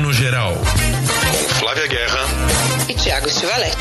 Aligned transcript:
Plano 0.00 0.14
Geral. 0.14 0.54
Com 0.54 1.54
Flávia 1.56 1.86
Guerra 1.86 2.20
e 2.88 2.94
Tiago 2.94 3.28
Stivalete. 3.28 3.76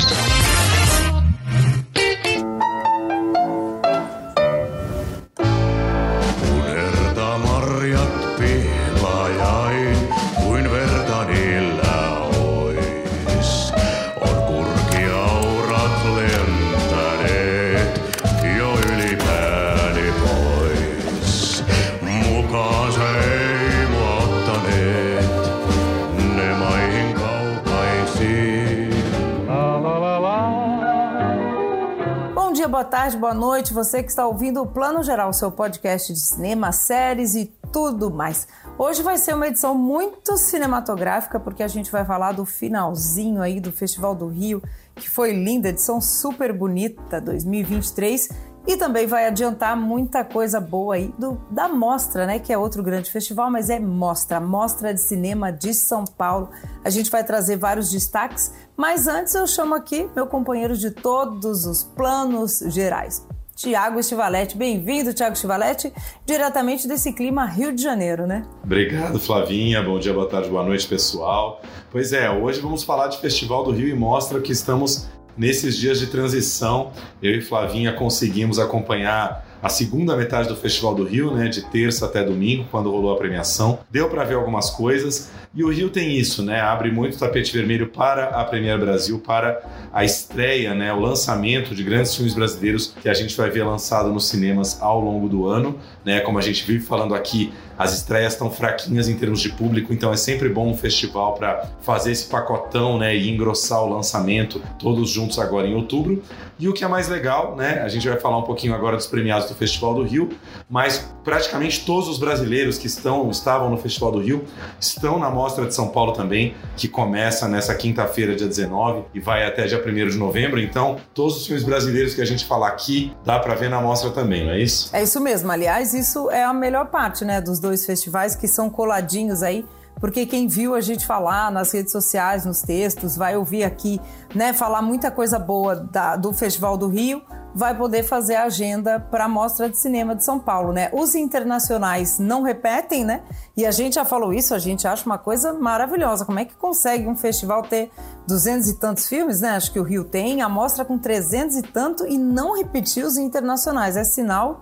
Tarde, 33.00 33.16
boa 33.16 33.34
noite. 33.34 33.74
Você 33.74 34.04
que 34.04 34.10
está 34.10 34.28
ouvindo 34.28 34.62
o 34.62 34.68
Plano 34.68 35.02
Geral, 35.02 35.32
seu 35.32 35.50
podcast 35.50 36.12
de 36.12 36.20
cinema, 36.20 36.74
séries 36.74 37.34
e 37.34 37.46
tudo 37.72 38.12
mais. 38.12 38.46
Hoje 38.78 39.02
vai 39.02 39.18
ser 39.18 39.36
uma 39.36 39.48
edição 39.48 39.74
muito 39.74 40.36
cinematográfica, 40.36 41.40
porque 41.40 41.64
a 41.64 41.68
gente 41.70 41.90
vai 41.90 42.04
falar 42.04 42.34
do 42.34 42.46
finalzinho 42.46 43.42
aí 43.42 43.62
do 43.62 43.72
Festival 43.72 44.14
do 44.14 44.28
Rio, 44.28 44.62
que 44.96 45.10
foi 45.10 45.32
linda, 45.32 45.70
edição 45.70 46.02
super 46.02 46.52
bonita 46.52 47.22
2023 47.22 48.28
e 48.68 48.76
também 48.76 49.08
vai 49.08 49.26
adiantar 49.26 49.78
muita 49.78 50.24
coisa 50.24 50.60
boa 50.60 50.96
aí 50.96 51.14
do, 51.18 51.42
da 51.50 51.70
Mostra, 51.70 52.28
né? 52.28 52.38
Que 52.38 52.52
é 52.52 52.58
outro 52.58 52.84
grande 52.84 53.10
festival, 53.10 53.50
mas 53.50 53.70
é 53.70 53.80
Mostra, 53.80 54.40
Mostra 54.40 54.94
de 54.94 55.00
Cinema 55.00 55.52
de 55.52 55.74
São 55.74 56.04
Paulo. 56.04 56.50
A 56.84 56.90
gente 56.90 57.10
vai 57.10 57.24
trazer 57.24 57.56
vários 57.56 57.90
destaques, 57.90 58.52
mas 58.80 59.10
antes 59.10 59.36
eu 59.36 59.46
chamo 59.46 59.76
aqui 59.76 60.10
meu 60.16 60.26
companheiro 60.26 60.74
de 60.78 60.90
todos 60.90 61.66
os 61.66 61.84
planos 61.84 62.64
gerais. 62.68 63.28
Tiago 63.54 64.00
Estivalete. 64.00 64.56
Bem-vindo, 64.56 65.14
Tiago 65.14 65.34
Estivalete, 65.34 65.92
diretamente 66.26 66.88
desse 66.88 67.12
clima 67.12 67.44
Rio 67.44 67.76
de 67.76 67.84
Janeiro, 67.84 68.26
né? 68.26 68.46
Obrigado, 68.64 69.20
Flavinha. 69.20 69.84
Bom 69.84 70.00
dia, 70.00 70.14
boa 70.14 70.30
tarde, 70.30 70.48
boa 70.48 70.64
noite, 70.64 70.88
pessoal. 70.88 71.62
Pois 71.92 72.14
é, 72.14 72.32
hoje 72.32 72.62
vamos 72.62 72.82
falar 72.86 73.10
de 73.10 73.20
Festival 73.20 73.66
do 73.66 73.72
Rio 73.72 73.90
e 73.90 73.94
Mostra 73.94 74.40
que 74.40 74.54
estamos 74.54 75.10
nesses 75.38 75.76
dias 75.76 76.00
de 76.00 76.08
transição, 76.08 76.94
eu 77.22 77.36
e 77.36 77.42
Flavinha 77.42 77.92
conseguimos 77.92 78.60
acompanhar 78.60 79.46
a 79.62 79.70
segunda 79.70 80.16
metade 80.16 80.48
do 80.48 80.56
Festival 80.56 80.96
do 80.96 81.04
Rio, 81.04 81.34
né, 81.36 81.48
de 81.48 81.62
terça 81.64 82.06
até 82.06 82.24
domingo, 82.24 82.66
quando 82.72 82.90
rolou 82.90 83.14
a 83.14 83.18
premiação. 83.18 83.80
Deu 83.92 84.10
para 84.10 84.24
ver 84.24 84.36
algumas 84.36 84.70
coisas. 84.70 85.32
E 85.54 85.64
o 85.64 85.70
Rio 85.70 85.90
tem 85.90 86.16
isso, 86.16 86.44
né? 86.44 86.62
Abre 86.62 86.92
muito 86.92 87.18
tapete 87.18 87.52
vermelho 87.52 87.88
para 87.88 88.26
a 88.26 88.44
Premiere 88.46 88.80
Brasil, 88.80 89.20
para 89.20 89.60
a 89.92 90.06
estreia, 90.06 90.76
né, 90.76 90.94
o 90.94 91.00
lançamento 91.00 91.74
de 91.74 91.84
grandes 91.84 92.16
filmes 92.16 92.34
brasileiros 92.34 92.94
que 93.02 93.10
a 93.10 93.14
gente 93.14 93.36
vai 93.36 93.50
ver 93.50 93.64
lançado 93.64 94.10
nos 94.10 94.28
cinemas 94.28 94.82
ao 94.82 95.02
longo 95.02 95.28
do 95.28 95.48
ano, 95.48 95.80
né? 96.06 96.20
Como 96.22 96.38
a 96.38 96.42
gente 96.42 96.64
vive 96.66 96.86
falando 96.86 97.16
aqui, 97.16 97.52
as 97.80 97.94
estreias 97.94 98.34
estão 98.34 98.52
fraquinhas 98.52 99.08
em 99.08 99.16
termos 99.16 99.40
de 99.40 99.50
público, 99.50 99.94
então 99.94 100.12
é 100.12 100.18
sempre 100.18 100.50
bom 100.50 100.70
um 100.70 100.78
festival 100.78 101.34
para 101.34 101.66
fazer 101.82 102.12
esse 102.12 102.26
pacotão, 102.26 102.98
né, 102.98 103.16
e 103.16 103.30
engrossar 103.30 103.82
o 103.82 103.90
lançamento 103.90 104.62
todos 104.78 105.10
juntos 105.10 105.40
agora 105.40 105.66
em 105.66 105.74
outubro. 105.74 106.22
E 106.60 106.68
o 106.68 106.74
que 106.74 106.84
é 106.84 106.88
mais 106.90 107.08
legal, 107.08 107.56
né? 107.56 107.82
A 107.82 107.88
gente 107.88 108.06
vai 108.10 108.20
falar 108.20 108.38
um 108.38 108.44
pouquinho 108.44 108.76
agora 108.76 108.98
dos 108.98 109.08
premiados 109.08 109.48
do 109.48 109.56
Festival 109.56 109.94
do 109.94 110.04
Rio, 110.04 110.28
mas 110.70 111.10
praticamente 111.24 111.86
todos 111.86 112.10
os 112.10 112.20
brasileiros 112.20 112.78
que 112.78 112.86
estão 112.86 113.30
estavam 113.30 113.70
no 113.70 113.78
Festival 113.78 114.12
do 114.12 114.20
Rio 114.20 114.44
estão 114.78 115.18
na 115.18 115.30
Mostra 115.30 115.66
de 115.66 115.74
São 115.74 115.88
Paulo 115.88 116.12
também, 116.12 116.54
que 116.76 116.90
começa 116.90 117.48
nessa 117.48 117.74
quinta-feira, 117.74 118.36
dia 118.36 118.46
19, 118.46 119.06
e 119.14 119.22
vai 119.22 119.46
até 119.46 119.66
dia 119.68 119.82
1 119.82 120.10
de 120.10 120.18
novembro. 120.18 120.60
Então, 120.60 120.98
todos 121.14 121.38
os 121.38 121.46
filmes 121.48 121.64
brasileiros 121.64 122.14
que 122.14 122.22
a 122.22 122.26
gente 122.26 122.44
falar 122.44 122.68
aqui, 122.68 123.14
dá 123.24 123.40
para 123.40 123.56
ver 123.56 123.70
na 123.70 123.80
mostra 123.80 124.10
também, 124.10 124.46
não 124.46 124.52
é 124.52 124.60
isso? 124.60 124.90
É 124.92 125.02
isso 125.02 125.22
mesmo. 125.22 125.50
Aliás, 125.50 125.94
isso 125.94 126.30
é 126.30 126.44
a 126.44 126.54
melhor 126.54 126.88
parte, 126.88 127.24
né, 127.24 127.40
dos 127.40 127.60
dois 127.60 127.69
festivais 127.86 128.36
que 128.36 128.48
são 128.48 128.70
coladinhos 128.70 129.44
aí 129.44 129.66
porque 130.00 130.26
quem 130.26 130.48
viu 130.48 130.76
a 130.76 130.82
gente 130.82 131.06
falar 131.06 131.52
nas 131.52 131.72
redes 131.72 131.92
sociais, 131.92 132.46
nos 132.46 132.62
textos, 132.62 133.18
vai 133.18 133.36
ouvir 133.36 133.64
aqui, 133.64 134.00
né, 134.34 134.54
falar 134.54 134.82
muita 134.82 135.12
coisa 135.12 135.38
boa 135.38 135.76
da, 135.76 136.16
do 136.16 136.32
Festival 136.32 136.78
do 136.78 136.88
Rio, 136.88 137.22
vai 137.54 137.76
poder 137.76 138.04
fazer 138.04 138.36
a 138.36 138.44
agenda 138.44 139.00
para 139.00 139.26
a 139.26 139.28
Mostra 139.28 139.70
de 139.70 139.78
Cinema 139.78 140.16
de 140.16 140.24
São 140.24 140.40
Paulo, 140.40 140.72
né? 140.72 140.90
Os 140.94 141.16
internacionais 141.16 142.20
não 142.20 142.44
repetem, 142.44 143.04
né? 143.04 143.24
E 143.58 143.66
a 143.66 143.72
gente 143.72 143.96
já 143.96 144.06
falou 144.06 144.32
isso, 144.32 144.54
a 144.54 144.60
gente 144.60 144.88
acha 144.88 145.04
uma 145.06 145.18
coisa 145.18 145.52
maravilhosa. 145.52 146.26
Como 146.26 146.40
é 146.40 146.46
que 146.46 146.54
consegue 146.54 147.08
um 147.08 147.18
festival 147.18 147.64
ter 147.64 147.92
duzentos 148.28 148.70
e 148.70 148.76
tantos 148.76 149.08
filmes, 149.08 149.42
né? 149.42 149.50
Acho 149.50 149.74
que 149.74 149.80
o 149.80 149.84
Rio 149.84 150.04
tem, 150.04 150.44
a 150.44 150.48
mostra 150.48 150.86
com 150.86 150.98
trezentos 150.98 151.58
e 151.58 151.64
tanto 151.64 152.06
e 152.06 152.20
não 152.20 152.56
repetir 152.56 153.04
os 153.04 153.18
internacionais. 153.18 153.98
É 153.98 154.04
sinal 154.04 154.62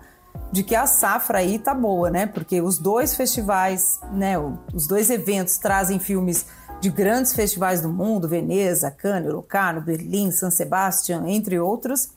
de 0.52 0.64
que 0.64 0.76
a 0.76 0.86
safra 0.88 1.40
aí 1.40 1.60
tá 1.60 1.74
boa, 1.74 2.10
né? 2.10 2.26
Porque 2.26 2.62
os 2.62 2.78
dois 2.78 3.16
festivais, 3.16 4.00
né, 4.12 4.36
os 4.74 4.88
dois 4.88 5.10
eventos 5.10 5.58
trazem 5.58 6.00
filmes 6.00 6.46
de 6.80 6.90
grandes 6.90 7.34
festivais 7.34 7.82
do 7.82 7.90
mundo, 7.90 8.28
Veneza, 8.28 8.92
Cannes, 8.92 9.34
Locarno, 9.34 9.82
Berlim, 9.82 10.32
San 10.32 10.52
Sebastian, 10.52 11.24
entre 11.28 11.60
outros, 11.60 12.10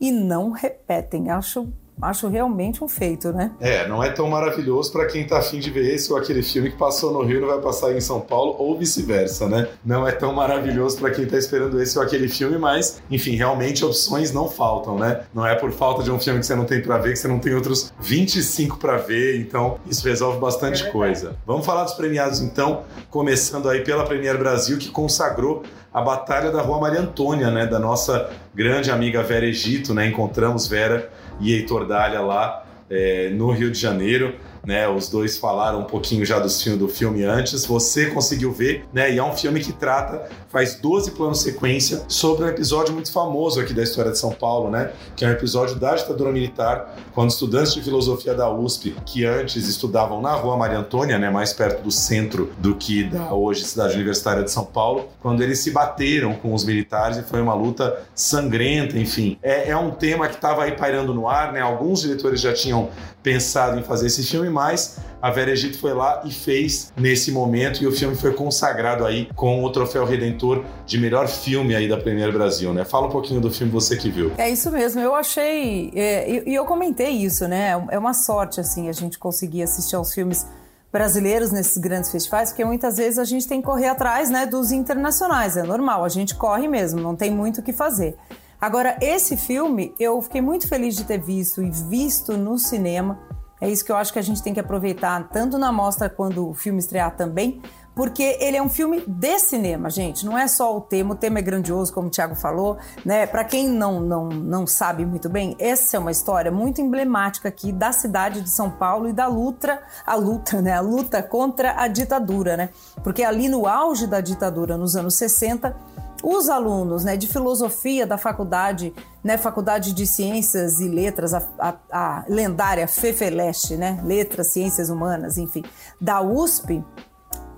e 0.00 0.12
não 0.12 0.50
repetem. 0.50 1.30
Acho 1.30 1.68
acho 2.00 2.28
realmente 2.28 2.82
um 2.84 2.88
feito, 2.88 3.32
né? 3.32 3.52
É, 3.60 3.88
não 3.88 4.02
é 4.02 4.10
tão 4.10 4.28
maravilhoso 4.28 4.92
para 4.92 5.06
quem 5.06 5.26
tá 5.26 5.38
afim 5.38 5.58
de 5.58 5.70
ver 5.70 5.94
esse 5.94 6.12
ou 6.12 6.18
aquele 6.18 6.42
filme 6.42 6.70
que 6.70 6.76
passou 6.76 7.12
no 7.12 7.22
Rio 7.22 7.38
e 7.38 7.40
não 7.40 7.48
vai 7.48 7.60
passar 7.60 7.92
em 7.92 8.00
São 8.00 8.20
Paulo, 8.20 8.54
ou 8.58 8.78
vice-versa, 8.78 9.48
né? 9.48 9.68
Não 9.84 10.06
é 10.06 10.12
tão 10.12 10.32
maravilhoso 10.32 10.98
para 10.98 11.10
quem 11.10 11.26
tá 11.26 11.38
esperando 11.38 11.80
esse 11.80 11.98
ou 11.98 12.04
aquele 12.04 12.28
filme, 12.28 12.58
mas, 12.58 13.02
enfim, 13.10 13.36
realmente 13.36 13.84
opções 13.84 14.32
não 14.32 14.48
faltam, 14.48 14.98
né? 14.98 15.22
Não 15.34 15.46
é 15.46 15.54
por 15.54 15.72
falta 15.72 16.02
de 16.02 16.10
um 16.10 16.18
filme 16.18 16.40
que 16.40 16.46
você 16.46 16.54
não 16.54 16.64
tem 16.64 16.82
para 16.82 16.98
ver 16.98 17.12
que 17.12 17.18
você 17.18 17.28
não 17.28 17.38
tem 17.38 17.54
outros 17.54 17.92
25 18.00 18.78
para 18.78 18.96
ver, 18.98 19.40
então 19.40 19.78
isso 19.88 20.06
resolve 20.06 20.38
bastante 20.38 20.84
é 20.84 20.90
coisa. 20.90 21.36
Vamos 21.46 21.64
falar 21.64 21.84
dos 21.84 21.94
premiados 21.94 22.40
então, 22.40 22.82
começando 23.10 23.68
aí 23.68 23.82
pela 23.82 24.04
Premiere 24.04 24.38
Brasil, 24.38 24.78
que 24.78 24.88
consagrou 24.90 25.62
a 25.92 26.02
Batalha 26.02 26.50
da 26.50 26.60
Rua 26.60 26.78
Maria 26.78 27.00
Antônia, 27.00 27.50
né? 27.50 27.66
Da 27.66 27.78
nossa 27.78 28.30
grande 28.54 28.90
amiga 28.90 29.22
Vera 29.22 29.46
Egito, 29.46 29.94
né? 29.94 30.06
Encontramos 30.06 30.66
Vera 30.66 31.10
e 31.40 31.52
Heitor 31.52 31.86
Dália 31.86 32.20
lá 32.20 32.64
é, 32.88 33.30
no 33.30 33.50
Rio 33.50 33.70
de 33.70 33.78
Janeiro 33.78 34.34
né? 34.66 34.88
Os 34.88 35.08
dois 35.08 35.38
falaram 35.38 35.80
um 35.80 35.84
pouquinho 35.84 36.26
já 36.26 36.40
dos 36.40 36.60
filme, 36.60 36.76
do 36.76 36.88
filme 36.88 37.22
antes, 37.22 37.64
você 37.64 38.06
conseguiu 38.06 38.52
ver, 38.52 38.84
né? 38.92 39.14
E 39.14 39.18
é 39.18 39.22
um 39.22 39.32
filme 39.32 39.60
que 39.60 39.72
trata, 39.72 40.28
faz 40.56 40.74
12 40.76 41.10
planos 41.10 41.42
sequência 41.42 42.00
sobre 42.08 42.46
um 42.46 42.48
episódio 42.48 42.94
muito 42.94 43.12
famoso 43.12 43.60
aqui 43.60 43.74
da 43.74 43.82
história 43.82 44.10
de 44.10 44.18
São 44.18 44.32
Paulo, 44.32 44.70
né? 44.70 44.90
Que 45.14 45.22
é 45.22 45.28
um 45.28 45.32
episódio 45.32 45.76
da 45.76 45.94
ditadura 45.94 46.32
militar, 46.32 46.96
quando 47.12 47.28
estudantes 47.28 47.74
de 47.74 47.82
filosofia 47.82 48.32
da 48.32 48.50
USP, 48.50 48.96
que 49.04 49.26
antes 49.26 49.68
estudavam 49.68 50.22
na 50.22 50.32
rua 50.32 50.56
Maria 50.56 50.78
Antônia, 50.78 51.18
né? 51.18 51.28
Mais 51.28 51.52
perto 51.52 51.82
do 51.82 51.90
centro 51.90 52.50
do 52.56 52.74
que 52.74 53.04
da 53.04 53.34
hoje 53.34 53.66
cidade 53.66 53.96
universitária 53.96 54.42
de 54.42 54.50
São 54.50 54.64
Paulo, 54.64 55.10
quando 55.20 55.42
eles 55.42 55.58
se 55.58 55.70
bateram 55.70 56.32
com 56.32 56.54
os 56.54 56.64
militares 56.64 57.18
e 57.18 57.22
foi 57.22 57.42
uma 57.42 57.52
luta 57.52 58.02
sangrenta, 58.14 58.98
enfim. 58.98 59.36
É, 59.42 59.68
é 59.68 59.76
um 59.76 59.90
tema 59.90 60.26
que 60.26 60.36
estava 60.36 60.64
aí 60.64 60.72
pairando 60.72 61.12
no 61.12 61.28
ar, 61.28 61.52
né? 61.52 61.60
Alguns 61.60 62.00
diretores 62.00 62.40
já 62.40 62.54
tinham 62.54 62.88
pensado 63.22 63.78
em 63.78 63.82
fazer 63.82 64.06
esse 64.06 64.22
filme, 64.22 64.48
mas 64.48 65.00
a 65.20 65.30
Vera 65.32 65.50
Egito 65.50 65.76
foi 65.78 65.92
lá 65.92 66.22
e 66.24 66.30
fez 66.30 66.92
nesse 66.96 67.32
momento 67.32 67.82
e 67.82 67.86
o 67.88 67.90
filme 67.90 68.14
foi 68.14 68.32
consagrado 68.32 69.04
aí 69.04 69.28
com 69.34 69.64
o 69.64 69.70
troféu 69.70 70.04
Redentor 70.04 70.45
de 70.84 70.98
melhor 70.98 71.28
filme 71.28 71.74
aí 71.74 71.88
da 71.88 71.96
Premiere 71.96 72.32
Brasil, 72.32 72.72
né? 72.72 72.84
Fala 72.84 73.06
um 73.06 73.10
pouquinho 73.10 73.40
do 73.40 73.50
filme 73.50 73.72
você 73.72 73.96
que 73.96 74.10
viu. 74.10 74.32
É 74.38 74.48
isso 74.50 74.70
mesmo, 74.70 75.00
eu 75.00 75.14
achei 75.14 75.92
é, 75.94 76.48
e 76.48 76.54
eu 76.54 76.64
comentei 76.64 77.10
isso, 77.10 77.46
né? 77.48 77.70
É 77.90 77.98
uma 77.98 78.14
sorte 78.14 78.60
assim 78.60 78.88
a 78.88 78.92
gente 78.92 79.18
conseguir 79.18 79.62
assistir 79.62 79.96
aos 79.96 80.12
filmes 80.12 80.46
brasileiros 80.92 81.50
nesses 81.50 81.76
grandes 81.76 82.10
festivais, 82.10 82.50
porque 82.50 82.64
muitas 82.64 82.96
vezes 82.96 83.18
a 83.18 83.24
gente 83.24 83.46
tem 83.46 83.60
que 83.60 83.66
correr 83.66 83.88
atrás, 83.88 84.30
né, 84.30 84.46
dos 84.46 84.72
internacionais, 84.72 85.56
é 85.56 85.62
normal, 85.62 86.04
a 86.04 86.08
gente 86.08 86.34
corre 86.34 86.66
mesmo, 86.68 87.00
não 87.00 87.14
tem 87.14 87.30
muito 87.30 87.60
o 87.60 87.62
que 87.62 87.72
fazer. 87.72 88.16
Agora, 88.58 88.96
esse 89.02 89.36
filme 89.36 89.94
eu 90.00 90.20
fiquei 90.22 90.40
muito 90.40 90.66
feliz 90.66 90.96
de 90.96 91.04
ter 91.04 91.18
visto 91.18 91.62
e 91.62 91.70
visto 91.70 92.36
no 92.38 92.58
cinema. 92.58 93.18
É 93.60 93.68
isso 93.68 93.84
que 93.84 93.92
eu 93.92 93.96
acho 93.96 94.12
que 94.12 94.18
a 94.18 94.22
gente 94.22 94.42
tem 94.42 94.54
que 94.54 94.60
aproveitar, 94.60 95.28
tanto 95.28 95.58
na 95.58 95.70
mostra 95.70 96.08
quando 96.08 96.48
o 96.48 96.54
filme 96.54 96.78
estrear 96.78 97.14
também, 97.14 97.60
porque 97.96 98.36
ele 98.40 98.58
é 98.58 98.62
um 98.62 98.68
filme 98.68 99.02
de 99.06 99.38
cinema, 99.38 99.88
gente. 99.88 100.26
Não 100.26 100.36
é 100.36 100.46
só 100.46 100.76
o 100.76 100.82
tema, 100.82 101.14
o 101.14 101.16
tema 101.16 101.38
é 101.38 101.42
grandioso, 101.42 101.94
como 101.94 102.08
o 102.08 102.10
Thiago 102.10 102.34
falou, 102.34 102.76
né? 103.02 103.26
Para 103.26 103.42
quem 103.42 103.70
não, 103.70 104.00
não, 104.00 104.28
não 104.28 104.66
sabe 104.66 105.06
muito 105.06 105.30
bem, 105.30 105.56
essa 105.58 105.96
é 105.96 105.98
uma 105.98 106.10
história 106.10 106.52
muito 106.52 106.82
emblemática 106.82 107.48
aqui 107.48 107.72
da 107.72 107.92
cidade 107.92 108.42
de 108.42 108.50
São 108.50 108.70
Paulo 108.70 109.08
e 109.08 109.14
da 109.14 109.26
luta, 109.26 109.82
a 110.06 110.14
luta, 110.14 110.60
né? 110.60 110.74
A 110.74 110.80
luta 110.80 111.22
contra 111.22 111.80
a 111.80 111.88
ditadura, 111.88 112.54
né? 112.54 112.68
Porque 113.02 113.24
ali 113.24 113.48
no 113.48 113.66
auge 113.66 114.06
da 114.06 114.20
ditadura, 114.20 114.76
nos 114.76 114.94
anos 114.94 115.14
60, 115.14 115.74
os 116.22 116.50
alunos 116.50 117.02
né, 117.02 117.16
de 117.16 117.26
filosofia 117.26 118.06
da 118.06 118.18
faculdade, 118.18 118.92
né, 119.24 119.38
Faculdade 119.38 119.94
de 119.94 120.06
Ciências 120.06 120.80
e 120.80 120.88
Letras, 120.88 121.32
a, 121.32 121.42
a, 121.58 121.74
a 121.90 122.24
lendária 122.28 122.86
FEFELESTE, 122.86 123.76
né, 123.76 124.02
Letras, 124.04 124.52
Ciências 124.52 124.90
Humanas, 124.90 125.38
enfim, 125.38 125.64
da 126.00 126.20
USP, 126.20 126.84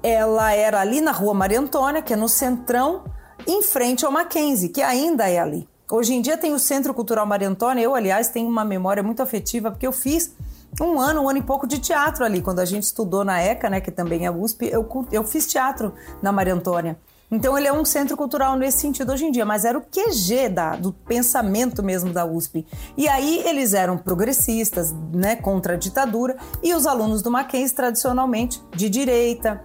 ela 0.03 0.53
era 0.53 0.81
ali 0.81 1.01
na 1.01 1.13
rua 1.13 1.35
Maria 1.35 1.61
Antônia, 1.61 2.03
que 2.03 2.13
é 2.13 2.17
no 2.17 2.29
Centrão, 2.29 3.05
em 3.47 3.63
frente 3.63 4.05
ao 4.05 4.13
Mackenzie, 4.13 4.69
que 4.69 4.83
ainda 4.83 5.29
é 5.29 5.39
ali. 5.39 5.69
Hoje 5.91 6.15
em 6.15 6.21
dia 6.21 6.37
tem 6.37 6.53
o 6.53 6.59
Centro 6.59 6.93
Cultural 6.93 7.27
Maria 7.27 7.49
Antônia. 7.49 7.83
Eu, 7.83 7.95
aliás, 7.95 8.29
tenho 8.29 8.49
uma 8.49 8.65
memória 8.65 9.03
muito 9.03 9.23
afetiva, 9.23 9.71
porque 9.71 9.87
eu 9.87 9.93
fiz 9.93 10.35
um 10.81 11.01
ano, 11.01 11.23
um 11.23 11.29
ano 11.29 11.39
e 11.39 11.43
pouco 11.43 11.67
de 11.67 11.79
teatro 11.79 12.25
ali. 12.25 12.43
Quando 12.43 12.61
a 12.61 12.65
gente 12.65 12.83
estudou 12.83 13.25
na 13.25 13.41
ECA, 13.43 13.71
né, 13.71 13.81
que 13.81 13.91
também 13.91 14.27
é 14.27 14.31
USP, 14.31 14.67
eu, 14.67 14.87
eu 15.11 15.25
fiz 15.25 15.47
teatro 15.47 15.95
na 16.21 16.31
Maria 16.31 16.53
Antônia. 16.53 16.99
Então 17.31 17.59
ele 17.59 17.67
é 17.67 17.73
um 17.73 17.85
centro 17.85 18.17
cultural 18.17 18.57
nesse 18.57 18.79
sentido 18.79 19.13
hoje 19.13 19.27
em 19.27 19.31
dia, 19.31 19.45
mas 19.45 19.65
era 19.65 19.77
o 19.77 19.83
QG 19.83 20.49
da, 20.49 20.77
do 20.77 20.93
pensamento 20.93 21.83
mesmo 21.83 22.11
da 22.11 22.25
USP. 22.25 22.67
E 22.97 23.07
aí 23.07 23.43
eles 23.47 23.75
eram 23.75 23.99
progressistas, 23.99 24.95
né, 25.13 25.37
contra 25.37 25.75
a 25.75 25.77
ditadura, 25.77 26.37
e 26.63 26.73
os 26.75 26.87
alunos 26.87 27.21
do 27.21 27.31
Mackenzie 27.31 27.77
tradicionalmente 27.77 28.63
de 28.75 28.89
direita, 28.89 29.63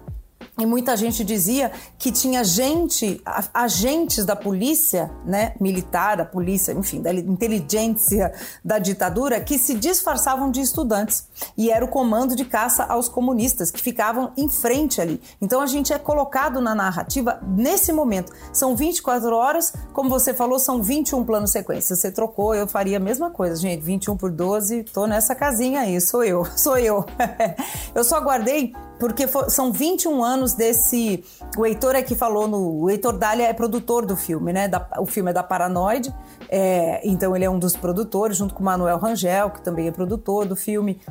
e 0.59 0.65
muita 0.65 0.95
gente 0.95 1.23
dizia 1.23 1.71
que 1.97 2.11
tinha 2.11 2.43
gente, 2.43 3.19
agentes 3.53 4.23
da 4.23 4.35
polícia, 4.35 5.09
né, 5.25 5.55
militar, 5.59 6.17
da 6.17 6.25
polícia, 6.25 6.71
enfim, 6.73 7.01
da 7.01 7.11
inteligência 7.11 8.31
da 8.63 8.77
ditadura, 8.77 9.41
que 9.41 9.57
se 9.57 9.73
disfarçavam 9.73 10.51
de 10.51 10.61
estudantes. 10.61 11.27
E 11.57 11.69
era 11.69 11.83
o 11.83 11.87
comando 11.87 12.35
de 12.35 12.45
caça 12.45 12.83
aos 12.83 13.07
comunistas, 13.07 13.71
que 13.71 13.81
ficavam 13.81 14.31
em 14.37 14.49
frente 14.49 15.01
ali. 15.01 15.21
Então 15.41 15.61
a 15.61 15.67
gente 15.67 15.93
é 15.93 15.99
colocado 15.99 16.61
na 16.61 16.75
narrativa 16.75 17.39
nesse 17.47 17.91
momento. 17.91 18.31
São 18.51 18.75
24 18.75 19.35
horas, 19.35 19.73
como 19.93 20.09
você 20.09 20.33
falou, 20.33 20.59
são 20.59 20.81
21 20.81 21.23
planos 21.23 21.51
sequência. 21.51 21.95
Você 21.95 22.11
trocou, 22.11 22.53
eu 22.53 22.67
faria 22.67 22.97
a 22.97 22.99
mesma 22.99 23.29
coisa, 23.29 23.55
gente. 23.55 23.81
21 23.81 24.17
por 24.17 24.31
12, 24.31 24.83
tô 24.83 25.05
nessa 25.07 25.35
casinha 25.35 25.81
aí, 25.81 25.99
sou 25.99 26.23
eu, 26.23 26.45
sou 26.55 26.77
eu. 26.77 27.05
eu 27.93 28.03
só 28.03 28.19
guardei 28.21 28.73
porque 29.03 29.27
for, 29.27 29.49
são 29.49 29.69
21 29.69 30.23
anos 30.23 30.53
desse. 30.53 31.23
O 31.57 31.65
Heitor 31.65 31.93
é 31.93 32.01
que 32.01 32.15
falou 32.15 32.47
no. 32.47 32.83
O 32.83 32.89
Heitor 32.89 33.17
Dália 33.17 33.47
é 33.47 33.53
produtor 33.53 34.05
do 34.05 34.15
filme, 34.15 34.53
né? 34.53 34.67
Da, 34.69 34.87
o 34.97 35.05
filme 35.05 35.29
é 35.29 35.33
da 35.33 35.43
Paranoide, 35.43 36.13
é, 36.47 37.01
então 37.03 37.35
ele 37.35 37.43
é 37.43 37.49
um 37.49 37.59
dos 37.59 37.75
produtores, 37.75 38.37
junto 38.37 38.53
com 38.53 38.61
o 38.61 38.65
Manuel 38.65 38.97
Rangel, 38.97 39.49
que 39.49 39.61
também 39.61 39.87
é 39.87 39.91
produtor 39.91 40.45
do 40.45 40.55
filme. 40.55 41.01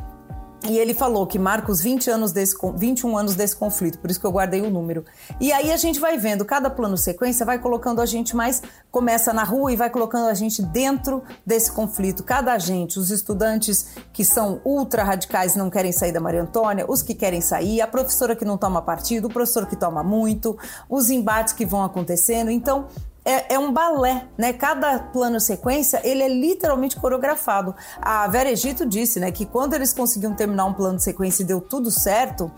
E 0.69 0.79
ele 0.79 0.95
falou 0.95 1.27
que 1.27 1.39
marca 1.39 1.73
os 1.73 1.81
20 1.81 2.09
anos 2.09 2.31
desse, 2.31 2.57
21 2.77 3.17
anos 3.17 3.35
desse 3.35 3.57
conflito, 3.57 3.99
por 3.99 4.11
isso 4.11 4.21
que 4.21 4.27
eu 4.27 4.31
guardei 4.31 4.61
o 4.61 4.71
número. 4.71 5.05
E 5.41 5.53
aí 5.53 5.73
a 5.73 5.77
gente 5.77 5.99
vai 5.99 6.17
vendo, 6.17 6.45
cada 6.45 6.71
plano 6.71 6.97
sequência 6.97 7.45
vai 7.45 7.59
colocando 7.59 8.01
a 8.01 8.07
gente 8.07 8.37
mais, 8.37 8.63
começa 8.91 9.33
na 9.33 9.43
rua 9.43 9.73
e 9.73 9.77
vai 9.77 9.91
colocando 9.91 10.29
a 10.29 10.35
gente 10.35 10.63
dentro 10.63 11.23
desse 11.45 11.73
conflito. 11.73 12.23
Cada 12.23 12.53
agente, 12.53 12.99
os 12.99 13.11
estudantes 13.11 13.97
que 14.13 14.25
são 14.25 14.61
ultra 14.65 15.03
radicais 15.03 15.57
não 15.57 15.69
querem 15.69 15.91
sair 15.91 16.13
da 16.13 16.21
Maria 16.21 16.43
Antônia, 16.43 16.87
os 16.89 17.03
que 17.03 17.15
querem 17.15 17.41
sair, 17.41 17.81
a 17.81 17.87
professora 17.87 18.37
que 18.37 18.45
não 18.45 18.57
toma 18.57 18.81
partido, 18.81 19.27
o 19.27 19.33
professor 19.33 19.67
que 19.67 19.75
toma 19.75 20.05
muito, 20.05 20.57
os 20.89 21.11
embates 21.11 21.53
que 21.53 21.67
vão 21.67 21.83
acontecendo. 21.83 22.51
Então, 22.51 22.87
é, 23.25 23.55
é, 23.55 23.59
um 23.59 23.73
balé, 23.73 24.27
né? 24.37 24.53
Cada 24.53 24.99
plano 24.99 25.39
sequência, 25.39 26.01
ele 26.05 26.23
é 26.23 26.29
literalmente 26.29 26.97
coreografado. 26.97 27.75
A 28.01 28.27
Vera 28.29 28.51
Egito 28.51 28.85
disse, 28.85 29.21
né, 29.21 29.31
que 29.31 29.47
quando 29.47 29.75
eles 29.75 29.93
conseguiam 29.93 30.35
terminar 30.35 30.65
um 30.65 30.73
plano 30.73 30.97
de 30.97 31.05
sequência 31.05 31.43
e 31.43 31.47
deu 31.47 31.61
tudo 31.61 31.91
certo, 31.91 32.51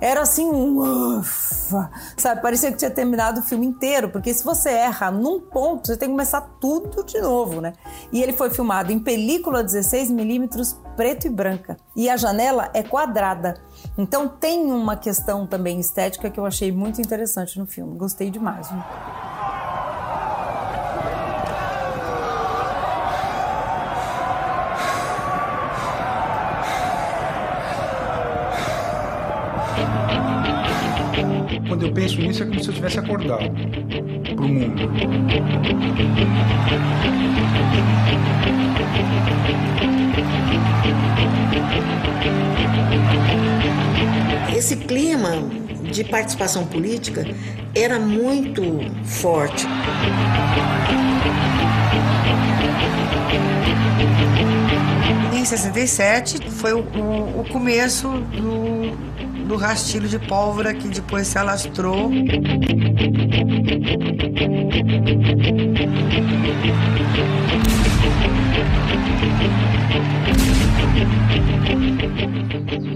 era 0.00 0.22
assim 0.22 0.46
um 0.46 1.18
ufa, 1.18 1.90
sabe? 2.16 2.40
Parecia 2.40 2.72
que 2.72 2.78
tinha 2.78 2.90
terminado 2.90 3.40
o 3.40 3.42
filme 3.42 3.66
inteiro, 3.66 4.08
porque 4.08 4.32
se 4.32 4.42
você 4.42 4.70
erra 4.70 5.10
num 5.10 5.40
ponto, 5.40 5.86
você 5.86 5.96
tem 5.96 6.08
que 6.08 6.14
começar 6.14 6.40
tudo 6.58 7.04
de 7.04 7.20
novo, 7.20 7.60
né? 7.60 7.74
E 8.10 8.22
ele 8.22 8.32
foi 8.32 8.50
filmado 8.50 8.90
em 8.90 8.98
película 8.98 9.62
16mm 9.62 10.76
preto 10.96 11.26
e 11.26 11.30
branca. 11.30 11.76
E 11.94 12.08
a 12.08 12.16
janela 12.16 12.70
é 12.72 12.82
quadrada. 12.82 13.60
Então 13.96 14.26
tem 14.26 14.72
uma 14.72 14.96
questão 14.96 15.46
também 15.46 15.78
estética 15.78 16.30
que 16.30 16.40
eu 16.40 16.46
achei 16.46 16.72
muito 16.72 17.00
interessante 17.00 17.58
no 17.58 17.66
filme. 17.66 17.96
Gostei 17.96 18.30
demais. 18.30 18.70
Né? 18.70 18.84
Quando 31.70 31.86
eu 31.86 31.92
penso 31.92 32.20
nisso, 32.20 32.42
é 32.42 32.46
como 32.46 32.60
se 32.60 32.68
eu 32.68 32.74
tivesse 32.74 32.98
acordado 32.98 33.48
para 34.34 34.44
o 34.44 34.48
mundo. 34.48 34.90
Esse 44.56 44.74
clima 44.78 45.30
de 45.92 46.02
participação 46.02 46.66
política 46.66 47.24
era 47.72 48.00
muito 48.00 48.64
forte. 49.04 49.64
Em 55.32 55.44
67 55.44 56.50
foi 56.50 56.72
o, 56.72 56.80
o, 56.80 57.42
o 57.42 57.44
começo 57.48 58.08
do 58.08 59.10
do 59.50 59.56
rastilho 59.56 60.08
de 60.08 60.16
pólvora 60.16 60.72
que 60.72 60.86
depois 60.86 61.26
se 61.26 61.36
alastrou. 61.36 62.08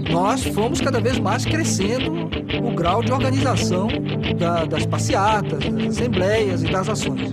Nós 0.09 0.45
fomos 0.45 0.79
cada 0.79 1.01
vez 1.01 1.19
mais 1.19 1.43
crescendo 1.43 2.29
o 2.65 2.71
grau 2.71 3.03
de 3.03 3.11
organização 3.11 3.89
da, 4.39 4.63
das 4.63 4.85
passeatas, 4.85 5.59
das 5.59 5.87
assembleias 5.87 6.63
e 6.63 6.71
das 6.71 6.87
ações. 6.87 7.31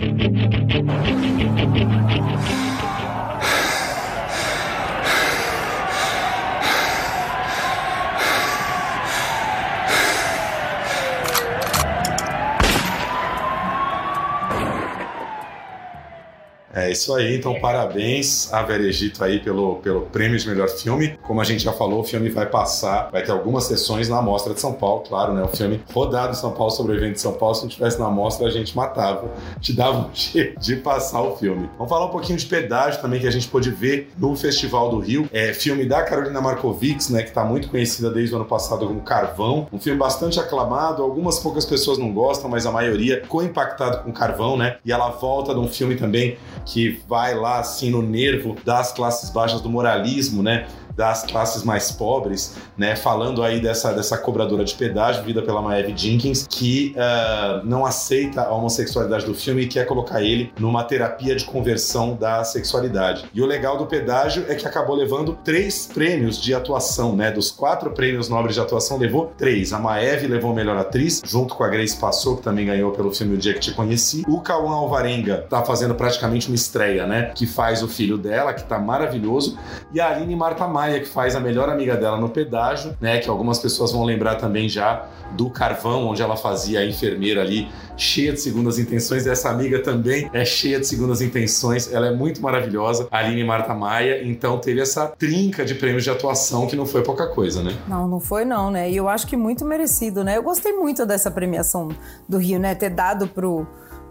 Isso 16.93 17.15
aí, 17.15 17.37
então 17.37 17.59
parabéns 17.61 18.53
a 18.53 18.63
Egito 18.73 19.23
aí 19.23 19.39
pelo, 19.39 19.77
pelo 19.77 20.03
prêmio 20.03 20.39
de 20.39 20.49
melhor 20.49 20.69
filme. 20.69 21.19
Como 21.23 21.41
a 21.41 21.45
gente 21.45 21.63
já 21.63 21.73
falou, 21.73 22.01
o 22.01 22.05
filme 22.05 22.31
vai 22.31 22.47
passar, 22.47 23.11
vai 23.11 23.23
ter 23.23 23.31
algumas 23.31 23.65
sessões 23.65 24.09
na 24.09 24.23
Mostra 24.23 24.55
de 24.55 24.61
São 24.61 24.73
Paulo, 24.73 25.05
claro, 25.07 25.35
né? 25.35 25.43
O 25.43 25.49
filme 25.49 25.83
rodado 25.93 26.33
em 26.33 26.37
São 26.37 26.53
Paulo 26.53 26.71
sobre 26.71 26.93
o 26.93 26.97
evento 26.97 27.15
de 27.15 27.21
São 27.21 27.35
Paulo, 27.35 27.55
se 27.55 27.63
não 27.63 27.69
tivesse 27.69 27.99
na 27.99 28.09
Mostra, 28.09 28.47
a 28.47 28.51
gente 28.51 28.75
matava, 28.77 29.31
te 29.61 29.73
dava 29.73 29.99
um 29.99 30.15
jeito 30.15 30.59
de 30.61 30.77
passar 30.77 31.21
o 31.21 31.37
filme. 31.37 31.69
Vamos 31.77 31.91
falar 31.91 32.07
um 32.07 32.11
pouquinho 32.11 32.39
de 32.39 32.47
pedágio 32.47 33.01
também, 33.01 33.21
que 33.21 33.27
a 33.27 33.31
gente 33.31 33.49
pôde 33.49 33.71
ver 33.71 34.11
no 34.19 34.35
Festival 34.37 34.91
do 34.91 34.99
Rio. 34.99 35.29
É 35.33 35.53
filme 35.53 35.85
da 35.85 36.03
Carolina 36.03 36.41
Markovics, 36.41 37.09
né? 37.11 37.23
Que 37.23 37.31
tá 37.31 37.45
muito 37.45 37.69
conhecida 37.69 38.11
desde 38.11 38.35
o 38.35 38.37
ano 38.37 38.47
passado 38.47 38.87
como 38.87 39.01
Carvão. 39.01 39.67
Um 39.73 39.79
filme 39.79 39.99
bastante 39.99 40.41
aclamado, 40.41 41.03
algumas 41.03 41.39
poucas 41.39 41.65
pessoas 41.65 41.99
não 41.99 42.13
gostam, 42.13 42.51
mas 42.51 42.67
a 42.67 42.73
maioria 42.73 43.21
ficou 43.23 43.43
impactado 43.43 44.03
com 44.05 44.13
Carvão, 44.13 44.57
né? 44.57 44.77
E 44.85 44.93
ela 44.93 45.11
volta 45.11 45.55
de 45.55 45.61
um 45.61 45.69
filme 45.69 45.97
também 45.97 46.37
que 46.65 46.82
vai 47.09 47.35
lá 47.35 47.59
assim 47.61 47.91
no 47.91 48.03
nervo 48.03 48.57
das 48.65 48.93
classes 48.93 49.31
baixas 49.31 49.61
do 49.61 49.69
moralismo, 49.69 50.43
né? 50.43 50.67
Das 50.97 51.25
classes 51.25 51.63
mais 51.63 51.91
pobres, 51.91 52.57
né? 52.77 52.97
Falando 52.97 53.43
aí 53.43 53.61
dessa, 53.61 53.93
dessa 53.93 54.19
cobradora 54.19 54.65
de 54.65 54.75
pedágio, 54.75 55.23
vida 55.23 55.43
pela 55.43 55.63
Maeve 55.63 55.95
Jenkins, 55.97 56.47
que 56.49 56.95
uh, 56.97 57.67
não 57.67 57.85
aceita 57.85 58.43
a 58.43 58.53
homossexualidade 58.53 59.25
do 59.25 59.35
filme 59.35 59.63
e 59.63 59.67
quer 59.67 59.87
colocar 59.87 60.23
ele 60.23 60.53
numa 60.59 60.85
terapia 60.85 61.35
de 61.35 61.45
conversão 61.45 62.15
da 62.15 62.45
sexualidade. 62.45 63.25
E 63.33 63.41
o 63.41 63.47
legal 63.47 63.77
do 63.79 63.87
pedágio 63.87 64.45
é 64.49 64.55
que 64.55 64.67
acabou 64.67 64.97
levando 64.97 65.39
três 65.45 65.87
prêmios 65.87 66.41
de 66.41 66.55
atuação, 66.55 67.17
né? 67.17 67.31
Dos 67.31 67.51
quatro 67.51 67.91
prêmios 67.93 68.29
nobres 68.29 68.55
de 68.55 68.61
atuação, 68.61 68.99
levou 68.99 69.33
três. 69.37 69.73
A 69.73 69.79
Maeve 69.79 70.27
levou 70.27 70.55
melhor 70.55 70.77
atriz, 70.77 71.23
junto 71.25 71.55
com 71.55 71.65
a 71.65 71.69
Grace 71.69 71.97
Passou, 71.99 72.37
que 72.37 72.43
também 72.43 72.67
ganhou 72.67 72.93
pelo 72.93 73.13
filme 73.13 73.35
O 73.35 73.39
Dia 73.39 73.55
que 73.55 73.61
Te 73.61 73.73
Conheci. 73.73 74.25
O 74.29 74.41
Cauã 74.41 74.75
Alvarenga 74.75 75.47
tá 75.49 75.63
fazendo 75.63 75.95
praticamente 75.95 76.49
uma 76.49 76.55
estreia, 76.55 77.07
né? 77.07 77.33
Que 77.35 77.47
faz 77.47 77.83
o 77.83 77.89
filho 77.89 78.19
dela, 78.19 78.53
que 78.53 78.65
tá 78.65 78.79
maravilhoso. 78.79 79.59
E 79.93 80.01
a 80.01 80.11
Aline 80.11 80.37
Marta 80.37 80.67
Maia 80.67 80.82
Maia, 80.83 80.99
que 80.99 81.07
faz 81.07 81.37
a 81.37 81.41
melhor 81.41 81.69
amiga 81.69 81.97
dela 81.97 82.17
no 82.17 82.29
pedágio, 82.29 82.97
né? 83.01 83.19
Que 83.19 83.29
algumas 83.29 83.61
pessoas 83.61 83.93
vão 83.93 84.03
lembrar 84.03 84.35
também 84.35 84.69
já 84.69 85.07
do 85.33 85.49
Carvão, 85.49 86.09
onde 86.09 86.21
ela 86.21 86.37
fazia 86.37 86.81
a 86.81 86.87
enfermeira 86.87 87.41
ali, 87.41 87.69
cheia 87.97 88.33
de 88.33 88.41
segundas 88.41 88.81
intenções. 88.81 89.25
Essa 89.25 89.49
amiga 89.49 89.81
também 89.81 90.29
é 90.33 90.45
cheia 90.45 90.81
de 90.81 90.87
segundas 90.87 91.23
intenções. 91.23 91.93
Ela 91.93 92.09
é 92.09 92.13
muito 92.13 92.43
maravilhosa, 92.43 93.07
Aline 93.13 93.45
Marta 93.45 93.73
Maia. 93.75 94.23
Então 94.25 94.59
teve 94.59 94.81
essa 94.81 95.07
trinca 95.07 95.65
de 95.65 95.77
prêmios 95.77 96.03
de 96.03 96.11
atuação 96.11 96.67
que 96.67 96.75
não 96.75 96.85
foi 96.85 97.03
pouca 97.03 97.29
coisa, 97.29 97.63
né? 97.63 97.73
Não, 97.87 98.09
não 98.09 98.19
foi 98.19 98.45
não, 98.45 98.69
né? 98.71 98.91
E 98.91 98.97
eu 98.97 99.09
acho 99.09 99.27
que 99.29 99.37
muito 99.37 99.65
merecido, 99.65 100.25
né? 100.25 100.37
Eu 100.37 100.43
gostei 100.43 100.73
muito 100.73 101.07
dessa 101.07 101.31
premiação 101.31 101.91
do 102.29 102.39
Rio, 102.39 102.59
né? 102.59 102.75
Ter 102.75 102.91
dado 102.91 103.29
pro 103.29 103.67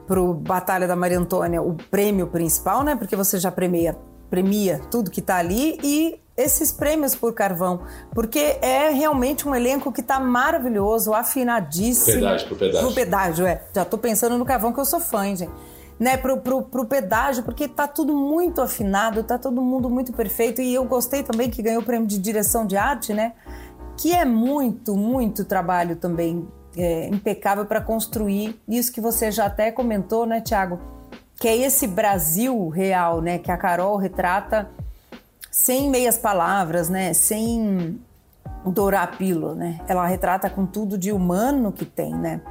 pro 0.07 0.33
Batalha 0.33 0.87
da 0.87 0.95
Maria 0.95 1.17
Antônia 1.17 1.61
o 1.61 1.73
prêmio 1.89 2.27
principal, 2.27 2.83
né? 2.83 2.95
Porque 2.95 3.15
você 3.15 3.37
já 3.37 3.51
premia 3.51 3.95
premia 4.29 4.79
tudo 4.89 5.11
que 5.11 5.19
está 5.19 5.37
ali 5.37 5.77
e 5.83 6.21
esses 6.41 6.71
prêmios 6.71 7.15
por 7.15 7.33
Carvão, 7.33 7.81
porque 8.13 8.57
é 8.61 8.89
realmente 8.89 9.47
um 9.47 9.55
elenco 9.55 9.91
que 9.91 10.01
está 10.01 10.19
maravilhoso, 10.19 11.13
afinadíssimo. 11.13 12.19
Pedágio, 12.19 12.47
pro 12.47 12.55
pedágio. 12.57 12.85
Pro 12.85 12.95
pedágio, 12.95 13.45
é. 13.45 13.63
Já 13.73 13.85
tô 13.85 13.97
pensando 13.97 14.37
no 14.37 14.45
Carvão 14.45 14.73
que 14.73 14.79
eu 14.79 14.85
sou 14.85 14.99
fã, 14.99 15.27
hein, 15.27 15.35
gente. 15.35 15.51
Né, 15.99 16.17
pro, 16.17 16.37
pro, 16.37 16.63
pro 16.63 16.85
pedágio, 16.85 17.43
porque 17.43 17.67
tá 17.67 17.87
tudo 17.87 18.11
muito 18.15 18.59
afinado, 18.59 19.21
tá 19.21 19.37
todo 19.37 19.61
mundo 19.61 19.87
muito 19.87 20.11
perfeito. 20.11 20.59
E 20.59 20.73
eu 20.73 20.83
gostei 20.83 21.21
também 21.21 21.47
que 21.47 21.61
ganhou 21.61 21.81
o 21.81 21.85
prêmio 21.85 22.07
de 22.07 22.17
direção 22.17 22.65
de 22.65 22.75
arte, 22.75 23.13
né? 23.13 23.33
Que 23.97 24.11
é 24.11 24.25
muito, 24.25 24.95
muito 24.95 25.45
trabalho 25.45 25.95
também 25.95 26.47
é, 26.75 27.07
impecável 27.07 27.65
para 27.65 27.79
construir 27.81 28.59
isso 28.67 28.91
que 28.91 28.99
você 28.99 29.31
já 29.31 29.45
até 29.45 29.71
comentou, 29.71 30.25
né, 30.25 30.41
Tiago? 30.41 30.79
Que 31.39 31.47
é 31.47 31.57
esse 31.57 31.85
Brasil 31.85 32.69
real, 32.69 33.21
né? 33.21 33.37
Que 33.37 33.51
a 33.51 33.57
Carol 33.57 33.95
retrata 33.97 34.71
sem 35.51 35.89
meias 35.89 36.17
palavras, 36.17 36.87
né? 36.89 37.13
Sem 37.13 37.99
dourar 38.65 39.03
a 39.03 39.07
pílula, 39.07 39.53
né? 39.53 39.81
Ela 39.87 40.07
retrata 40.07 40.49
com 40.49 40.65
tudo 40.65 40.97
de 40.97 41.11
humano 41.11 41.71
que 41.73 41.83
tem, 41.83 42.15
né? 42.15 42.41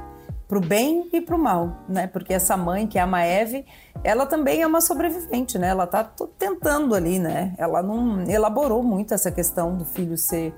Pro 0.47 0.59
bem 0.59 1.09
e 1.11 1.21
pro 1.21 1.37
mal, 1.37 1.77
né? 1.89 2.05
Porque 2.07 2.33
essa 2.33 2.55
mãe, 2.55 2.85
que 2.85 2.99
é 2.99 3.01
a 3.01 3.07
Maeve, 3.07 3.65
ela 4.03 4.25
também 4.25 4.61
é 4.61 4.67
uma 4.67 4.81
sobrevivente, 4.81 5.57
né? 5.57 5.69
Ela 5.69 5.87
tá 5.87 6.03
tentando 6.37 6.93
ali, 6.93 7.17
né? 7.17 7.55
Ela 7.57 7.81
não 7.81 8.21
elaborou 8.29 8.83
muito 8.83 9.13
essa 9.13 9.31
questão 9.31 9.75
do 9.75 9.85
filho 9.85 10.17
ser, 10.17 10.53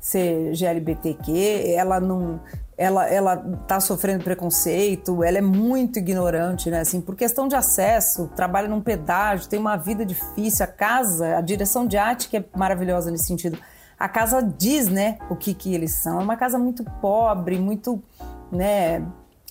ser 0.00 0.54
GLBTQ, 0.54 1.74
ela 1.76 2.00
não 2.00 2.40
ela 2.76 3.08
ela 3.08 3.36
tá 3.66 3.80
sofrendo 3.80 4.24
preconceito, 4.24 5.22
ela 5.22 5.38
é 5.38 5.42
muito 5.42 5.98
ignorante, 5.98 6.70
né? 6.70 6.80
Assim, 6.80 7.00
por 7.00 7.14
questão 7.14 7.46
de 7.46 7.54
acesso, 7.54 8.28
trabalha 8.34 8.68
num 8.68 8.80
pedágio, 8.80 9.48
tem 9.48 9.58
uma 9.58 9.76
vida 9.76 10.04
difícil, 10.04 10.64
a 10.64 10.68
casa, 10.68 11.36
a 11.36 11.40
direção 11.40 11.86
de 11.86 11.96
arte 11.96 12.28
que 12.28 12.38
é 12.38 12.44
maravilhosa 12.56 13.10
nesse 13.10 13.24
sentido. 13.24 13.58
A 13.98 14.08
casa 14.08 14.42
diz, 14.42 14.88
né, 14.88 15.18
o 15.30 15.36
que 15.36 15.54
que 15.54 15.72
eles 15.72 16.02
são. 16.02 16.20
É 16.20 16.24
uma 16.24 16.36
casa 16.36 16.58
muito 16.58 16.82
pobre, 17.00 17.58
muito, 17.58 18.02
né, 18.50 19.06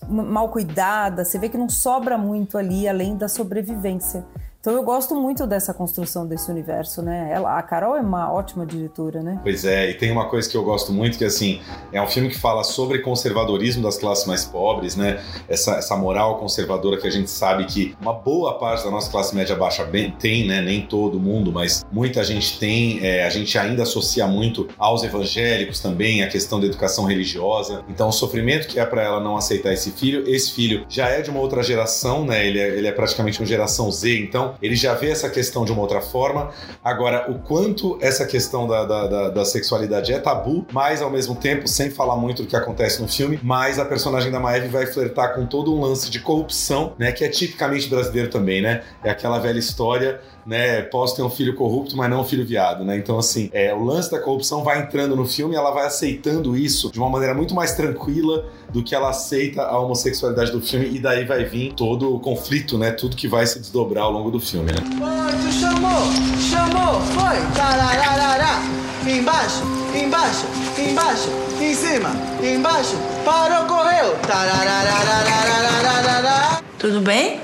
mal 0.10 0.50
cuidada. 0.50 1.24
Você 1.24 1.40
vê 1.40 1.48
que 1.48 1.58
não 1.58 1.70
sobra 1.70 2.18
muito 2.18 2.58
ali 2.58 2.88
além 2.88 3.16
da 3.16 3.30
sobrevivência. 3.30 4.26
Então 4.62 4.74
eu 4.74 4.84
gosto 4.84 5.16
muito 5.16 5.48
dessa 5.48 5.74
construção 5.74 6.28
desse 6.28 6.52
universo, 6.52 7.02
né? 7.02 7.32
Ela, 7.34 7.58
a 7.58 7.64
Carol 7.64 7.98
é 7.98 8.00
uma 8.00 8.32
ótima 8.32 8.64
diretora, 8.64 9.24
né? 9.24 9.40
Pois 9.42 9.66
é, 9.66 9.90
e 9.90 9.96
tem 9.96 10.12
uma 10.12 10.30
coisa 10.30 10.48
que 10.48 10.56
eu 10.56 10.64
gosto 10.64 10.94
muito 10.94 11.18
que 11.18 11.26
assim 11.26 11.60
é 11.92 12.00
um 12.00 12.06
filme 12.06 12.30
que 12.30 12.38
fala 12.38 12.64
sobre 12.64 13.00
conservadorismo 13.00 13.82
das 13.82 13.98
classes 13.98 14.28
mais 14.28 14.46
pobres, 14.46 14.96
né? 14.96 15.20
Essa, 15.50 15.78
essa 15.78 15.98
moral 15.98 16.38
conservadora 16.38 17.02
que 17.02 17.08
a 17.08 17.10
gente 17.10 17.32
sabe 17.32 17.66
que 17.66 17.96
uma 18.00 18.14
boa 18.14 18.60
parte 18.60 18.84
da 18.84 18.92
nossa 18.92 19.10
classe 19.10 19.36
média 19.36 19.56
baixa 19.56 19.84
bem, 19.84 20.12
tem, 20.12 20.46
né? 20.46 20.62
Nem 20.62 20.86
todo 20.86 21.20
mundo, 21.20 21.52
mas 21.52 21.84
muita 21.92 22.24
gente 22.24 22.60
tem. 22.60 23.04
É, 23.04 23.26
a 23.26 23.32
gente 23.32 23.58
ainda 23.58 23.82
associa 23.82 24.28
muito 24.28 24.68
aos 24.78 25.02
evangélicos 25.02 25.80
também 25.80 26.22
a 26.22 26.30
questão 26.30 26.60
da 26.60 26.68
educação 26.68 27.06
religiosa. 27.06 27.84
Então 27.90 28.10
o 28.10 28.14
sofrimento 28.14 28.68
que 28.68 28.80
é 28.80 28.86
para 28.86 29.02
ela 29.02 29.20
não 29.20 29.36
aceitar 29.38 29.74
esse 29.74 29.90
filho, 29.90 30.24
esse 30.30 30.52
filho 30.52 30.86
já 30.88 31.08
é 31.08 31.24
de 31.24 31.32
uma 31.32 31.40
outra 31.40 31.64
geração, 31.64 32.24
né? 32.24 32.46
Ele 32.46 32.60
é, 32.60 32.68
ele 32.78 32.88
é 32.88 32.92
praticamente 32.92 33.40
uma 33.40 33.48
geração 33.48 33.92
Z, 33.92 34.20
então 34.20 34.51
ele 34.62 34.76
já 34.76 34.94
vê 34.94 35.10
essa 35.10 35.30
questão 35.30 35.66
de 35.66 35.72
uma 35.72 35.82
outra 35.82 36.02
forma. 36.02 36.52
Agora, 36.84 37.32
o 37.32 37.40
quanto 37.40 37.98
essa 38.02 38.26
questão 38.26 38.68
da, 38.68 38.86
da, 38.86 39.08
da, 39.08 39.30
da 39.30 39.46
sexualidade 39.46 40.14
é 40.14 40.20
tabu, 40.20 40.66
mas 40.72 41.02
ao 41.02 41.10
mesmo 41.10 41.36
tempo, 41.36 41.68
sem 41.68 41.90
falar 41.90 42.16
muito 42.16 42.44
do 42.44 42.48
que 42.48 42.56
acontece 42.56 43.02
no 43.02 43.08
filme, 43.08 43.40
mas 43.44 43.80
a 43.80 43.86
personagem 43.86 44.32
da 44.32 44.40
Maeve 44.40 44.68
vai 44.68 44.86
flertar 44.86 45.36
com 45.36 45.46
todo 45.46 45.76
um 45.76 45.82
lance 45.82 46.10
de 46.10 46.20
corrupção, 46.20 46.94
né? 46.98 47.12
Que 47.12 47.24
é 47.24 47.30
tipicamente 47.30 47.88
brasileiro 47.88 48.30
também, 48.30 48.62
né? 48.62 48.84
É 49.04 49.10
aquela 49.10 49.40
velha 49.40 49.60
história 49.60 50.20
né? 50.46 50.82
Posso 50.84 51.16
ter 51.16 51.22
um 51.22 51.30
filho 51.30 51.56
corrupto, 51.56 51.96
mas 51.96 52.10
não 52.10 52.22
um 52.22 52.24
filho 52.24 52.44
viado, 52.46 52.84
né? 52.84 52.98
Então, 52.98 53.20
assim, 53.20 53.50
é, 53.54 53.74
o 53.74 53.84
lance 53.84 54.12
da 54.12 54.20
corrupção 54.20 54.64
vai 54.64 54.82
entrando 54.82 55.16
no 55.16 55.26
filme 55.26 55.56
e 55.56 55.58
ela 55.58 55.72
vai 55.72 55.86
aceitando 55.86 56.58
isso 56.58 56.92
de 56.92 57.00
uma 57.00 57.10
maneira 57.10 57.34
muito 57.34 57.54
mais 57.54 57.74
tranquila 57.74 58.46
do 58.70 58.84
que 58.84 58.96
ela 58.96 59.10
aceita 59.10 59.64
a 59.64 59.78
homossexualidade 59.80 60.52
do 60.52 60.62
filme, 60.62 60.90
e 60.90 61.00
daí 61.00 61.26
vai 61.26 61.44
vir 61.44 61.74
todo 61.74 62.16
o 62.16 62.20
conflito, 62.20 62.78
né? 62.78 62.92
Tudo 62.92 63.16
que 63.16 63.28
vai 63.28 63.46
se 63.46 63.60
desdobrar 63.60 64.06
ao 64.06 64.12
longo 64.12 64.32
do 64.32 64.40
filme, 64.40 64.72
né? 64.72 64.80
Foi, 64.98 65.52
chamou, 65.52 66.12
chamou, 66.40 67.02
foi, 67.02 67.38
tarararará, 67.56 68.62
embaixo, 69.06 69.64
embaixo, 69.94 70.48
embaixo, 70.78 71.30
em 71.60 71.76
cima, 71.76 72.12
embaixo, 72.42 72.96
parou, 73.26 73.66
correu, 73.66 74.16
tararararararararará. 74.28 76.62
Tudo 76.80 77.02
bem? 77.02 77.42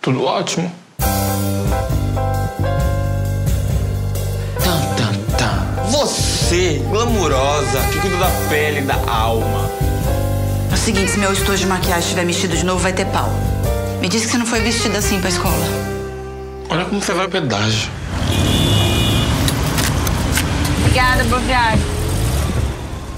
Tudo 0.00 0.22
ótimo. 0.24 0.72
Você, 6.48 6.82
glamurosa, 6.88 7.78
que 7.92 7.98
cuida 8.00 8.16
da 8.16 8.30
pele, 8.48 8.80
da 8.80 8.94
alma. 9.06 9.70
É 10.70 10.74
o 10.74 10.78
seguinte, 10.78 11.10
se 11.10 11.18
meu 11.18 11.30
estojo 11.30 11.58
de 11.58 11.66
maquiagem 11.66 11.98
estiver 11.98 12.24
mexido 12.24 12.56
de 12.56 12.64
novo, 12.64 12.78
vai 12.78 12.94
ter 12.94 13.04
pau. 13.08 13.28
Me 14.00 14.08
disse 14.08 14.24
que 14.24 14.32
você 14.32 14.38
não 14.38 14.46
foi 14.46 14.60
vestida 14.60 14.96
assim 14.96 15.20
pra 15.20 15.28
escola. 15.28 15.66
Olha 16.70 16.86
como 16.86 17.02
você 17.02 17.12
vai 17.12 17.26
ao 17.26 17.30
pedágio. 17.30 17.90
Obrigada, 20.80 21.22
boa 21.24 21.42
viagem. 21.42 21.84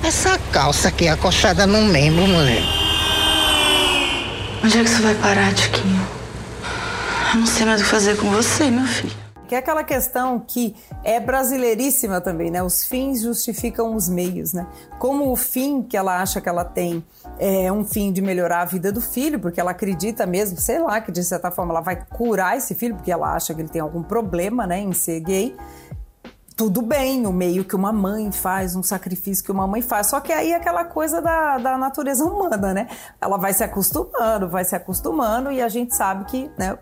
Essa 0.03 0.37
calça 0.51 0.89
aqui 0.89 1.07
acochada 1.07 1.69
no 1.69 1.83
membro, 1.83 2.27
mulher. 2.27 2.65
Onde 4.65 4.77
é 4.77 4.83
que 4.83 4.91
você 4.91 5.03
vai 5.03 5.15
parar, 5.15 5.55
Tiquinho? 5.55 6.05
Eu 7.33 7.39
não 7.39 7.47
sei 7.47 7.65
mais 7.65 7.81
o 7.81 7.85
que 7.85 7.91
fazer 7.91 8.17
com 8.17 8.29
você, 8.29 8.73
meu 8.73 8.89
filho. 8.89 9.20
Que 9.50 9.57
é 9.57 9.59
aquela 9.59 9.83
questão 9.83 10.38
que 10.38 10.76
é 11.02 11.19
brasileiríssima 11.19 12.21
também, 12.21 12.52
né? 12.52 12.62
Os 12.62 12.87
fins 12.87 13.21
justificam 13.21 13.97
os 13.97 14.09
meios, 14.09 14.52
né? 14.52 14.64
Como 14.97 15.33
o 15.33 15.35
fim 15.35 15.83
que 15.83 15.97
ela 15.97 16.23
acha 16.23 16.40
que 16.40 16.49
ela 16.49 16.64
tem 16.64 17.04
é 17.37 17.73
um 17.73 17.85
fim 17.85 18.12
de 18.12 18.23
melhorar 18.23 18.61
a 18.61 18.64
vida 18.64 18.92
do 18.92 19.00
filho, 19.00 19.40
porque 19.40 19.61
ela 19.61 19.73
acredita 19.73 20.25
mesmo, 20.25 20.57
sei 20.57 20.78
lá, 20.78 21.00
que 21.00 21.11
de 21.11 21.25
certa 21.25 21.50
forma 21.50 21.73
ela 21.73 21.80
vai 21.80 21.97
curar 22.11 22.57
esse 22.57 22.76
filho, 22.76 22.95
porque 22.95 23.11
ela 23.11 23.35
acha 23.35 23.52
que 23.52 23.61
ele 23.61 23.69
tem 23.69 23.80
algum 23.80 24.04
problema, 24.04 24.69
né, 24.69 24.78
em 24.78 24.92
ser 24.92 25.19
gay 25.19 25.57
tudo 26.61 26.83
bem, 26.83 27.26
o 27.26 27.33
meio 27.33 27.64
que 27.64 27.75
uma 27.75 27.90
mãe 27.90 28.31
faz, 28.31 28.76
um 28.76 28.83
sacrifício 28.83 29.43
que 29.43 29.50
uma 29.50 29.67
mãe 29.67 29.81
faz. 29.81 30.09
Só 30.09 30.21
que 30.21 30.31
aí 30.31 30.52
é 30.52 30.57
aquela 30.57 30.85
coisa 30.85 31.23
da, 31.23 31.57
da 31.57 31.79
natureza 31.79 32.23
humana, 32.29 32.75
né? 32.75 32.87
Ela 33.19 33.38
vai 33.38 33.55
se 33.55 33.64
acostumando, 33.64 34.47
vai 34.47 34.62
se 34.62 34.76
acostumando 34.76 35.50
e 35.50 35.62
a 35.62 35.71
gente 35.71 35.97
sabe 35.97 36.26
que 36.26 36.50
né, 36.59 36.76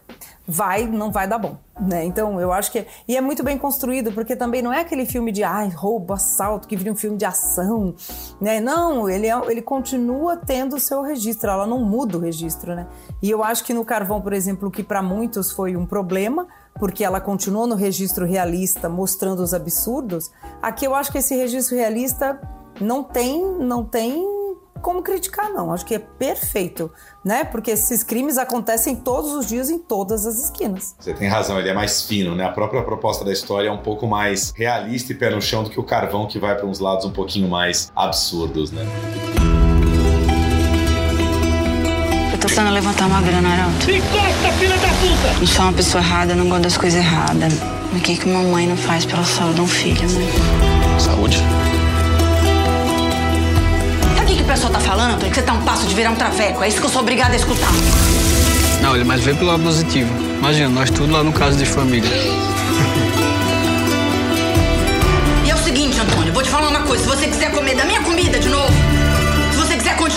vai, 0.49 0.88
não 0.88 1.12
vai 1.12 1.28
dar 1.28 1.38
bom. 1.38 1.56
Né? 1.78 2.04
Então 2.04 2.40
eu 2.40 2.50
acho 2.50 2.73
que. 2.73 2.85
E 3.06 3.16
é 3.16 3.20
muito 3.20 3.44
bem 3.44 3.56
construído, 3.56 4.11
porque 4.11 4.35
também 4.35 4.62
não 4.62 4.73
é 4.73 4.80
aquele 4.80 5.06
filme 5.06 5.30
de 5.30 5.44
ai, 5.44 5.68
roubo, 5.68 6.12
assalto, 6.12 6.66
que 6.66 6.75
vira 6.75 6.90
um 6.90 6.97
filme 6.97 7.16
de 7.16 7.25
ação. 7.25 7.94
Né? 8.40 8.58
Não, 8.58 9.08
ele, 9.08 9.28
é, 9.28 9.40
ele 9.49 9.62
continua 9.62 10.37
tendo 10.37 10.75
o 10.75 10.80
seu 10.80 11.02
registro, 11.02 11.50
ela 11.50 11.68
não 11.68 11.85
muda 11.85 12.18
o 12.18 12.20
registro, 12.20 12.75
né? 12.75 12.88
E 13.23 13.30
eu 13.30 13.44
acho 13.44 13.62
que 13.62 13.73
no 13.73 13.85
Carvão, 13.85 14.20
por 14.20 14.32
exemplo, 14.32 14.73
que 14.73 14.82
para 14.82 15.00
muitos 15.00 15.52
foi 15.52 15.76
um 15.76 15.87
problema, 15.87 16.49
porque 16.78 17.04
ela 17.04 17.20
continuou 17.20 17.66
no 17.66 17.75
registro 17.75 18.25
realista 18.25 18.88
mostrando 18.88 19.42
os 19.42 19.52
absurdos, 19.52 20.30
aqui 20.62 20.85
eu 20.87 20.94
acho 20.94 21.11
que 21.11 21.18
esse 21.18 21.37
registro 21.37 21.76
realista 21.76 22.40
não 22.80 23.02
tem, 23.02 23.42
não 23.58 23.85
tem 23.85 24.25
como 24.80 25.02
criticar 25.02 25.52
não, 25.52 25.73
acho 25.73 25.85
que 25.85 25.94
é 25.94 25.99
perfeito, 25.99 26.90
né? 27.25 27.44
Porque 27.44 27.73
esses 27.73 28.02
crimes 28.02 28.38
acontecem 28.38 28.97
todos 28.97 29.32
os 29.32 29.47
dias 29.47 29.70
em 29.70 29.78
todas 29.78 30.26
as 30.26 30.37
esquinas. 30.44 30.94
Você 30.99 31.12
tem 31.12 31.28
razão, 31.28 31.58
ele 31.58 31.68
é 31.68 31.75
mais 31.75 32.02
fino, 32.02 32.35
né? 32.35 32.44
A 32.44 32.52
própria 32.52 32.82
proposta 32.82 33.25
da 33.25 33.32
história 33.32 33.68
é 33.68 33.73
um 33.73 33.82
pouco 33.82 34.06
mais 34.06 34.52
realista 34.56 35.12
e 35.12 35.16
pé 35.16 35.30
no 35.30 35.42
chão 35.42 35.64
do 35.64 35.70
que 35.70 35.80
o 35.80 35.85
carvão 35.85 36.26
que 36.26 36.38
vai 36.38 36.54
para 36.54 36.66
uns 36.66 36.78
lados 36.78 37.04
um 37.04 37.12
pouquinho 37.12 37.49
mais 37.49 37.90
absurdos, 37.94 38.70
né? 38.70 38.87
Eu 42.38 42.42
tô 42.42 42.47
precisando 42.47 42.73
levantar 42.73 43.07
uma 43.07 43.21
grana, 43.21 43.49
Arauto. 43.49 43.90
Encosta, 43.90 44.52
filha 44.61 44.76
da 44.76 44.87
puta! 44.87 45.40
Não 45.40 45.47
sou 45.49 45.64
uma 45.64 45.73
pessoa 45.73 46.04
errada, 46.04 46.37
não 46.37 46.49
gosto 46.49 46.62
das 46.62 46.76
coisas 46.76 47.00
erradas. 47.04 47.52
O 47.92 47.99
que, 47.99 48.16
que 48.16 48.26
uma 48.26 48.45
mãe 48.45 48.64
não 48.64 48.76
faz 48.76 49.04
pela 49.04 49.25
saúde 49.25 49.57
de 49.57 49.61
um 49.61 49.66
filho, 49.66 50.09
mãe? 50.09 50.28
Saúde. 51.00 51.38
Sabe 54.14 54.23
o 54.23 54.26
que, 54.26 54.37
que 54.37 54.42
o 54.45 54.47
pessoal 54.47 54.73
tá 54.73 54.78
falando, 54.78 55.14
Antônio? 55.14 55.30
Que 55.30 55.40
você 55.40 55.42
tá 55.42 55.52
um 55.52 55.62
passo 55.62 55.85
de 55.88 55.95
virar 55.97 56.11
um 56.12 56.14
traveco. 56.14 56.62
É 56.62 56.68
isso 56.68 56.78
que 56.78 56.87
eu 56.87 56.90
sou 56.90 57.02
obrigada 57.02 57.33
a 57.33 57.37
escutar. 57.37 57.73
Não, 58.83 58.95
ele 58.95 59.02
mais 59.02 59.21
vê 59.25 59.35
pelo 59.35 59.50
lado 59.50 59.64
positivo. 59.64 60.09
Imagina, 60.38 60.68
nós 60.68 60.90
tudo 60.90 61.12
lá 61.12 61.25
no 61.25 61.33
caso 61.33 61.59
de 61.59 61.66
família. 61.66 62.09
E 65.45 65.50
é 65.50 65.54
o 65.57 65.59
seguinte, 65.59 65.99
Antônio, 65.99 66.33
vou 66.33 66.45
te 66.45 66.50
falar 66.50 66.68
uma 66.68 66.83
coisa. 66.83 67.02
Se 67.02 67.09
você 67.09 67.26
quiser 67.26 67.50
comer 67.50 67.75
da 67.75 67.85
minha 67.85 68.00
comida 68.02 68.38
de 68.38 68.49
novo, 68.49 68.73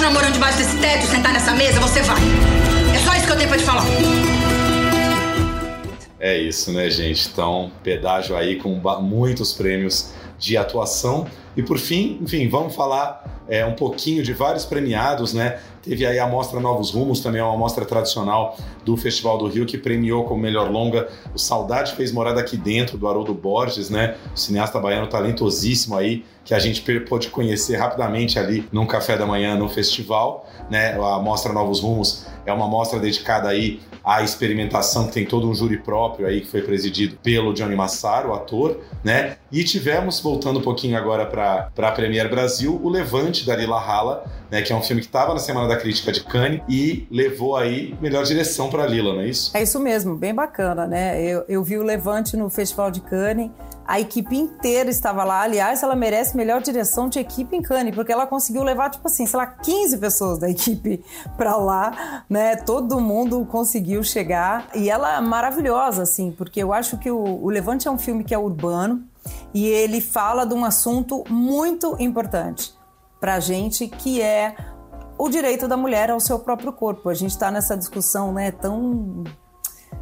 continuar 0.01 0.13
morando 0.13 0.33
debaixo 0.33 0.57
desse 0.57 0.77
teto, 0.77 1.05
sentar 1.05 1.31
nessa 1.31 1.51
mesa, 1.51 1.79
você 1.79 2.01
vai. 2.01 2.17
É 2.95 2.97
só 3.05 3.15
isso 3.15 3.27
que 3.27 3.31
eu 3.31 3.37
tenho 3.37 3.49
pra 3.49 3.57
te 3.59 3.63
falar. 3.63 3.83
É 6.19 6.35
isso, 6.39 6.71
né, 6.71 6.89
gente? 6.89 7.29
Então, 7.31 7.71
pedágio 7.83 8.35
aí 8.35 8.55
com 8.55 8.69
muitos 8.99 9.53
prêmios 9.53 10.11
de 10.39 10.57
atuação. 10.57 11.27
E 11.55 11.61
por 11.61 11.77
fim, 11.77 12.17
enfim, 12.19 12.49
vamos 12.49 12.73
falar 12.73 13.30
é, 13.47 13.65
um 13.65 13.73
pouquinho 13.73 14.23
de 14.23 14.33
vários 14.33 14.65
premiados, 14.65 15.33
né? 15.33 15.59
Teve 15.81 16.05
aí 16.05 16.19
a 16.19 16.27
Mostra 16.27 16.59
Novos 16.59 16.91
Rumos, 16.91 17.21
também 17.21 17.41
é 17.41 17.43
uma 17.43 17.57
mostra 17.57 17.83
tradicional 17.85 18.55
do 18.85 18.95
Festival 18.95 19.37
do 19.37 19.47
Rio, 19.47 19.65
que 19.65 19.77
premiou 19.77 20.25
como 20.25 20.41
melhor 20.41 20.69
longa 20.69 21.09
o 21.33 21.39
Saudade 21.39 21.93
Fez 21.93 22.11
Morada 22.11 22.39
Aqui 22.39 22.55
Dentro, 22.55 22.97
do 22.97 23.07
Haroldo 23.07 23.33
Borges, 23.33 23.89
né? 23.89 24.15
O 24.33 24.37
cineasta 24.37 24.79
baiano 24.79 25.07
talentosíssimo 25.07 25.97
aí, 25.97 26.23
que 26.45 26.53
a 26.53 26.59
gente 26.59 26.81
pôde 27.01 27.29
conhecer 27.29 27.77
rapidamente 27.77 28.37
ali 28.37 28.67
num 28.71 28.85
café 28.85 29.17
da 29.17 29.25
manhã 29.25 29.55
no 29.55 29.67
festival, 29.67 30.47
né? 30.69 30.93
A 30.93 31.19
Mostra 31.19 31.51
Novos 31.51 31.79
Rumos 31.79 32.25
é 32.45 32.53
uma 32.53 32.67
mostra 32.67 32.99
dedicada 32.99 33.49
aí 33.49 33.79
à 34.15 34.23
experimentação, 34.23 35.07
que 35.07 35.13
tem 35.13 35.25
todo 35.25 35.49
um 35.49 35.55
júri 35.55 35.77
próprio 35.77 36.27
aí, 36.27 36.41
que 36.41 36.47
foi 36.47 36.61
presidido 36.61 37.17
pelo 37.23 37.53
Johnny 37.53 37.75
Massaro, 37.75 38.29
o 38.29 38.33
ator, 38.33 38.77
né? 39.03 39.37
E 39.51 39.63
tivemos, 39.63 40.19
voltando 40.19 40.59
um 40.59 40.61
pouquinho 40.61 40.97
agora 40.97 41.25
para 41.25 41.69
a 41.77 41.91
Premier 41.91 42.29
Brasil, 42.29 42.79
o 42.83 42.89
Levante 42.89 43.45
da 43.45 43.55
Lila 43.55 43.79
Hala, 43.79 44.25
né? 44.49 44.61
Que 44.61 44.73
é 44.73 44.75
um 44.75 44.81
filme 44.81 45.01
que 45.01 45.07
estava 45.07 45.33
na 45.33 45.39
Semana 45.39 45.67
da 45.67 45.77
Crítica 45.77 46.11
de 46.11 46.23
Cannes 46.23 46.61
e 46.67 47.07
levou 47.09 47.55
aí 47.55 47.95
melhor 48.01 48.23
direção 48.25 48.69
para 48.69 48.85
Lila, 48.85 49.13
não 49.13 49.21
é 49.21 49.27
isso? 49.27 49.55
É 49.55 49.63
isso 49.63 49.79
mesmo, 49.79 50.15
bem 50.15 50.33
bacana, 50.33 50.85
né? 50.85 51.21
Eu, 51.23 51.45
eu 51.47 51.63
vi 51.63 51.77
o 51.77 51.83
Levante 51.83 52.35
no 52.35 52.49
Festival 52.49 52.91
de 52.91 52.99
Cannes 52.99 53.49
a 53.91 53.99
equipe 53.99 54.37
inteira 54.37 54.89
estava 54.89 55.25
lá. 55.25 55.41
Aliás, 55.41 55.83
ela 55.83 55.97
merece 55.97 56.37
melhor 56.37 56.61
direção 56.61 57.09
de 57.09 57.19
equipe 57.19 57.57
em 57.57 57.61
Cannes, 57.61 57.93
porque 57.93 58.09
ela 58.09 58.25
conseguiu 58.25 58.63
levar, 58.63 58.89
tipo 58.89 59.05
assim, 59.05 59.25
sei 59.25 59.37
lá, 59.37 59.45
15 59.45 59.97
pessoas 59.97 60.39
da 60.39 60.49
equipe 60.49 61.03
para 61.35 61.57
lá, 61.57 62.23
né? 62.29 62.55
Todo 62.55 63.01
mundo 63.01 63.45
conseguiu 63.45 64.01
chegar. 64.01 64.69
E 64.73 64.89
ela 64.89 65.17
é 65.17 65.19
maravilhosa, 65.19 66.03
assim, 66.03 66.31
porque 66.31 66.63
eu 66.63 66.71
acho 66.71 66.97
que 66.99 67.11
o, 67.11 67.49
Levante 67.49 67.85
é 67.85 67.91
um 67.91 67.97
filme 67.97 68.23
que 68.23 68.33
é 68.33 68.37
urbano 68.39 69.03
e 69.53 69.67
ele 69.67 69.99
fala 69.99 70.45
de 70.45 70.53
um 70.53 70.63
assunto 70.63 71.25
muito 71.29 71.97
importante 71.99 72.73
pra 73.19 73.41
gente, 73.41 73.89
que 73.89 74.21
é 74.21 74.55
o 75.17 75.27
direito 75.27 75.67
da 75.67 75.75
mulher 75.75 76.09
ao 76.09 76.19
seu 76.21 76.39
próprio 76.39 76.71
corpo. 76.71 77.09
A 77.09 77.13
gente 77.13 77.31
está 77.31 77.51
nessa 77.51 77.75
discussão, 77.75 78.31
né, 78.31 78.51
tão 78.51 79.25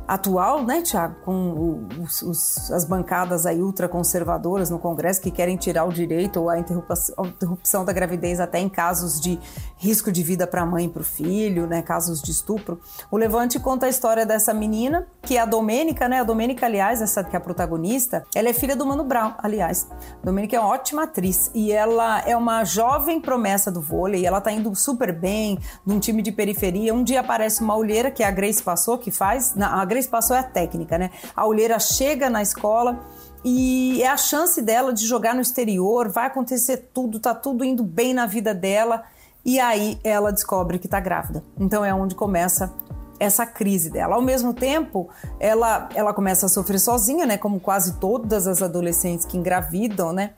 atual, 0.09 0.63
né, 0.65 0.81
Tiago, 0.81 1.15
com 1.23 1.87
os, 2.01 2.23
os, 2.23 2.71
as 2.71 2.83
bancadas 2.83 3.45
aí 3.45 3.61
ultraconservadoras 3.61 4.71
no 4.71 4.79
Congresso 4.79 5.21
que 5.21 5.29
querem 5.29 5.55
tirar 5.55 5.85
o 5.85 5.93
direito 5.93 6.41
ou 6.41 6.49
a 6.49 6.57
interrupção, 6.57 7.85
da 7.85 7.93
gravidez 7.93 8.39
até 8.39 8.57
em 8.59 8.67
casos 8.67 9.21
de 9.21 9.39
risco 9.77 10.11
de 10.11 10.23
vida 10.23 10.47
para 10.47 10.63
a 10.63 10.65
mãe 10.65 10.85
e 10.85 10.89
para 10.89 11.03
o 11.03 11.05
filho, 11.05 11.67
né, 11.67 11.83
casos 11.83 12.23
de 12.23 12.31
estupro. 12.31 12.81
O 13.11 13.17
Levante 13.17 13.59
conta 13.59 13.85
a 13.85 13.89
história 13.89 14.25
dessa 14.25 14.51
menina, 14.51 15.05
que 15.21 15.37
é 15.37 15.41
a 15.41 15.45
Domênica, 15.45 16.09
né, 16.09 16.21
a 16.21 16.23
Domênica, 16.23 16.65
aliás, 16.65 17.03
essa 17.03 17.23
que 17.23 17.35
é 17.35 17.37
a 17.37 17.41
protagonista, 17.41 18.25
ela 18.33 18.49
é 18.49 18.53
filha 18.53 18.75
do 18.75 18.87
Mano 18.87 19.03
Brown, 19.03 19.35
aliás. 19.37 19.87
A 20.23 20.25
Domênica 20.25 20.57
é 20.57 20.59
uma 20.59 20.69
ótima 20.69 21.03
atriz 21.03 21.51
e 21.53 21.71
ela 21.71 22.21
é 22.21 22.35
uma 22.35 22.63
jovem 22.63 23.21
promessa 23.21 23.71
do 23.71 23.79
vôlei, 23.79 24.25
ela 24.25 24.41
tá 24.41 24.51
indo 24.51 24.73
super 24.73 25.13
bem 25.13 25.59
num 25.85 25.99
time 25.99 26.23
de 26.23 26.31
periferia. 26.31 26.95
Um 26.95 27.03
dia 27.03 27.19
aparece 27.19 27.61
uma 27.61 27.75
olheira, 27.75 28.09
que 28.09 28.23
é 28.23 28.27
a 28.27 28.31
Grace 28.31 28.63
Passou, 28.63 28.97
que 28.97 29.11
faz, 29.11 29.53
a 29.59 29.85
Grace 29.85 29.98
Passou 30.07 30.35
é 30.35 30.39
a 30.39 30.43
técnica, 30.43 30.97
né? 30.97 31.11
A 31.35 31.45
olheira 31.45 31.79
chega 31.79 32.29
na 32.29 32.41
escola 32.41 32.99
e 33.43 34.01
é 34.01 34.07
a 34.07 34.17
chance 34.17 34.61
dela 34.61 34.93
de 34.93 35.05
jogar 35.05 35.33
no 35.33 35.41
exterior, 35.41 36.09
vai 36.09 36.27
acontecer 36.27 36.89
tudo, 36.93 37.19
tá 37.19 37.33
tudo 37.33 37.63
indo 37.63 37.83
bem 37.83 38.13
na 38.13 38.25
vida 38.25 38.53
dela. 38.53 39.03
E 39.45 39.59
aí 39.59 39.99
ela 40.03 40.31
descobre 40.31 40.77
que 40.77 40.87
tá 40.87 40.99
grávida. 40.99 41.43
Então 41.57 41.83
é 41.83 41.93
onde 41.93 42.13
começa 42.15 42.73
essa 43.19 43.45
crise 43.45 43.89
dela. 43.89 44.15
Ao 44.15 44.21
mesmo 44.21 44.53
tempo, 44.53 45.09
ela, 45.39 45.89
ela 45.93 46.13
começa 46.13 46.45
a 46.45 46.49
sofrer 46.49 46.79
sozinha, 46.79 47.25
né? 47.25 47.37
Como 47.37 47.59
quase 47.59 47.93
todas 47.99 48.47
as 48.47 48.61
adolescentes 48.61 49.25
que 49.25 49.37
engravidam, 49.37 50.13
né? 50.13 50.31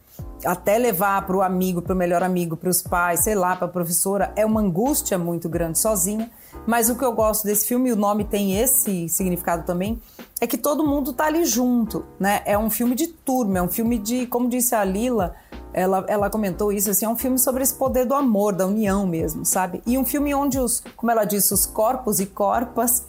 Até 0.44 0.78
levar 0.78 1.26
para 1.26 1.36
o 1.36 1.42
amigo, 1.42 1.82
para 1.82 1.94
o 1.94 1.96
melhor 1.96 2.24
amigo, 2.24 2.58
para 2.58 2.70
os 2.70 2.82
pais, 2.82 3.22
sei 3.22 3.36
lá, 3.36 3.56
para 3.56 3.66
a 3.66 3.70
professora, 3.70 4.32
é 4.36 4.46
uma 4.46 4.62
angústia 4.62 5.18
muito 5.18 5.48
grande 5.48 5.78
sozinha. 5.78 6.32
Mas 6.66 6.90
o 6.90 6.96
que 6.96 7.06
eu 7.06 7.14
gosto 7.14 7.46
desse 7.46 7.68
filme, 7.68 7.90
e 7.90 7.94
o 7.94 7.96
nome 7.96 8.24
tem 8.24 8.58
esse 8.58 9.08
significado 9.08 9.66
também, 9.66 10.02
é 10.40 10.48
que 10.48 10.58
todo 10.58 10.86
mundo 10.86 11.14
tá 11.14 11.26
ali 11.26 11.46
junto, 11.46 12.04
né? 12.20 12.42
É 12.46 12.58
um 12.58 12.70
filme 12.70 12.96
de 12.96 13.08
turma, 13.08 13.60
é 13.60 13.62
um 13.62 13.70
filme 13.70 13.98
de, 13.98 14.26
como 14.26 14.50
disse 14.50 14.74
a 14.74 14.84
Lila, 14.84 15.36
ela, 15.74 16.04
ela 16.08 16.30
comentou 16.30 16.72
isso, 16.72 16.90
assim, 16.90 17.06
é 17.06 17.10
um 17.10 17.16
filme 17.16 17.38
sobre 17.38 17.64
esse 17.64 17.74
poder 17.74 18.06
do 18.06 18.14
amor, 18.14 18.54
da 18.54 18.68
união 18.68 19.08
mesmo, 19.08 19.46
sabe? 19.46 19.82
E 19.86 19.98
um 19.98 20.04
filme 20.04 20.34
onde 20.34 20.60
os, 20.60 20.84
como 20.96 21.12
ela 21.12 21.24
disse, 21.24 21.54
os 21.54 21.66
corpos 21.66 22.20
e 22.20 22.26
corpas 22.26 23.06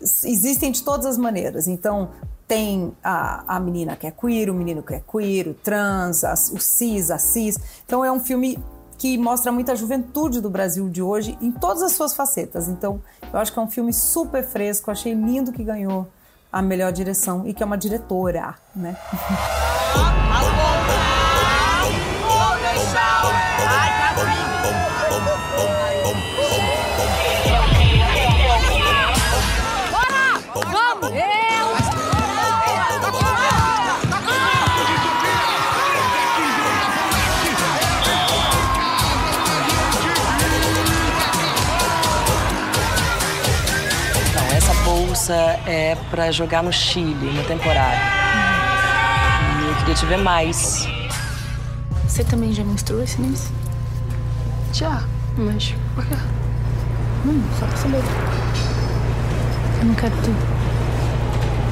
existem 0.00 0.70
de 0.70 0.82
todas 0.82 1.06
as 1.06 1.18
maneiras. 1.18 1.66
Então, 1.66 2.10
tem 2.48 2.96
a, 3.04 3.56
a 3.56 3.60
menina 3.60 3.94
que 3.94 4.06
é 4.06 4.10
queer, 4.10 4.48
o 4.48 4.54
menino 4.54 4.82
que 4.82 4.94
é 4.94 5.00
queer, 5.00 5.48
o 5.48 5.54
trans, 5.54 6.24
a, 6.24 6.32
o 6.32 6.58
cis, 6.58 7.10
a 7.10 7.18
cis. 7.18 7.58
Então, 7.84 8.02
é 8.02 8.10
um 8.10 8.18
filme 8.18 8.58
que 8.96 9.16
mostra 9.16 9.52
muita 9.52 9.76
juventude 9.76 10.40
do 10.40 10.50
Brasil 10.50 10.88
de 10.88 11.02
hoje 11.02 11.38
em 11.40 11.52
todas 11.52 11.82
as 11.82 11.92
suas 11.92 12.16
facetas. 12.16 12.66
Então, 12.66 13.00
eu 13.32 13.38
acho 13.38 13.52
que 13.52 13.58
é 13.58 13.62
um 13.62 13.70
filme 13.70 13.92
super 13.92 14.42
fresco, 14.42 14.90
achei 14.90 15.12
lindo 15.12 15.52
que 15.52 15.62
ganhou 15.62 16.08
a 16.50 16.62
melhor 16.62 16.90
direção 16.90 17.46
e 17.46 17.52
que 17.52 17.62
é 17.62 17.66
uma 17.66 17.76
diretora, 17.76 18.54
né? 18.74 18.96
Bolsa 45.28 45.34
é 45.66 45.96
para 46.10 46.30
jogar 46.30 46.62
no 46.62 46.72
Chile, 46.72 47.32
na 47.34 47.42
temporada. 47.42 47.96
E 49.60 49.68
eu 49.68 49.74
queria 49.76 49.94
te 49.94 50.06
ver 50.06 50.18
mais. 50.18 50.88
Você 52.06 52.24
também 52.24 52.52
já 52.52 52.64
menstruou 52.64 53.02
esse 53.02 53.20
mês? 53.20 53.50
Já, 54.72 55.02
mas 55.36 55.74
por 55.94 56.06
quê? 56.06 56.14
Hum, 57.26 57.42
só 57.58 57.66
pra 57.66 57.76
saber. 57.76 58.02
Eu 59.80 59.84
não 59.84 59.94
quero 59.94 60.16
ter. 60.16 60.34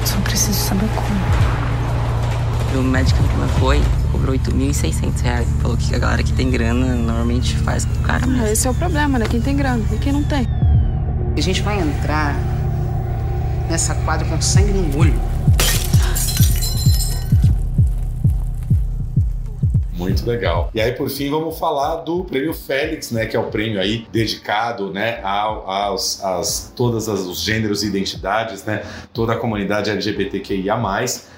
Só 0.05 0.17
preciso 0.21 0.59
saber 0.59 0.87
como. 0.95 2.79
O 2.79 2.83
médico 2.83 3.23
que 3.23 3.35
me 3.35 3.47
foi 3.59 3.81
cobrou 4.11 4.35
8.600 4.35 5.21
reais. 5.21 5.47
Falou 5.61 5.77
que 5.77 5.95
a 5.95 5.99
galera 5.99 6.21
que 6.21 6.33
tem 6.33 6.51
grana 6.51 6.95
normalmente 6.95 7.55
faz 7.57 7.85
com 7.85 7.93
o 7.93 8.03
cara 8.03 8.27
mesmo. 8.27 8.43
Ah, 8.43 8.51
esse 8.51 8.67
é 8.67 8.71
o 8.71 8.73
problema, 8.73 9.17
né? 9.17 9.25
Quem 9.27 9.41
tem 9.41 9.55
grana 9.55 9.83
e 9.91 9.97
quem 9.97 10.13
não 10.13 10.23
tem. 10.23 10.47
A 11.35 11.41
gente 11.41 11.61
vai 11.61 11.79
entrar 11.79 12.35
nessa 13.69 13.95
quadra 13.95 14.27
com 14.27 14.41
sangue 14.41 14.71
no 14.71 14.99
olho. 14.99 15.19
Muito 19.97 20.25
legal. 20.27 20.69
E 20.73 20.79
aí, 20.79 20.91
por 20.91 21.09
fim, 21.09 21.29
vamos 21.29 21.57
falar 21.57 21.97
do 21.97 22.23
Prêmio 22.23 22.53
Félix, 22.53 23.11
né? 23.11 23.25
Que 23.25 23.35
é 23.35 23.39
o 23.39 23.45
prêmio 23.45 23.79
aí 23.81 24.07
dedicado, 24.11 24.91
né, 24.91 25.19
aos, 25.23 26.23
aos 26.23 26.71
todos 26.75 27.07
os 27.07 27.39
gêneros 27.41 27.83
e 27.83 27.87
identidades, 27.87 28.63
né? 28.63 28.83
Toda 29.11 29.33
a 29.33 29.37
comunidade 29.37 29.89
LGBTQIA+, 29.89 30.77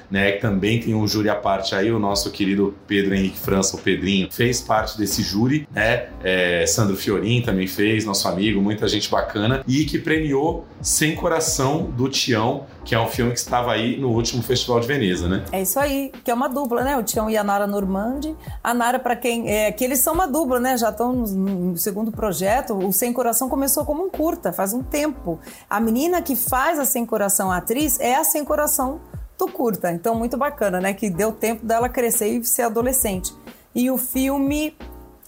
né? 0.10 0.34
Também 0.34 0.80
tem 0.80 0.93
um 0.93 1.08
júri 1.08 1.30
à 1.30 1.36
parte 1.36 1.76
aí, 1.76 1.91
o 1.91 2.00
nosso 2.00 2.32
querido 2.32 2.76
Pedro 2.88 3.13
Henrique 3.13 3.39
França, 3.39 3.76
o 3.76 3.80
Pedrinho, 3.80 4.30
fez 4.32 4.62
parte 4.62 4.98
desse 4.98 5.22
júri, 5.22 5.67
né? 5.74 6.08
É, 6.24 6.65
Sandro 6.65 6.95
Fiorin 6.95 7.41
também 7.41 7.67
fez, 7.67 8.06
nosso 8.06 8.28
amigo, 8.28 8.62
muita 8.62 8.88
gente 8.88 9.10
bacana, 9.10 9.63
e 9.67 9.86
que 9.86 10.00
premiou 10.00 10.65
Sem 10.82 11.15
Coração 11.15 11.84
do 11.84 12.10
Tião, 12.10 12.65
que 12.84 12.95
é 12.95 13.00
um 13.00 13.08
filme 13.08 13.32
que 13.32 13.39
estava 13.39 13.72
aí 13.72 13.98
no 14.00 14.10
último 14.10 14.41
Festival 14.41 14.80
de 14.80 14.88
Veneza, 14.88 15.28
né? 15.28 15.43
É 15.52 15.62
isso 15.62 15.80
aí, 15.80 16.12
que 16.24 16.32
é 16.32 16.34
uma 16.34 16.48
dupla, 16.48 16.84
né? 16.84 16.98
O 16.98 17.04
Tião 17.04 17.30
e 17.30 17.38
a 17.38 17.43
Nara 17.43 17.67
Normandi. 17.67 18.36
A 18.63 18.74
Nara, 18.74 18.98
para 18.98 19.15
quem. 19.15 19.50
É, 19.50 19.72
que 19.72 19.84
eles 19.84 20.00
são 20.00 20.13
uma 20.13 20.28
dupla, 20.28 20.60
né? 20.60 20.78
Já 20.78 20.89
estão 20.89 21.13
no, 21.13 21.78
segundo 21.78 22.12
projeto. 22.12 22.74
O 22.74 22.91
Sem 22.91 23.13
Coração 23.13 23.48
começou 23.48 23.86
como 23.86 24.06
um 24.06 24.10
curta, 24.10 24.52
faz 24.52 24.74
um 24.74 24.82
tempo. 24.82 25.39
A 25.69 25.80
menina 25.80 26.22
que 26.22 26.36
faz 26.36 26.80
a 26.80 26.86
Sem 26.86 27.06
Coração 27.06 27.52
a 27.52 27.58
atriz 27.58 28.00
é 28.00 28.15
a 28.15 28.24
Sem 28.24 28.43
Coração 28.43 29.00
do 29.39 29.47
curta. 29.47 29.91
Então, 29.91 30.13
muito 30.13 30.38
bacana, 30.38 30.80
né? 30.82 30.93
Que 30.93 31.10
deu 31.10 31.32
tempo 31.32 31.65
dela 31.65 31.88
crescer 31.88 32.28
e 32.28 32.45
ser 32.45 32.63
adolescente. 32.63 33.34
E 33.73 33.89
o 33.89 33.97
filme, 33.97 34.75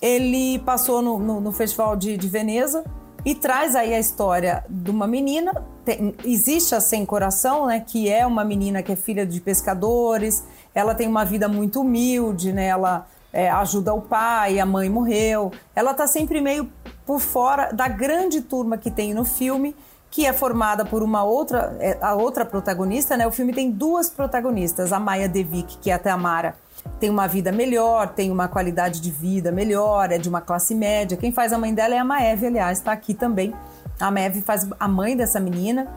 ele 0.02 0.60
passou 0.60 1.02
no, 1.02 1.17
no, 1.17 1.39
no 1.39 1.52
Festival 1.52 1.95
de, 1.95 2.17
de, 2.17 2.28
Veneza 2.28 2.84
e 3.24 3.34
traz 3.34 3.76
aí 3.76 3.93
a 3.93 4.00
história 4.00 4.65
de 4.69 4.91
uma 4.91 5.08
menina. 5.08 5.65
Tem, 5.86 6.13
existe 6.26 6.76
a 6.76 6.82
Sem 6.82 7.06
Coração, 7.06 7.67
né? 7.67 7.80
Que 7.80 8.10
é 8.10 8.28
uma 8.28 8.43
menina 8.43 8.84
que 8.84 8.91
é 8.91 8.95
filha 8.95 9.26
de 9.26 9.39
pescadores. 9.39 10.43
Ela 10.76 10.93
tem 10.93 11.08
uma 11.08 11.24
vida 11.24 11.47
muito 11.47 11.82
humilde, 11.82 12.52
né? 12.52 12.67
Ela 12.67 13.08
é, 13.32 13.50
ajuda 13.50 13.93
o 13.93 14.02
pai, 14.02 14.60
a 14.60 14.65
mãe 14.65 14.89
morreu. 14.89 15.52
Ela 15.74 15.93
tá 15.93 16.06
sempre 16.06 16.41
meio 16.41 16.69
por 17.06 17.21
fora 17.21 17.71
da 17.71 17.88
grande 17.88 18.41
turma 18.41 18.78
que 18.78 18.91
tem 18.91 19.13
no 19.13 19.24
filme 19.24 19.74
que 20.12 20.26
é 20.26 20.34
formada 20.34 20.84
por 20.84 21.02
uma 21.02 21.24
outra, 21.24 21.76
é, 21.80 21.97
a 22.02 22.13
outra 22.13 22.45
protagonista, 22.45 23.15
né? 23.15 23.26
O 23.26 23.32
filme 23.32 23.54
tem 23.54 23.71
duas 23.71 24.10
protagonistas, 24.10 24.91
a 24.91 25.00
Maia 25.00 25.30
Devic, 25.30 25.78
que 25.78 25.89
é 25.89 25.93
a 25.93 26.00
Tamara, 26.00 26.56
tem 27.00 27.10
uma 27.10 27.28
vida 27.28 27.52
melhor, 27.52 28.10
tem 28.10 28.30
uma 28.30 28.47
qualidade 28.47 29.00
de 29.00 29.10
vida 29.10 29.52
melhor, 29.52 30.12
é 30.12 30.17
de 30.17 30.28
uma 30.28 30.41
classe 30.41 30.76
média. 30.76 31.17
Quem 31.17 31.32
faz 31.32 31.54
a 31.54 31.58
mãe 31.58 31.74
dela 31.74 31.95
é 31.95 31.97
a 31.97 32.04
Maeve, 32.04 32.47
aliás, 32.47 32.80
está 32.80 32.91
aqui 32.91 33.13
também. 33.13 33.54
A 34.00 34.12
Maeve 34.12 34.41
faz 34.41 34.67
a 34.80 34.88
mãe 34.88 35.15
dessa 35.15 35.39
menina 35.39 35.88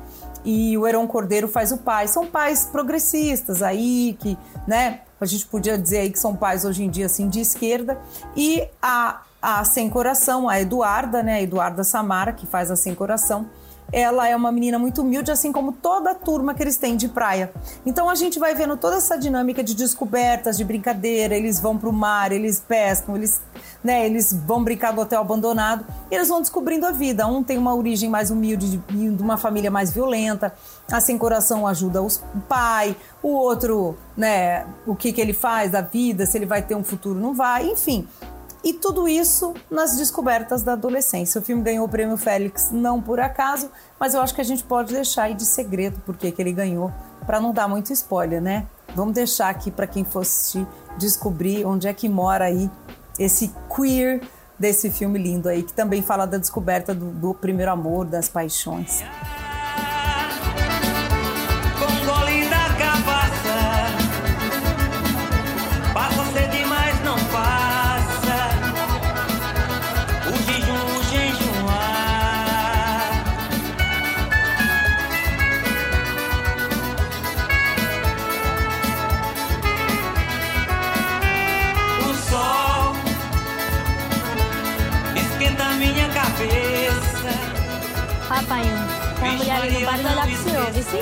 e 0.45 0.77
o 0.79 0.87
Heron 0.87 1.07
Cordeiro 1.07 1.49
faz 1.49 1.73
o 1.73 1.79
pai. 1.79 2.07
São 2.07 2.27
pais 2.27 2.67
progressistas 2.67 3.63
aí, 3.63 4.17
que, 4.21 4.39
né, 4.67 5.01
a 5.21 5.27
gente 5.27 5.47
podia 5.47 5.77
dizer 5.77 5.99
aí 5.99 6.11
que 6.11 6.19
são 6.19 6.37
pais 6.37 6.65
hoje 6.65 6.85
em 6.85 6.91
dia, 6.91 7.07
assim, 7.07 7.29
de 7.29 7.41
esquerda. 7.41 7.99
E 8.37 8.69
a, 8.81 9.23
a 9.41 9.65
Sem 9.65 9.89
Coração, 9.91 10.49
a 10.49 10.61
Eduarda, 10.61 11.23
né, 11.23 11.35
a 11.35 11.43
Eduarda 11.43 11.83
Samara, 11.83 12.33
que 12.33 12.47
faz 12.47 12.71
a 12.71 12.77
Sem 12.77 12.95
Coração, 12.95 13.47
ela 13.93 14.29
é 14.29 14.35
uma 14.35 14.51
menina 14.51 14.79
muito 14.79 15.03
humilde, 15.03 15.31
assim 15.31 15.53
como 15.53 15.73
toda 15.73 16.11
a 16.11 16.15
turma 16.15 16.55
que 16.55 16.63
eles 16.63 16.77
têm 16.77 16.97
de 16.97 17.09
praia. 17.09 17.53
Então 17.87 18.11
a 18.11 18.15
gente 18.15 18.39
vai 18.39 18.55
vendo 18.55 18.77
toda 18.77 18.97
essa 18.97 19.17
dinâmica 19.17 19.63
de 19.63 19.75
descobertas, 19.75 20.57
de 20.57 20.65
brincadeira, 20.65 21.37
eles 21.37 21.61
vão 21.61 21.79
pro 21.79 21.93
mar, 21.93 22.33
eles 22.33 22.61
pescam, 22.61 23.17
eles, 23.17 23.41
né, 23.83 24.05
eles 24.05 24.33
vão 24.33 24.65
brincar 24.65 24.93
do 24.93 25.01
hotel 25.01 25.21
abandonado, 25.21 25.87
e 26.11 26.15
eles 26.15 26.29
vão 26.29 26.41
descobrindo 26.41 26.87
a 26.87 26.91
vida. 26.91 27.27
Um 27.27 27.43
tem 27.43 27.57
uma 27.57 27.75
origem 27.75 28.11
mais 28.11 28.31
humilde, 28.31 28.79
de 28.79 29.23
uma 29.23 29.37
família 29.37 29.71
mais 29.71 29.93
violenta, 29.93 30.53
a 30.91 31.01
sem 31.01 31.17
coração 31.17 31.67
ajuda 31.67 32.03
o 32.03 32.09
pai, 32.49 32.97
o 33.23 33.29
outro, 33.29 33.97
né, 34.17 34.67
o 34.87 34.95
que 34.95 35.13
que 35.13 35.21
ele 35.21 35.33
faz 35.33 35.71
da 35.71 35.81
vida, 35.81 36.27
se 36.27 36.37
ele 36.37 36.47
vai 36.47 36.63
ter 36.63 36.75
um 36.75 36.85
futuro, 36.85 37.19
não 37.19 37.33
vai, 37.33 37.67
enfim. 37.71 38.09
E 38.65 38.73
tudo 38.73 39.07
isso 39.07 39.55
nas 39.71 39.97
descobertas 39.97 40.63
da 40.63 40.73
adolescência. 40.73 41.39
O 41.39 41.45
filme 41.45 41.63
ganhou 41.63 41.85
o 41.85 41.89
prêmio 41.89 42.17
Félix 42.17 42.71
não 42.73 43.01
por 43.01 43.21
acaso, 43.21 43.71
mas 44.01 44.15
eu 44.15 44.23
acho 44.23 44.35
que 44.35 44.41
a 44.41 44.45
gente 44.45 44.65
pode 44.65 44.95
deixar 44.95 45.25
aí 45.25 45.35
de 45.35 45.45
segredo 45.45 46.01
porque 46.07 46.33
que 46.33 46.41
ele 46.41 46.53
ganhou, 46.53 46.91
para 47.27 47.39
não 47.39 47.53
dar 47.53 47.69
muito 47.69 47.93
spoiler, 47.93 48.41
né? 48.41 48.67
Vamos 48.95 49.13
deixar 49.13 49.51
aqui 49.51 49.71
para 49.71 49.87
quem 49.87 50.05
fosse 50.05 50.67
descobrir 50.97 51.67
onde 51.67 51.87
é 51.87 51.93
que 51.93 52.09
mora 52.09 52.47
aí 52.47 52.71
esse 53.19 53.53
queer 53.75 54.23
desse 54.59 54.91
filme 54.91 55.19
lindo 55.19 55.49
aí, 55.49 55.63
que 55.63 55.73
também 55.73 56.01
fala 56.01 56.27
da 56.27 56.39
descoberta 56.39 56.95
do, 56.95 57.11
do 57.11 57.35
primeiro 57.35 57.71
amor, 57.71 58.07
das 58.07 58.29
paixões. 58.29 59.03
Olhar 89.67 90.27
pro 90.27 90.37
senhor, 90.37 90.71
viu 90.73 90.83
sim? 90.83 90.99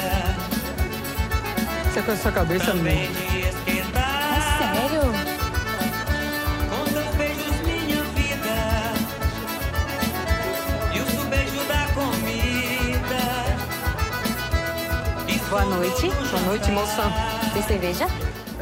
Você 1.84 1.98
é 1.98 2.02
com 2.02 2.12
essa 2.12 2.30
cabeça 2.32 2.72
não. 2.72 2.88
É 2.88 3.10
sério? 4.58 5.02
Boa 15.50 15.64
noite. 15.64 16.08
Boa 16.30 16.42
noite, 16.46 16.70
moça. 16.70 17.02
Tem 17.52 17.62
cerveja? 17.62 18.06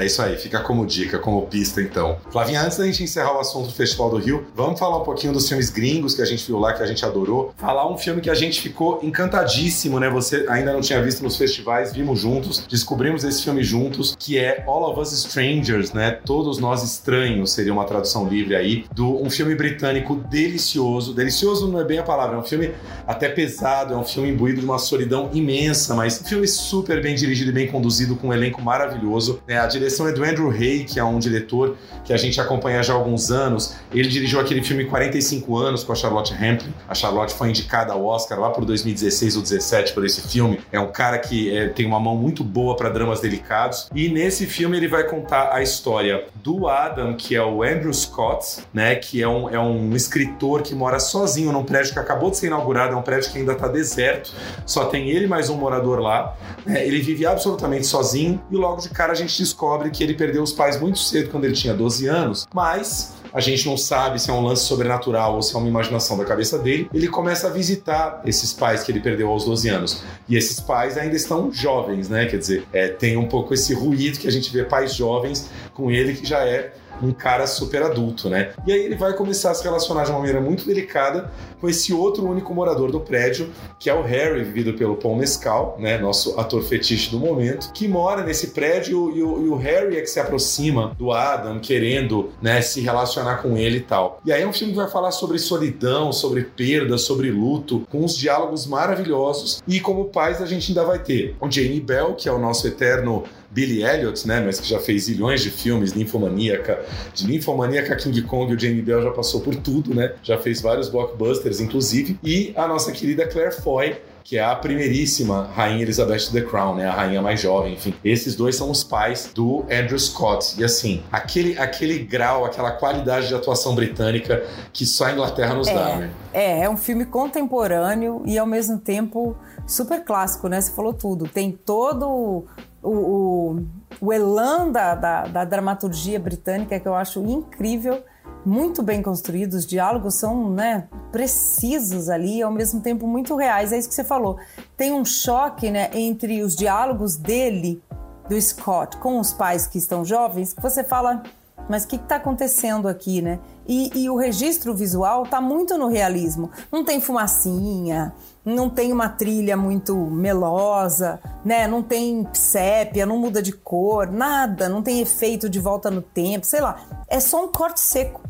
É 0.00 0.06
isso 0.06 0.22
aí, 0.22 0.34
fica 0.38 0.60
como 0.60 0.86
dica, 0.86 1.18
como 1.18 1.42
pista 1.42 1.82
então. 1.82 2.16
Flavinha, 2.30 2.62
antes 2.62 2.78
da 2.78 2.86
gente 2.86 3.02
encerrar 3.02 3.36
o 3.36 3.38
assunto 3.40 3.66
do 3.66 3.74
Festival 3.74 4.08
do 4.08 4.16
Rio, 4.16 4.46
vamos 4.56 4.80
falar 4.80 4.96
um 4.96 5.04
pouquinho 5.04 5.30
dos 5.30 5.46
filmes 5.46 5.68
gringos 5.68 6.14
que 6.14 6.22
a 6.22 6.24
gente 6.24 6.46
viu 6.46 6.58
lá, 6.58 6.72
que 6.72 6.82
a 6.82 6.86
gente 6.86 7.04
adorou. 7.04 7.52
Falar 7.58 7.86
um 7.86 7.98
filme 7.98 8.22
que 8.22 8.30
a 8.30 8.34
gente 8.34 8.62
ficou 8.62 9.00
encantadíssimo, 9.02 10.00
né? 10.00 10.08
Você 10.08 10.46
ainda 10.48 10.72
não 10.72 10.80
tinha 10.80 11.02
visto 11.02 11.22
nos 11.22 11.36
festivais, 11.36 11.92
vimos 11.92 12.18
juntos, 12.18 12.66
descobrimos 12.66 13.24
esse 13.24 13.42
filme 13.42 13.62
juntos, 13.62 14.16
que 14.18 14.38
é 14.38 14.64
All 14.66 14.90
of 14.90 14.98
Us 14.98 15.12
Strangers, 15.12 15.92
né? 15.92 16.12
Todos 16.24 16.56
Nós 16.56 16.82
Estranhos, 16.82 17.52
seria 17.52 17.70
uma 17.74 17.84
tradução 17.84 18.26
livre 18.26 18.56
aí, 18.56 18.86
do 18.94 19.22
um 19.22 19.28
filme 19.28 19.54
britânico 19.54 20.16
delicioso. 20.16 21.12
Delicioso 21.12 21.68
não 21.68 21.78
é 21.78 21.84
bem 21.84 21.98
a 21.98 22.02
palavra, 22.02 22.36
é 22.36 22.40
um 22.40 22.44
filme 22.44 22.70
até 23.06 23.28
pesado, 23.28 23.92
é 23.92 23.96
um 23.98 24.04
filme 24.04 24.30
imbuído 24.30 24.60
de 24.60 24.64
uma 24.64 24.78
solidão 24.78 25.28
imensa, 25.34 25.94
mas 25.94 26.22
um 26.22 26.24
filme 26.24 26.48
super 26.48 27.02
bem 27.02 27.14
dirigido 27.14 27.50
e 27.50 27.52
bem 27.52 27.66
conduzido, 27.66 28.16
com 28.16 28.28
um 28.28 28.32
elenco 28.32 28.62
maravilhoso. 28.62 29.42
Né? 29.46 29.58
A 29.58 29.66
direção 29.66 29.89
direção 29.90 30.08
é 30.08 30.12
do 30.12 30.22
Andrew 30.22 30.50
Hay, 30.50 30.84
que 30.84 31.00
é 31.00 31.04
um 31.04 31.18
diretor 31.18 31.76
que 32.04 32.12
a 32.12 32.16
gente 32.16 32.40
acompanha 32.40 32.82
já 32.82 32.92
há 32.92 32.96
alguns 32.96 33.30
anos. 33.30 33.74
Ele 33.92 34.08
dirigiu 34.08 34.40
aquele 34.40 34.62
filme 34.62 34.84
45 34.84 35.56
anos 35.56 35.84
com 35.84 35.92
a 35.92 35.94
Charlotte 35.94 36.32
Rampling. 36.32 36.72
A 36.88 36.94
Charlotte 36.94 37.34
foi 37.34 37.50
indicada 37.50 37.92
ao 37.92 38.04
Oscar 38.04 38.38
lá 38.40 38.50
por 38.50 38.64
2016 38.64 39.36
ou 39.36 39.42
2017 39.42 39.92
por 39.92 40.04
esse 40.04 40.26
filme. 40.28 40.60
É 40.72 40.80
um 40.80 40.90
cara 40.90 41.18
que 41.18 41.56
é, 41.56 41.68
tem 41.68 41.86
uma 41.86 42.00
mão 42.00 42.16
muito 42.16 42.42
boa 42.42 42.76
para 42.76 42.88
dramas 42.88 43.20
delicados. 43.20 43.88
E 43.94 44.08
nesse 44.08 44.46
filme 44.46 44.76
ele 44.76 44.88
vai 44.88 45.04
contar 45.04 45.52
a 45.52 45.62
história 45.62 46.24
do 46.36 46.68
Adam, 46.68 47.14
que 47.14 47.34
é 47.34 47.42
o 47.42 47.62
Andrew 47.62 47.92
Scott, 47.92 48.62
né? 48.72 48.94
Que 48.94 49.22
é 49.22 49.28
um, 49.28 49.48
é 49.50 49.58
um 49.58 49.94
escritor 49.94 50.62
que 50.62 50.74
mora 50.74 50.98
sozinho 50.98 51.52
num 51.52 51.64
prédio 51.64 51.92
que 51.92 51.98
acabou 51.98 52.30
de 52.30 52.36
ser 52.36 52.46
inaugurado, 52.46 52.94
é 52.94 52.96
um 52.96 53.02
prédio 53.02 53.30
que 53.30 53.38
ainda 53.38 53.52
está 53.52 53.68
deserto. 53.68 54.32
Só 54.64 54.86
tem 54.86 55.10
ele 55.10 55.26
mais 55.26 55.50
um 55.50 55.56
morador 55.56 56.00
lá. 56.00 56.36
É, 56.66 56.86
ele 56.86 57.00
vive 57.00 57.26
absolutamente 57.26 57.86
sozinho 57.86 58.40
e 58.50 58.56
logo 58.56 58.80
de 58.80 58.88
cara 58.88 59.12
a 59.12 59.16
gente 59.16 59.36
descobre 59.38 59.79
descobre 59.80 59.90
que 59.90 60.02
ele 60.04 60.14
perdeu 60.14 60.42
os 60.42 60.52
pais 60.52 60.78
muito 60.78 60.98
cedo, 60.98 61.30
quando 61.30 61.44
ele 61.44 61.54
tinha 61.54 61.72
12 61.72 62.06
anos, 62.06 62.46
mas 62.52 63.14
a 63.32 63.40
gente 63.40 63.66
não 63.66 63.76
sabe 63.76 64.20
se 64.20 64.28
é 64.28 64.32
um 64.32 64.42
lance 64.42 64.64
sobrenatural 64.64 65.36
ou 65.36 65.42
se 65.42 65.54
é 65.54 65.58
uma 65.58 65.68
imaginação 65.68 66.18
da 66.18 66.24
cabeça 66.24 66.58
dele. 66.58 66.88
Ele 66.92 67.08
começa 67.08 67.46
a 67.46 67.50
visitar 67.50 68.20
esses 68.24 68.52
pais 68.52 68.82
que 68.82 68.90
ele 68.90 69.00
perdeu 69.00 69.28
aos 69.28 69.44
12 69.44 69.68
anos. 69.68 70.02
E 70.28 70.36
esses 70.36 70.60
pais 70.60 70.98
ainda 70.98 71.16
estão 71.16 71.52
jovens, 71.52 72.08
né? 72.08 72.26
Quer 72.26 72.38
dizer, 72.38 72.66
é, 72.72 72.88
tem 72.88 73.16
um 73.16 73.28
pouco 73.28 73.54
esse 73.54 73.72
ruído 73.72 74.18
que 74.18 74.26
a 74.26 74.32
gente 74.32 74.52
vê 74.52 74.64
pais 74.64 74.94
jovens 74.94 75.48
com 75.72 75.90
ele 75.90 76.14
que 76.14 76.26
já 76.26 76.40
é 76.40 76.72
um 77.02 77.12
cara 77.12 77.46
super 77.46 77.82
adulto, 77.82 78.28
né? 78.28 78.52
E 78.66 78.72
aí 78.72 78.84
ele 78.84 78.96
vai 78.96 79.12
começar 79.14 79.50
a 79.50 79.54
se 79.54 79.64
relacionar 79.64 80.04
de 80.04 80.10
uma 80.10 80.18
maneira 80.18 80.40
muito 80.40 80.66
delicada 80.66 81.30
com 81.60 81.68
esse 81.68 81.92
outro 81.92 82.26
único 82.28 82.54
morador 82.54 82.90
do 82.90 83.00
prédio, 83.00 83.50
que 83.78 83.90
é 83.90 83.94
o 83.94 84.02
Harry, 84.02 84.42
vivido 84.42 84.74
pelo 84.74 84.96
Paul 84.96 85.16
Mescal, 85.16 85.76
né? 85.78 85.98
Nosso 85.98 86.38
ator 86.38 86.62
fetiche 86.62 87.10
do 87.10 87.18
momento, 87.18 87.72
que 87.72 87.86
mora 87.86 88.22
nesse 88.22 88.48
prédio 88.48 89.10
e 89.16 89.22
o, 89.22 89.46
e 89.46 89.48
o 89.48 89.56
Harry 89.56 89.96
é 89.96 90.00
que 90.00 90.06
se 90.06 90.20
aproxima 90.20 90.94
do 90.98 91.12
Adam, 91.12 91.58
querendo, 91.60 92.30
né, 92.40 92.60
se 92.62 92.80
relacionar 92.80 93.36
com 93.36 93.56
ele 93.56 93.78
e 93.78 93.82
tal. 93.82 94.20
E 94.24 94.32
aí 94.32 94.42
é 94.42 94.46
um 94.46 94.52
filme 94.52 94.72
que 94.72 94.78
vai 94.78 94.88
falar 94.88 95.10
sobre 95.10 95.38
solidão, 95.38 96.12
sobre 96.12 96.42
perda, 96.42 96.98
sobre 96.98 97.30
luto, 97.30 97.86
com 97.90 98.04
uns 98.04 98.16
diálogos 98.16 98.66
maravilhosos. 98.66 99.62
E 99.66 99.80
como 99.80 100.06
pais, 100.06 100.40
a 100.40 100.46
gente 100.46 100.70
ainda 100.70 100.84
vai 100.84 100.98
ter 100.98 101.36
o 101.40 101.50
Jamie 101.50 101.80
Bell, 101.80 102.14
que 102.14 102.28
é 102.28 102.32
o 102.32 102.38
nosso 102.38 102.66
eterno 102.66 103.24
Billy 103.50 103.82
Elliot, 103.82 104.26
né, 104.26 104.40
mas 104.40 104.60
que 104.60 104.68
já 104.68 104.78
fez 104.78 105.04
zilhões 105.04 105.42
de 105.42 105.50
filmes, 105.50 105.92
Ninfomaníaca, 105.94 106.84
de 107.14 107.26
Ninfomaníaca 107.26 107.96
King 107.96 108.22
Kong, 108.22 108.54
o 108.54 108.58
Jamie 108.58 108.82
Bell 108.82 109.02
já 109.02 109.10
passou 109.10 109.40
por 109.40 109.54
tudo, 109.56 109.94
né? 109.94 110.12
Já 110.22 110.38
fez 110.38 110.60
vários 110.60 110.88
blockbusters, 110.88 111.60
inclusive, 111.60 112.18
e 112.22 112.52
a 112.56 112.66
nossa 112.66 112.92
querida 112.92 113.26
Claire 113.26 113.52
Foy, 113.52 113.96
que 114.22 114.38
é 114.38 114.44
a 114.44 114.54
primeiríssima 114.54 115.50
Rainha 115.54 115.82
Elizabeth 115.82 116.30
The 116.32 116.42
Crown, 116.42 116.76
né? 116.76 116.86
A 116.86 116.92
rainha 116.92 117.20
mais 117.20 117.40
jovem, 117.40 117.74
enfim. 117.74 117.94
Esses 118.04 118.36
dois 118.36 118.54
são 118.54 118.70
os 118.70 118.84
pais 118.84 119.30
do 119.34 119.64
Andrew 119.70 119.98
Scott. 119.98 120.54
E 120.56 120.62
assim, 120.62 121.02
aquele, 121.10 121.58
aquele 121.58 121.98
grau, 121.98 122.44
aquela 122.44 122.70
qualidade 122.70 123.28
de 123.28 123.34
atuação 123.34 123.74
britânica 123.74 124.44
que 124.72 124.86
só 124.86 125.06
a 125.06 125.12
Inglaterra 125.12 125.54
nos 125.54 125.68
é, 125.68 125.74
dá, 125.74 125.96
né? 125.96 126.10
É, 126.32 126.60
é 126.64 126.70
um 126.70 126.76
filme 126.76 127.04
contemporâneo 127.06 128.22
e 128.24 128.38
ao 128.38 128.46
mesmo 128.46 128.78
tempo 128.78 129.36
super 129.66 130.04
clássico, 130.04 130.48
né? 130.48 130.60
Você 130.60 130.72
falou 130.72 130.92
tudo. 130.92 131.26
Tem 131.26 131.50
todo 131.50 132.44
o, 132.82 132.90
o, 132.90 133.66
o 134.00 134.12
elan 134.12 134.70
da, 134.70 134.94
da, 134.94 135.26
da, 135.26 135.44
dramaturgia 135.44 136.18
britânica 136.18 136.78
que 136.78 136.88
eu 136.88 136.94
acho 136.94 137.20
incrível, 137.20 138.02
muito 138.44 138.82
bem 138.82 139.02
construído, 139.02 139.54
os 139.54 139.66
diálogos 139.66 140.14
são 140.14 140.50
né, 140.50 140.88
precisos 141.12 142.08
ali 142.08 142.38
e 142.38 142.42
ao 142.42 142.50
mesmo 142.50 142.80
tempo 142.80 143.06
muito 143.06 143.36
reais. 143.36 143.72
É 143.72 143.78
isso 143.78 143.88
que 143.88 143.94
você 143.94 144.04
falou. 144.04 144.38
Tem 144.76 144.92
um 144.92 145.04
choque 145.04 145.70
né, 145.70 145.90
entre 145.92 146.42
os 146.42 146.56
diálogos 146.56 147.16
dele, 147.16 147.82
do 148.28 148.40
Scott, 148.40 148.96
com 148.98 149.18
os 149.18 149.32
pais 149.32 149.66
que 149.66 149.76
estão 149.76 150.04
jovens, 150.04 150.52
que 150.52 150.62
você 150.62 150.84
fala, 150.84 151.22
mas 151.70 151.84
o 151.84 151.86
que 151.86 151.94
está 151.94 152.16
acontecendo 152.16 152.88
aqui, 152.88 153.22
né? 153.22 153.38
E, 153.64 153.92
e, 153.94 154.10
o 154.10 154.16
registro 154.16 154.74
visual 154.74 155.22
está 155.22 155.40
muito 155.40 155.78
no 155.78 155.86
realismo. 155.86 156.50
Não 156.72 156.84
tem 156.84 157.00
fumacinha, 157.00 158.12
não 158.44 158.68
tem 158.68 158.92
uma 158.92 159.08
trilha 159.08 159.56
muito 159.56 159.94
melosa, 159.94 161.20
né? 161.44 161.68
Não 161.68 161.80
tem 161.80 162.26
sépia, 162.32 163.06
não 163.06 163.18
muda 163.18 163.40
de 163.40 163.52
cor, 163.52 164.10
nada, 164.10 164.68
não 164.68 164.82
tem 164.82 165.00
efeito 165.00 165.48
de 165.48 165.60
volta 165.60 165.92
no 165.92 166.02
tempo, 166.02 166.44
sei 166.44 166.60
lá. 166.60 167.04
É 167.06 167.20
só 167.20 167.44
um 167.44 167.52
corte 167.52 167.78
seco. 167.78 168.20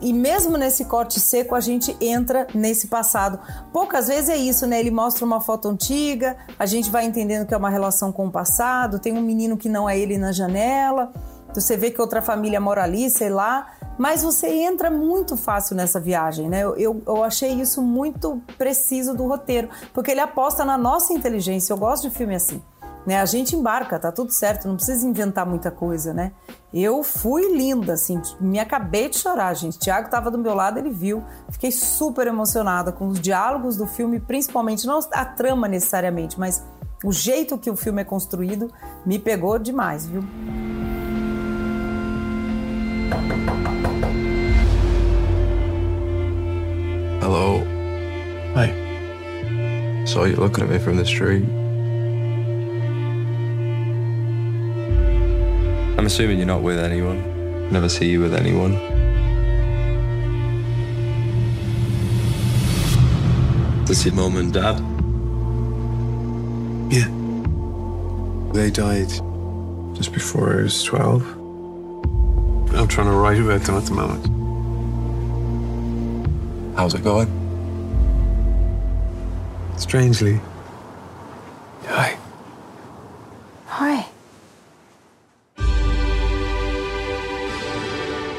E 0.00 0.12
mesmo 0.12 0.56
nesse 0.56 0.84
corte 0.84 1.18
seco, 1.18 1.56
a 1.56 1.60
gente 1.60 1.96
entra 2.00 2.46
nesse 2.54 2.86
passado. 2.86 3.40
Poucas 3.72 4.06
vezes 4.06 4.28
é 4.28 4.36
isso, 4.36 4.68
né? 4.68 4.78
Ele 4.78 4.92
mostra 4.92 5.24
uma 5.24 5.40
foto 5.40 5.68
antiga, 5.68 6.36
a 6.56 6.66
gente 6.66 6.90
vai 6.90 7.06
entendendo 7.06 7.44
que 7.44 7.54
é 7.54 7.56
uma 7.56 7.70
relação 7.70 8.12
com 8.12 8.28
o 8.28 8.30
passado, 8.30 9.00
tem 9.00 9.12
um 9.12 9.22
menino 9.22 9.56
que 9.56 9.68
não 9.68 9.88
é 9.88 9.98
ele 9.98 10.16
na 10.16 10.30
janela, 10.30 11.12
você 11.60 11.76
vê 11.76 11.90
que 11.90 12.00
outra 12.00 12.20
família 12.22 12.60
mora 12.60 12.82
ali, 12.82 13.08
sei 13.10 13.30
lá, 13.30 13.72
mas 13.98 14.22
você 14.22 14.48
entra 14.48 14.90
muito 14.90 15.36
fácil 15.36 15.76
nessa 15.76 16.00
viagem, 16.00 16.48
né? 16.48 16.64
Eu, 16.64 16.76
eu, 16.76 17.02
eu, 17.06 17.22
achei 17.22 17.52
isso 17.52 17.80
muito 17.80 18.42
preciso 18.58 19.14
do 19.14 19.26
roteiro, 19.26 19.68
porque 19.92 20.10
ele 20.10 20.20
aposta 20.20 20.64
na 20.64 20.76
nossa 20.76 21.12
inteligência. 21.12 21.72
Eu 21.72 21.76
gosto 21.76 22.08
de 22.08 22.14
filme 22.14 22.34
assim. 22.34 22.60
Né? 23.06 23.20
A 23.20 23.26
gente 23.26 23.54
embarca, 23.54 23.98
tá 23.98 24.10
tudo 24.10 24.32
certo, 24.32 24.66
não 24.66 24.76
precisa 24.76 25.06
inventar 25.06 25.46
muita 25.46 25.70
coisa, 25.70 26.14
né? 26.14 26.32
Eu 26.72 27.02
fui 27.02 27.54
linda, 27.54 27.92
assim, 27.92 28.20
me 28.40 28.58
acabei 28.58 29.10
de 29.10 29.18
chorar, 29.18 29.54
gente. 29.54 29.78
Tiago 29.78 30.06
estava 30.06 30.30
do 30.30 30.38
meu 30.38 30.54
lado, 30.54 30.78
ele 30.78 30.90
viu. 30.90 31.22
Fiquei 31.50 31.70
super 31.70 32.26
emocionada 32.26 32.90
com 32.90 33.08
os 33.08 33.20
diálogos 33.20 33.76
do 33.76 33.86
filme, 33.86 34.18
principalmente, 34.18 34.86
não 34.86 35.00
a 35.12 35.24
trama 35.24 35.68
necessariamente, 35.68 36.40
mas 36.40 36.64
o 37.04 37.12
jeito 37.12 37.58
que 37.58 37.70
o 37.70 37.76
filme 37.76 38.00
é 38.00 38.04
construído 38.04 38.72
me 39.04 39.18
pegou 39.18 39.58
demais, 39.58 40.06
viu? 40.06 40.24
Hello. 47.20 47.64
Hi. 48.54 50.04
Saw 50.06 50.24
you 50.24 50.36
looking 50.36 50.64
at 50.64 50.70
me 50.70 50.78
from 50.78 50.96
the 50.96 51.04
street. 51.04 51.44
I'm 55.98 56.06
assuming 56.06 56.38
you're 56.38 56.46
not 56.46 56.62
with 56.62 56.78
anyone. 56.78 57.70
Never 57.70 57.88
see 57.88 58.10
you 58.10 58.20
with 58.20 58.34
anyone. 58.34 58.74
This 63.86 64.04
your 64.06 64.14
mum 64.14 64.36
and 64.36 64.52
dad? 64.52 64.80
Yeah. 66.92 67.08
They 68.52 68.70
died 68.70 69.08
just 69.94 70.12
before 70.12 70.58
I 70.58 70.62
was 70.62 70.82
12. 70.82 71.43
I'm 72.76 72.88
trying 72.88 73.06
to 73.06 73.12
write 73.12 73.38
about 73.38 73.62
them 73.62 73.76
at 73.76 73.84
the 73.84 73.92
moment. 73.94 74.26
How's 76.76 76.94
it 76.94 77.04
going? 77.04 77.28
Strangely. 79.76 80.40
Hi. 81.86 82.18
Hi. 83.66 84.06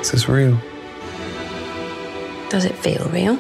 Is 0.01 0.11
this 0.11 0.27
real? 0.27 0.57
Does 2.49 2.65
it 2.65 2.75
feel 2.75 3.07
real? 3.09 3.39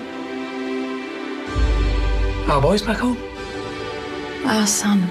Our 2.49 2.61
boys 2.61 2.81
back 2.81 2.97
home? 2.97 3.17
Our 4.45 4.65
son. 4.65 5.09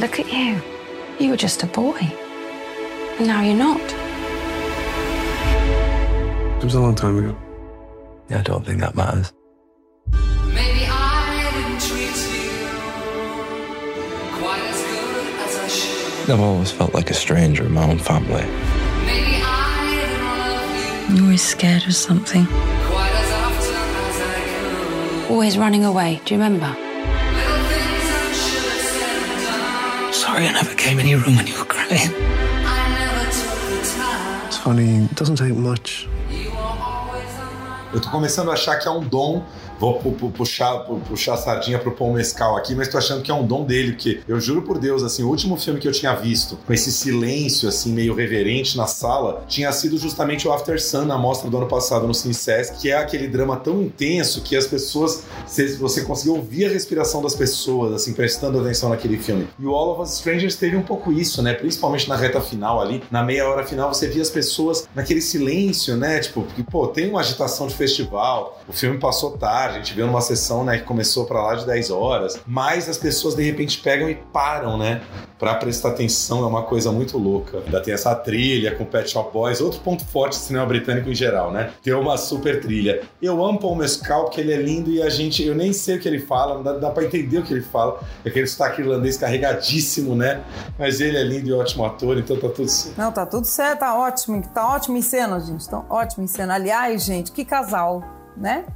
Look 0.00 0.20
at 0.20 0.30
you. 0.32 0.60
You 1.18 1.30
were 1.30 1.36
just 1.36 1.62
a 1.62 1.66
boy. 1.66 1.98
And 3.18 3.26
now 3.26 3.40
you're 3.42 3.56
not. 3.56 3.99
It 6.60 6.64
was 6.64 6.74
a 6.74 6.80
long 6.80 6.94
time 6.94 7.16
ago. 7.16 7.34
Yeah, 8.28 8.40
I 8.40 8.42
don't 8.42 8.66
think 8.66 8.80
that 8.80 8.94
matters. 8.94 9.32
I've 16.28 16.38
always 16.38 16.70
felt 16.70 16.92
like 16.92 17.08
a 17.10 17.14
stranger 17.14 17.64
in 17.64 17.72
my 17.72 17.88
own 17.88 17.98
family. 17.98 18.44
I'm 21.08 21.22
always 21.24 21.40
scared 21.40 21.86
of 21.86 21.94
something. 21.94 22.46
Always 25.30 25.56
running 25.56 25.86
away. 25.86 26.20
Do 26.26 26.34
you 26.34 26.40
remember? 26.42 26.76
Sorry, 30.12 30.46
I 30.46 30.52
never 30.52 30.74
came 30.74 30.98
in 30.98 31.08
your 31.08 31.20
room 31.20 31.36
when 31.36 31.46
you 31.46 31.58
were 31.58 31.64
crying. 31.64 32.10
It's 34.46 34.58
funny, 34.58 35.04
it 35.04 35.14
doesn't 35.14 35.36
take 35.36 35.54
much 35.54 36.06
Eu 37.92 38.00
tô 38.00 38.08
começando 38.08 38.50
a 38.50 38.54
achar 38.54 38.76
que 38.76 38.86
é 38.86 38.90
um 38.90 39.00
dom. 39.00 39.42
Vou 39.80 39.94
pu- 39.98 40.12
pu- 40.12 40.30
puxar, 40.30 40.80
pu- 40.80 41.00
puxar 41.08 41.34
a 41.34 41.36
sardinha 41.38 41.78
pro 41.78 41.90
Paul 41.92 42.12
Mescal 42.12 42.54
aqui, 42.56 42.74
mas 42.74 42.86
tô 42.86 42.98
achando 42.98 43.22
que 43.22 43.30
é 43.30 43.34
um 43.34 43.46
dom 43.46 43.64
dele, 43.64 43.92
porque 43.92 44.20
eu 44.28 44.38
juro 44.38 44.60
por 44.60 44.78
Deus, 44.78 45.02
assim, 45.02 45.22
o 45.22 45.28
último 45.28 45.56
filme 45.56 45.80
que 45.80 45.88
eu 45.88 45.92
tinha 45.92 46.14
visto, 46.14 46.58
com 46.66 46.72
esse 46.74 46.92
silêncio, 46.92 47.66
assim, 47.66 47.90
meio 47.90 48.14
reverente 48.14 48.76
na 48.76 48.86
sala, 48.86 49.42
tinha 49.48 49.72
sido 49.72 49.96
justamente 49.96 50.46
o 50.46 50.52
After 50.52 50.78
Sun, 50.80 51.06
na 51.06 51.16
mostra 51.16 51.48
do 51.48 51.56
ano 51.56 51.66
passado 51.66 52.06
no 52.06 52.12
Cine 52.14 52.34
Sesc, 52.34 52.78
que 52.78 52.90
é 52.90 52.98
aquele 52.98 53.26
drama 53.26 53.56
tão 53.56 53.80
intenso 53.82 54.42
que 54.42 54.54
as 54.54 54.66
pessoas, 54.66 55.22
você, 55.78 56.02
conseguia 56.02 56.34
ouvir 56.34 56.66
a 56.66 56.68
respiração 56.68 57.22
das 57.22 57.34
pessoas, 57.34 57.94
assim, 57.94 58.12
prestando 58.12 58.60
atenção 58.60 58.90
naquele 58.90 59.16
filme. 59.16 59.48
E 59.58 59.64
o 59.64 59.74
All 59.74 59.92
of 59.92 60.02
Us 60.02 60.14
Strangers 60.16 60.56
teve 60.56 60.76
um 60.76 60.82
pouco 60.82 61.10
isso, 61.10 61.40
né? 61.42 61.54
Principalmente 61.54 62.06
na 62.06 62.16
reta 62.16 62.40
final 62.40 62.80
ali, 62.82 63.02
na 63.10 63.22
meia 63.22 63.48
hora 63.48 63.64
final, 63.64 63.92
você 63.94 64.06
via 64.08 64.20
as 64.20 64.28
pessoas 64.30 64.86
naquele 64.94 65.22
silêncio, 65.22 65.96
né? 65.96 66.18
Tipo, 66.20 66.42
porque, 66.42 66.62
pô, 66.62 66.86
tem 66.88 67.08
uma 67.08 67.20
agitação 67.20 67.66
de 67.66 67.74
festival, 67.74 68.60
o 68.68 68.72
filme 68.72 68.98
passou 68.98 69.30
tarde, 69.38 69.69
a 69.70 69.72
gente 69.74 69.94
viu 69.94 70.06
numa 70.06 70.20
sessão, 70.20 70.64
né, 70.64 70.78
que 70.78 70.84
começou 70.84 71.24
pra 71.24 71.42
lá 71.42 71.54
de 71.54 71.66
10 71.66 71.90
horas, 71.90 72.40
mas 72.46 72.88
as 72.88 72.98
pessoas 72.98 73.34
de 73.34 73.42
repente 73.42 73.78
pegam 73.80 74.08
e 74.08 74.14
param, 74.14 74.76
né? 74.76 75.00
Pra 75.38 75.54
prestar 75.54 75.90
atenção, 75.90 76.44
é 76.44 76.46
uma 76.46 76.64
coisa 76.64 76.92
muito 76.92 77.16
louca. 77.16 77.62
Ainda 77.64 77.80
tem 77.80 77.94
essa 77.94 78.14
trilha 78.14 78.74
com 78.74 78.84
Pet 78.84 79.08
Shop 79.08 79.32
Boys, 79.32 79.60
outro 79.60 79.80
ponto 79.80 80.04
forte 80.04 80.32
do 80.38 80.42
cinema 80.42 80.66
britânico 80.66 81.08
em 81.08 81.14
geral, 81.14 81.50
né? 81.50 81.70
Tem 81.82 81.94
uma 81.94 82.18
super 82.18 82.60
trilha. 82.60 83.02
Eu 83.22 83.42
amo 83.42 83.58
Paul 83.58 83.74
Mescal, 83.74 84.24
porque 84.24 84.40
ele 84.40 84.52
é 84.52 84.56
lindo 84.56 84.90
e 84.90 85.02
a 85.02 85.08
gente, 85.08 85.42
eu 85.42 85.54
nem 85.54 85.72
sei 85.72 85.96
o 85.96 86.00
que 86.00 86.06
ele 86.06 86.20
fala, 86.20 86.56
não 86.56 86.62
dá, 86.62 86.72
dá 86.74 86.90
pra 86.90 87.04
entender 87.04 87.38
o 87.38 87.42
que 87.42 87.54
ele 87.54 87.62
fala. 87.62 88.00
É 88.22 88.28
aquele 88.28 88.46
sotaque 88.46 88.82
irlandês 88.82 89.16
carregadíssimo, 89.16 90.14
né? 90.14 90.42
Mas 90.78 91.00
ele 91.00 91.16
é 91.16 91.22
lindo 91.22 91.48
e 91.48 91.52
ótimo 91.54 91.86
ator, 91.86 92.18
então 92.18 92.36
tá 92.36 92.48
tudo 92.50 92.68
certo. 92.68 92.98
Não, 92.98 93.10
tá 93.10 93.24
tudo 93.24 93.46
certo, 93.46 93.78
tá 93.78 93.98
ótimo, 93.98 94.42
tá 94.52 94.74
ótimo 94.74 94.98
em 94.98 95.02
cena, 95.02 95.40
gente. 95.40 95.66
Tá 95.66 95.82
ótimo 95.88 96.24
em 96.24 96.26
cena. 96.26 96.54
Aliás, 96.54 97.02
gente, 97.02 97.32
que 97.32 97.46
casal, 97.46 98.04
né? 98.36 98.66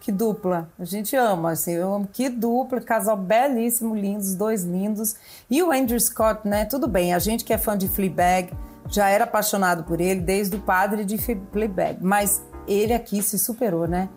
Que 0.00 0.12
dupla. 0.12 0.68
A 0.78 0.84
gente 0.84 1.16
ama, 1.16 1.52
assim, 1.52 1.72
eu 1.72 1.94
amo. 1.94 2.08
Que 2.12 2.28
dupla, 2.28 2.80
casal 2.80 3.16
belíssimo, 3.16 3.94
lindos, 3.94 4.34
dois 4.34 4.64
lindos. 4.64 5.16
E 5.50 5.62
o 5.62 5.72
Andrew 5.72 5.98
Scott, 5.98 6.46
né? 6.46 6.64
Tudo 6.64 6.86
bem, 6.86 7.14
a 7.14 7.18
gente 7.18 7.44
que 7.44 7.52
é 7.52 7.58
fã 7.58 7.76
de 7.76 7.88
Fleabag 7.88 8.52
já 8.88 9.08
era 9.08 9.24
apaixonado 9.24 9.84
por 9.84 10.00
ele 10.00 10.20
desde 10.20 10.56
o 10.56 10.60
padre 10.60 11.04
de 11.04 11.16
Fleabag. 11.16 11.98
Mas 12.02 12.42
ele 12.68 12.92
aqui 12.92 13.22
se 13.22 13.38
superou, 13.38 13.86
né? 13.86 14.08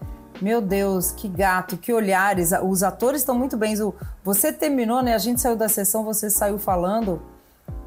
Meu 0.41 0.61
Deus, 0.61 1.11
que 1.11 1.27
gato, 1.27 1.77
que 1.77 1.91
olhares. 1.91 2.51
Os 2.63 2.83
atores 2.83 3.21
estão 3.21 3.33
muito 3.33 3.57
bem. 3.57 3.73
Você 4.23 4.51
terminou, 4.51 5.01
né? 5.01 5.15
A 5.15 5.17
gente 5.17 5.41
saiu 5.41 5.55
da 5.55 5.67
sessão, 5.67 6.03
você 6.03 6.29
saiu 6.29 6.59
falando. 6.59 7.21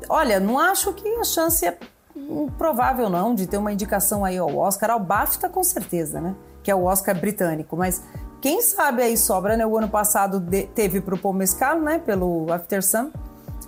Olha, 0.08 0.40
não 0.40 0.58
acho 0.58 0.92
que 0.94 1.06
a 1.16 1.24
chance 1.24 1.64
é 1.66 1.78
improvável, 2.16 3.08
não, 3.08 3.34
de 3.34 3.46
ter 3.46 3.56
uma 3.56 3.72
indicação 3.72 4.24
aí 4.24 4.36
ao 4.36 4.56
Oscar, 4.56 4.90
ao 4.90 4.98
BAFTA 4.98 5.48
com 5.48 5.62
certeza, 5.62 6.20
né? 6.20 6.34
Que 6.62 6.70
é 6.70 6.74
o 6.74 6.84
Oscar 6.84 7.18
britânico, 7.18 7.76
mas 7.76 8.02
quem 8.40 8.62
sabe 8.62 9.02
aí 9.02 9.16
sobra, 9.16 9.56
né? 9.56 9.66
O 9.66 9.76
ano 9.76 9.88
passado 9.88 10.40
de- 10.40 10.64
teve 10.66 11.00
pro 11.00 11.16
Paul 11.18 11.34
Mescal, 11.34 11.80
né? 11.80 11.98
Pelo 11.98 12.52
After 12.52 12.82
Sun. 12.82 13.10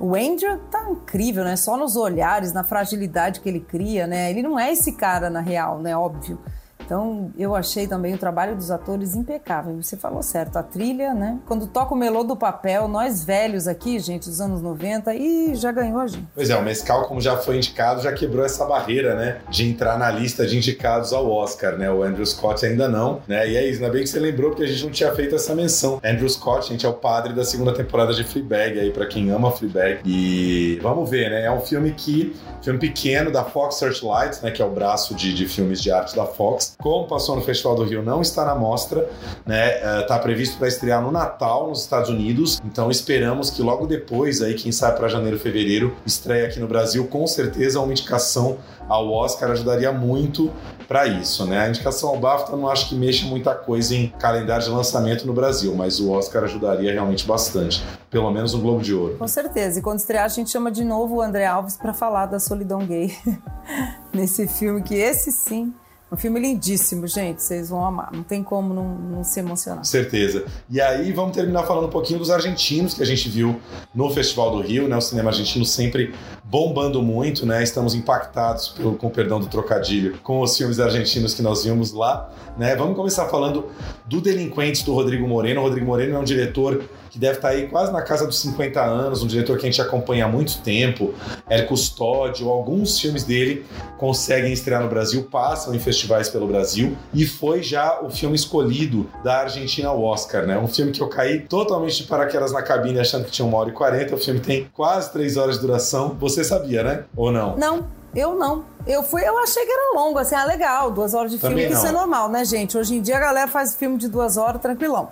O 0.00 0.14
Andrew 0.16 0.58
tá 0.70 0.88
incrível, 0.90 1.44
né? 1.44 1.54
Só 1.56 1.76
nos 1.76 1.96
olhares, 1.96 2.52
na 2.52 2.64
fragilidade 2.64 3.40
que 3.40 3.48
ele 3.48 3.60
cria, 3.60 4.06
né? 4.06 4.30
Ele 4.30 4.42
não 4.42 4.58
é 4.58 4.72
esse 4.72 4.92
cara 4.92 5.28
na 5.30 5.40
real, 5.40 5.78
né? 5.78 5.96
Óbvio. 5.96 6.38
Então, 6.84 7.30
eu 7.38 7.54
achei 7.54 7.86
também 7.86 8.14
o 8.14 8.18
trabalho 8.18 8.56
dos 8.56 8.70
atores 8.70 9.14
impecável. 9.14 9.80
Você 9.82 9.96
falou 9.96 10.22
certo, 10.22 10.56
a 10.56 10.62
trilha, 10.62 11.14
né? 11.14 11.38
Quando 11.46 11.66
toca 11.66 11.94
o 11.94 11.96
melô 11.96 12.24
do 12.24 12.36
papel, 12.36 12.88
nós 12.88 13.24
velhos 13.24 13.66
aqui, 13.66 13.98
gente, 13.98 14.28
dos 14.28 14.40
anos 14.40 14.60
90, 14.60 15.14
e 15.14 15.54
já 15.54 15.72
ganhou 15.72 16.00
a 16.00 16.06
gente. 16.06 16.26
Pois 16.34 16.50
é, 16.50 16.56
o 16.56 16.62
Mescal, 16.62 17.06
como 17.06 17.20
já 17.20 17.36
foi 17.36 17.56
indicado, 17.56 18.02
já 18.02 18.12
quebrou 18.12 18.44
essa 18.44 18.64
barreira, 18.64 19.14
né? 19.14 19.38
De 19.48 19.68
entrar 19.68 19.98
na 19.98 20.10
lista 20.10 20.46
de 20.46 20.56
indicados 20.56 21.12
ao 21.12 21.30
Oscar, 21.30 21.76
né? 21.76 21.90
O 21.90 22.02
Andrew 22.02 22.26
Scott 22.26 22.64
ainda 22.64 22.88
não, 22.88 23.22
né? 23.26 23.48
E 23.48 23.56
é 23.56 23.68
isso, 23.68 23.82
ainda 23.82 23.92
bem 23.92 24.02
que 24.02 24.08
você 24.08 24.20
lembrou, 24.20 24.50
porque 24.50 24.64
a 24.64 24.66
gente 24.66 24.84
não 24.84 24.90
tinha 24.90 25.12
feito 25.12 25.34
essa 25.34 25.54
menção. 25.54 26.00
Andrew 26.04 26.28
Scott, 26.28 26.68
gente, 26.68 26.86
é 26.86 26.88
o 26.88 26.94
padre 26.94 27.32
da 27.32 27.44
segunda 27.44 27.72
temporada 27.72 28.12
de 28.12 28.24
Fleabag, 28.24 28.78
aí, 28.78 28.90
pra 28.90 29.06
quem 29.06 29.30
ama 29.30 29.50
Fleabag. 29.50 30.00
E 30.04 30.78
vamos 30.82 31.08
ver, 31.08 31.30
né? 31.30 31.44
É 31.44 31.50
um 31.50 31.60
filme 31.60 31.92
que. 31.92 32.34
Filme 32.62 32.78
pequeno 32.78 33.32
da 33.32 33.44
Fox 33.44 33.76
Searchlight, 33.76 34.42
né? 34.42 34.50
Que 34.50 34.62
é 34.62 34.64
o 34.64 34.70
braço 34.70 35.14
de, 35.14 35.34
de 35.34 35.46
filmes 35.46 35.82
de 35.82 35.90
arte 35.90 36.14
da 36.14 36.24
Fox. 36.24 36.71
Como 36.78 37.06
passou 37.06 37.36
no 37.36 37.42
Festival 37.42 37.74
do 37.74 37.84
Rio, 37.84 38.02
não 38.02 38.20
está 38.20 38.44
na 38.44 38.54
mostra, 38.54 39.08
né? 39.46 39.70
Eh, 39.70 40.02
tá 40.02 40.18
previsto 40.18 40.58
para 40.58 40.68
estrear 40.68 41.02
no 41.02 41.10
Natal, 41.10 41.68
nos 41.68 41.80
Estados 41.80 42.10
Unidos. 42.10 42.60
Então 42.64 42.90
esperamos 42.90 43.50
que 43.50 43.62
logo 43.62 43.86
depois, 43.86 44.42
aí, 44.42 44.54
quem 44.54 44.72
sabe 44.72 44.98
para 44.98 45.08
janeiro, 45.08 45.38
fevereiro, 45.38 45.94
estreia 46.06 46.46
aqui 46.46 46.58
no 46.60 46.66
Brasil. 46.66 47.06
Com 47.06 47.26
certeza, 47.26 47.80
uma 47.80 47.92
indicação 47.92 48.58
ao 48.88 49.10
Oscar 49.10 49.50
ajudaria 49.50 49.92
muito 49.92 50.50
para 50.86 51.06
isso, 51.06 51.46
né? 51.46 51.58
A 51.60 51.68
indicação 51.68 52.10
ao 52.10 52.18
BAFTA 52.18 52.56
não 52.56 52.68
acho 52.68 52.88
que 52.88 52.94
mexa 52.94 53.26
muita 53.26 53.54
coisa 53.54 53.94
em 53.94 54.08
calendário 54.08 54.64
de 54.64 54.70
lançamento 54.70 55.26
no 55.26 55.32
Brasil, 55.32 55.74
mas 55.74 55.98
o 55.98 56.10
Oscar 56.10 56.44
ajudaria 56.44 56.92
realmente 56.92 57.26
bastante. 57.26 57.82
Pelo 58.10 58.30
menos 58.30 58.52
um 58.52 58.60
Globo 58.60 58.82
de 58.82 58.92
Ouro. 58.92 59.16
Com 59.16 59.28
certeza. 59.28 59.78
E 59.78 59.82
quando 59.82 60.00
estrear, 60.00 60.24
a 60.24 60.28
gente 60.28 60.50
chama 60.50 60.70
de 60.70 60.84
novo 60.84 61.16
o 61.16 61.22
André 61.22 61.46
Alves 61.46 61.76
para 61.76 61.94
falar 61.94 62.26
da 62.26 62.38
solidão 62.38 62.80
gay 62.80 63.16
nesse 64.12 64.46
filme, 64.46 64.82
que 64.82 64.94
esse 64.94 65.32
sim 65.32 65.72
Um 66.12 66.16
filme 66.18 66.38
lindíssimo, 66.38 67.08
gente. 67.08 67.42
Vocês 67.42 67.70
vão 67.70 67.86
amar. 67.86 68.10
Não 68.12 68.22
tem 68.22 68.42
como 68.42 68.74
não, 68.74 68.84
não 68.98 69.24
se 69.24 69.40
emocionar. 69.40 69.82
Certeza. 69.82 70.44
E 70.68 70.78
aí 70.78 71.10
vamos 71.10 71.34
terminar 71.34 71.62
falando 71.62 71.86
um 71.86 71.90
pouquinho 71.90 72.18
dos 72.18 72.30
argentinos 72.30 72.92
que 72.92 73.02
a 73.02 73.06
gente 73.06 73.30
viu 73.30 73.58
no 73.94 74.10
Festival 74.10 74.50
do 74.50 74.60
Rio, 74.60 74.86
né? 74.86 74.94
O 74.94 75.00
cinema 75.00 75.30
argentino 75.30 75.64
sempre 75.64 76.14
bombando 76.44 77.00
muito, 77.00 77.46
né? 77.46 77.62
Estamos 77.62 77.94
impactados, 77.94 78.68
pelo, 78.68 78.94
com 78.94 79.06
o 79.06 79.10
perdão 79.10 79.40
do 79.40 79.46
trocadilho, 79.46 80.18
com 80.22 80.42
os 80.42 80.54
filmes 80.54 80.78
argentinos 80.78 81.32
que 81.32 81.40
nós 81.40 81.64
vimos 81.64 81.94
lá, 81.94 82.30
né? 82.58 82.76
Vamos 82.76 82.94
começar 82.94 83.26
falando 83.30 83.70
do 84.04 84.20
Delinquentes 84.20 84.82
do 84.82 84.92
Rodrigo 84.92 85.26
Moreno. 85.26 85.62
O 85.62 85.64
Rodrigo 85.64 85.86
Moreno 85.86 86.16
é 86.16 86.18
um 86.18 86.24
diretor 86.24 86.84
que 87.12 87.18
deve 87.18 87.36
estar 87.36 87.48
aí 87.48 87.68
quase 87.68 87.92
na 87.92 88.00
casa 88.00 88.26
dos 88.26 88.40
50 88.40 88.82
anos, 88.82 89.22
um 89.22 89.26
diretor 89.26 89.58
que 89.58 89.66
a 89.66 89.70
gente 89.70 89.82
acompanha 89.82 90.24
há 90.24 90.28
muito 90.28 90.62
tempo, 90.62 91.12
El 91.48 91.66
Custódio, 91.66 92.48
alguns 92.48 92.98
filmes 92.98 93.22
dele 93.22 93.66
conseguem 93.98 94.50
estrear 94.50 94.82
no 94.82 94.88
Brasil, 94.88 95.28
passam 95.30 95.74
em 95.74 95.78
festivais 95.78 96.30
pelo 96.30 96.46
Brasil, 96.46 96.96
e 97.12 97.26
foi 97.26 97.62
já 97.62 98.00
o 98.00 98.08
filme 98.08 98.34
escolhido 98.34 99.10
da 99.22 99.40
Argentina 99.40 99.90
ao 99.90 100.02
Oscar, 100.02 100.46
né? 100.46 100.58
Um 100.58 100.66
filme 100.66 100.90
que 100.90 101.02
eu 101.02 101.08
caí 101.08 101.40
totalmente 101.40 101.98
de 101.98 102.04
paraquedas 102.04 102.50
na 102.50 102.62
cabine 102.62 102.98
achando 102.98 103.26
que 103.26 103.30
tinha 103.30 103.44
uma 103.46 103.58
hora 103.58 103.68
e 103.68 103.72
quarenta, 103.72 104.14
o 104.14 104.18
filme 104.18 104.40
tem 104.40 104.66
quase 104.72 105.12
três 105.12 105.36
horas 105.36 105.56
de 105.56 105.60
duração, 105.60 106.16
você 106.18 106.42
sabia, 106.42 106.82
né? 106.82 107.04
Ou 107.14 107.30
não? 107.30 107.58
Não, 107.58 107.86
eu 108.14 108.34
não. 108.34 108.64
Eu 108.86 109.02
fui, 109.02 109.22
eu 109.22 109.38
achei 109.38 109.66
que 109.66 109.70
era 109.70 110.00
longo, 110.00 110.18
assim, 110.18 110.34
ah, 110.34 110.46
legal, 110.46 110.90
duas 110.90 111.12
horas 111.12 111.30
de 111.30 111.36
Também 111.36 111.66
filme, 111.66 111.74
isso 111.74 111.84
não. 111.84 111.90
é 111.90 111.92
normal, 111.92 112.30
né, 112.30 112.42
gente? 112.46 112.78
Hoje 112.78 112.96
em 112.96 113.02
dia 113.02 113.18
a 113.18 113.20
galera 113.20 113.48
faz 113.48 113.74
filme 113.74 113.98
de 113.98 114.08
duas 114.08 114.38
horas 114.38 114.62
tranquilão, 114.62 115.10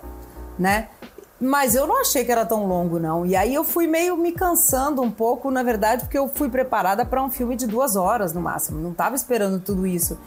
né? 0.57 0.87
Mas 1.41 1.73
eu 1.73 1.87
não 1.87 1.99
achei 1.99 2.23
que 2.23 2.31
era 2.31 2.45
tão 2.45 2.67
longo, 2.67 2.99
não. 2.99 3.25
E 3.25 3.35
aí 3.35 3.51
eu 3.55 3.63
fui 3.63 3.87
meio 3.87 4.15
me 4.15 4.31
cansando 4.31 5.01
um 5.01 5.09
pouco, 5.09 5.49
na 5.49 5.63
verdade, 5.63 6.03
porque 6.03 6.17
eu 6.17 6.29
fui 6.29 6.47
preparada 6.47 7.03
para 7.03 7.23
um 7.23 7.31
filme 7.31 7.55
de 7.55 7.65
duas 7.65 7.95
horas 7.95 8.31
no 8.31 8.39
máximo. 8.39 8.79
Não 8.79 8.93
tava 8.93 9.15
esperando 9.15 9.59
tudo 9.59 9.87
isso. 9.87 10.19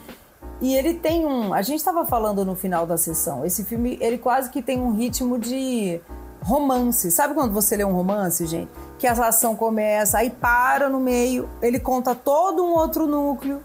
E 0.60 0.74
ele 0.74 0.94
tem 0.94 1.24
um. 1.24 1.54
A 1.54 1.62
gente 1.62 1.78
estava 1.78 2.04
falando 2.04 2.44
no 2.44 2.56
final 2.56 2.84
da 2.84 2.96
sessão. 2.96 3.46
Esse 3.46 3.62
filme, 3.64 3.96
ele 4.00 4.18
quase 4.18 4.50
que 4.50 4.60
tem 4.60 4.80
um 4.80 4.92
ritmo 4.92 5.38
de 5.38 6.00
romance. 6.42 7.12
Sabe 7.12 7.32
quando 7.32 7.52
você 7.52 7.76
lê 7.76 7.84
um 7.84 7.92
romance, 7.92 8.44
gente? 8.44 8.70
Que 8.98 9.06
a 9.06 9.12
ação 9.12 9.54
começa, 9.54 10.18
aí 10.18 10.30
para 10.30 10.88
no 10.88 10.98
meio, 10.98 11.48
ele 11.62 11.78
conta 11.78 12.12
todo 12.12 12.64
um 12.64 12.74
outro 12.74 13.06
núcleo, 13.06 13.62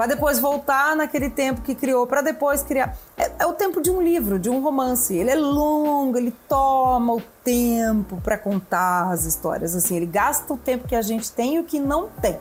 para 0.00 0.06
depois 0.06 0.38
voltar 0.38 0.96
naquele 0.96 1.28
tempo 1.28 1.60
que 1.60 1.74
criou, 1.74 2.06
para 2.06 2.22
depois 2.22 2.62
criar. 2.62 2.96
É, 3.18 3.32
é 3.40 3.44
o 3.44 3.52
tempo 3.52 3.82
de 3.82 3.90
um 3.90 4.00
livro, 4.00 4.38
de 4.38 4.48
um 4.48 4.62
romance. 4.62 5.14
Ele 5.14 5.28
é 5.28 5.34
longo, 5.34 6.16
ele 6.16 6.34
toma 6.48 7.12
o 7.12 7.20
tempo 7.44 8.18
para 8.22 8.38
contar 8.38 9.10
as 9.10 9.26
histórias. 9.26 9.76
Assim, 9.76 9.96
ele 9.96 10.06
gasta 10.06 10.54
o 10.54 10.56
tempo 10.56 10.88
que 10.88 10.96
a 10.96 11.02
gente 11.02 11.30
tem 11.30 11.56
e 11.56 11.58
o 11.58 11.64
que 11.64 11.78
não 11.78 12.08
tem. 12.08 12.38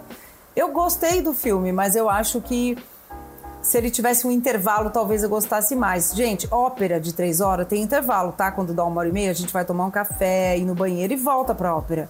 Eu 0.56 0.72
gostei 0.72 1.22
do 1.22 1.34
filme, 1.34 1.74
mas 1.74 1.98
eu 1.98 2.10
acho 2.10 2.40
que 2.40 2.78
se 3.62 3.78
ele 3.78 3.92
tivesse 3.92 4.26
um 4.26 4.32
intervalo, 4.32 4.90
talvez 4.90 5.22
eu 5.22 5.28
gostasse 5.28 5.76
mais. 5.76 6.14
Gente, 6.16 6.48
ópera 6.50 6.98
de 6.98 7.14
três 7.14 7.42
horas 7.42 7.68
tem 7.68 7.84
intervalo, 7.84 8.32
tá? 8.32 8.54
Quando 8.54 8.74
dá 8.74 8.86
uma 8.86 9.02
hora 9.02 9.10
e 9.10 9.12
meia, 9.12 9.32
a 9.32 9.36
gente 9.36 9.52
vai 9.52 9.66
tomar 9.66 9.86
um 9.86 9.92
café, 9.92 10.58
ir 10.58 10.64
no 10.64 10.76
banheiro 10.76 11.12
e 11.12 11.18
volta 11.18 11.54
pra 11.54 11.76
ópera. 11.76 12.08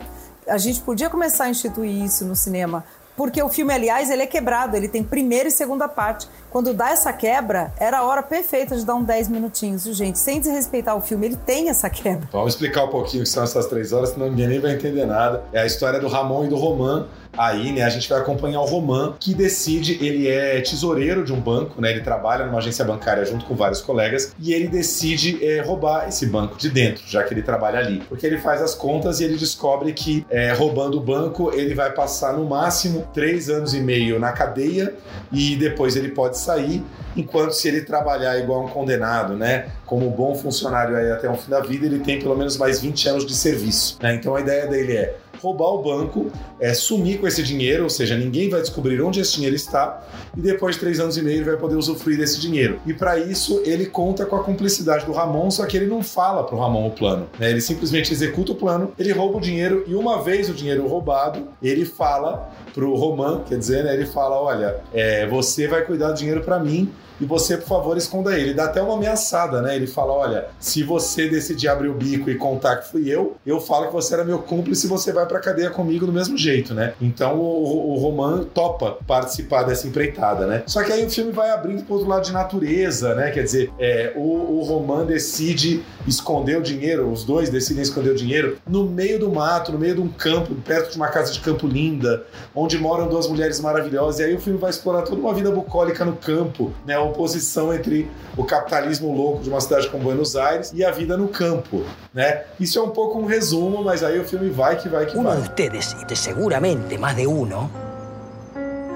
A 0.48 0.60
gente 0.60 0.80
podia 0.82 1.10
começar 1.10 1.46
a 1.46 1.50
instituir 1.50 2.04
isso 2.04 2.24
no 2.24 2.36
cinema. 2.36 2.84
Porque 3.20 3.44
o 3.44 3.50
filme, 3.50 3.74
aliás, 3.74 4.10
ele 4.10 4.24
é 4.24 4.26
quebrado, 4.26 4.78
ele 4.78 4.88
tem 4.88 5.04
primeira 5.04 5.50
e 5.50 5.52
segunda 5.52 5.90
parte. 5.90 6.26
Quando 6.50 6.74
dá 6.74 6.90
essa 6.90 7.14
quebra, 7.14 7.72
era 7.80 8.00
a 8.00 8.04
hora 8.04 8.24
perfeita 8.24 8.76
de 8.76 8.84
dar 8.84 8.96
um 8.96 9.04
10 9.04 9.30
minutinhos, 9.30 9.84
gente? 9.96 10.18
Sem 10.18 10.40
desrespeitar 10.40 10.98
o 10.98 11.02
filme, 11.02 11.28
ele 11.28 11.36
tem 11.36 11.70
essa 11.70 11.90
quebra. 11.90 12.28
Vamos 12.32 12.54
explicar 12.54 12.86
um 12.86 12.90
pouquinho 12.90 13.22
o 13.22 13.26
que 13.26 13.30
são 13.30 13.44
essas 13.44 13.68
três 13.68 13.94
horas, 13.94 14.10
senão 14.10 14.30
ninguém 14.30 14.48
nem 14.48 14.60
vai 14.60 14.74
entender 14.74 15.06
nada. 15.06 15.44
É 15.54 15.62
a 15.62 15.66
história 15.66 16.00
do 16.00 16.08
Ramon 16.08 16.46
e 16.46 16.48
do 16.48 16.56
Roman. 16.56 17.08
Aí, 17.38 17.72
né, 17.72 17.84
a 17.84 17.90
gente 17.90 18.10
vai 18.10 18.20
acompanhar 18.20 18.60
o 18.60 18.66
Roman, 18.66 19.14
que 19.20 19.36
decide, 19.36 20.04
ele 20.04 20.28
é 20.28 20.60
tesoureiro 20.62 21.24
de 21.24 21.32
um 21.32 21.40
banco, 21.40 21.80
né? 21.80 21.92
Ele 21.92 22.02
trabalha 22.02 22.46
numa 22.46 22.58
agência 22.58 22.84
bancária 22.84 23.24
junto 23.24 23.46
com 23.46 23.56
vários 23.56 23.82
colegas, 23.82 24.34
e 24.40 24.52
ele 24.52 24.68
decide 24.68 25.46
é, 25.46 25.62
roubar 25.62 26.08
esse 26.08 26.26
banco 26.26 26.58
de 26.58 26.70
dentro, 26.70 27.04
já 27.08 27.24
que 27.24 27.34
ele 27.34 27.44
trabalha 27.44 27.80
ali. 27.80 28.02
Porque 28.10 28.26
ele 28.26 28.40
faz 28.40 28.62
as 28.62 28.74
contas 28.74 29.20
e 29.20 29.24
ele 29.24 29.38
descobre 29.38 29.94
que, 29.94 30.26
é, 30.30 30.52
roubando 30.54 30.98
o 30.98 31.02
banco, 31.02 31.52
ele 31.54 31.76
vai 31.76 31.94
passar 31.94 32.34
no 32.34 32.46
máximo 32.46 33.08
três 33.14 33.48
anos 33.48 33.76
e 33.76 33.80
meio 33.80 34.20
na 34.20 34.32
cadeia 34.32 34.96
e 35.32 35.56
depois 35.56 35.96
ele 35.96 36.10
pode 36.10 36.39
sair, 36.40 36.84
enquanto 37.16 37.52
se 37.52 37.68
ele 37.68 37.82
trabalhar 37.82 38.38
igual 38.40 38.66
um 38.66 38.68
condenado, 38.70 39.36
né? 39.36 39.68
Como 39.86 40.10
bom 40.10 40.36
funcionário 40.36 40.96
aí 40.96 41.12
até 41.12 41.30
o 41.30 41.36
fim 41.36 41.50
da 41.50 41.60
vida, 41.60 41.86
ele 41.86 42.00
tem 42.00 42.20
pelo 42.20 42.36
menos 42.36 42.58
mais 42.58 42.80
20 42.80 43.10
anos 43.10 43.26
de 43.26 43.36
serviço. 43.36 43.98
né? 44.02 44.16
Então 44.16 44.36
a 44.36 44.42
ideia 44.42 44.68
dele 44.68 44.96
é 44.96 45.16
roubar 45.42 45.74
o 45.74 45.82
banco, 45.82 46.32
é, 46.60 46.74
sumir 46.74 47.20
com 47.20 47.28
esse 47.28 47.42
dinheiro, 47.44 47.84
ou 47.84 47.90
seja, 47.90 48.18
ninguém 48.18 48.50
vai 48.50 48.62
descobrir 48.62 49.02
onde 49.02 49.20
esse 49.20 49.36
dinheiro 49.36 49.56
está, 49.56 50.06
e 50.36 50.42
depois 50.42 50.76
de 50.76 50.82
três 50.82 51.00
anos 51.00 51.18
e 51.18 51.22
meio 51.22 51.38
ele 51.38 51.46
vai 51.46 51.58
poder 51.58 51.76
usufruir 51.76 52.18
desse 52.18 52.40
dinheiro. 52.40 52.80
E 52.86 52.94
para 52.94 53.18
isso 53.18 53.62
ele 53.66 53.86
conta 53.86 54.26
com 54.26 54.36
a 54.36 54.44
cumplicidade 54.44 55.06
do 55.06 55.12
Ramon, 55.12 55.50
só 55.52 55.66
que 55.66 55.78
ele 55.78 55.88
não 55.88 56.04
fala 56.04 56.44
pro 56.44 56.58
Ramon 56.58 56.88
o 56.88 56.92
plano. 56.92 57.28
né? 57.40 57.50
Ele 57.50 57.62
simplesmente 57.62 58.12
executa 58.12 58.52
o 58.52 58.56
plano, 58.56 58.92
ele 58.98 59.12
rouba 59.12 59.38
o 59.38 59.42
dinheiro, 59.42 59.84
e 59.88 59.96
uma 59.96 60.22
vez 60.22 60.50
o 60.50 60.54
dinheiro 60.54 60.88
roubado, 60.88 61.48
ele 61.62 61.86
fala 61.86 62.50
pro 62.74 62.96
Roman, 62.96 63.42
quer 63.48 63.58
dizer, 63.58 63.84
né, 63.84 63.94
ele 63.94 64.06
fala: 64.06 64.40
olha, 64.40 64.82
é, 64.94 65.28
você 65.28 65.68
vai 65.68 65.84
cuidar 65.84 66.12
do 66.12 66.18
dinheiro 66.18 66.42
para 66.42 66.60
mim 66.60 66.90
e 67.20 67.26
você, 67.26 67.58
por 67.58 67.68
favor, 67.68 67.98
esconda 67.98 68.38
ele. 68.38 68.54
Dá 68.54 68.66
até 68.66 68.82
uma 68.82 68.96
ameaçada, 68.96 69.62
né? 69.62 69.76
Ele 69.76 69.88
fala: 69.88 70.14
olha, 70.14 70.46
se 70.60 70.84
você 70.84 71.28
decidir 71.28 71.68
abrir 71.68 71.90
o 71.90 71.94
bico 71.94 72.30
e 72.30 72.36
contar 72.36 72.78
que 72.78 72.92
fui 72.92 73.10
eu, 73.10 73.36
eu 73.46 73.60
falo 73.60 73.88
que 73.88 73.94
você 73.94 74.14
era 74.14 74.24
meu 74.24 74.40
cúmplice 74.40 74.86
e 74.86 74.90
você 74.90 75.12
vai 75.12 75.26
pra 75.26 75.40
cadeia 75.40 75.70
comigo 75.70 76.06
do 76.06 76.14
mesmo 76.14 76.38
jeito, 76.38 76.74
né? 76.74 76.94
Então 77.02 77.38
o, 77.38 77.94
o 77.94 77.96
Roman 77.98 78.44
topa 78.54 78.98
participar 79.06 79.64
dessa 79.64 79.88
empreitada, 79.88 80.46
né? 80.46 80.64
Só 80.66 80.84
que 80.84 80.92
aí 80.92 81.06
o 81.06 81.10
filme 81.10 81.32
vai 81.32 81.50
abrindo 81.50 81.84
pro 81.84 81.96
outro 81.96 82.10
lado 82.10 82.26
de 82.26 82.32
natureza, 82.32 83.16
né? 83.16 83.32
Quer 83.32 83.44
dizer, 83.44 83.72
é, 83.80 84.14
o, 84.16 84.60
o 84.60 84.64
Roman 84.64 85.06
decide 85.06 85.84
esconder 86.08 86.58
o 86.58 86.62
dinheiro, 86.62 87.12
os 87.12 87.24
dois 87.24 87.50
decidem 87.50 87.84
esconder 87.84 88.12
o 88.12 88.16
dinheiro 88.16 88.58
no 88.68 88.86
meio 88.86 89.20
do 89.20 89.30
mato, 89.32 89.72
no 89.72 89.80
meio 89.80 89.96
de 89.96 90.02
um 90.02 90.10
campo, 90.10 90.56
perto 90.56 90.92
de 90.92 90.98
uma 90.98 91.08
casa 91.08 91.32
de 91.32 91.40
campo 91.40 91.68
linda, 91.68 92.24
onde 92.56 92.78
moram 92.78 93.08
duas 93.08 93.28
mulheres 93.28 93.60
maravilhosas. 93.60 94.20
E 94.20 94.24
aí 94.24 94.36
o 94.36 94.40
filme 94.40 94.60
vai 94.60 94.70
explorar 94.70 95.04
toda 95.04 95.20
uma 95.20 95.34
vida 95.34 95.52
bucólica 95.52 96.06
no 96.06 96.16
campo, 96.16 96.72
né? 96.86 96.96
A 96.96 97.09
oposição 97.10 97.74
entre 97.74 98.10
o 98.38 98.44
capitalismo 98.44 99.14
louco 99.16 99.44
de 99.44 99.50
uma 99.50 99.60
cidade 99.62 99.90
como 99.90 100.04
Buenos 100.04 100.36
Aires 100.36 100.72
e 100.74 100.84
a 100.86 100.92
vida 100.92 101.18
no 101.18 101.28
campo, 101.28 101.84
né? 102.14 102.44
Isso 102.60 102.80
é 102.80 102.82
um 102.82 102.90
pouco 102.90 103.20
um 103.20 103.26
resumo, 103.26 103.84
mas 103.84 104.04
aí 104.04 104.20
o 104.20 104.24
filme 104.24 104.50
vai 104.50 104.78
que 104.78 104.88
vai 104.90 105.06
que 105.06 105.18
Uno 105.18 105.30
vai. 105.30 105.38
de 105.38 105.44
ustedes, 105.44 105.96
y 106.02 106.06
de 106.06 106.16
seguramente 106.16 106.98
más 106.98 107.16
de 107.16 107.28
uno, 107.28 107.70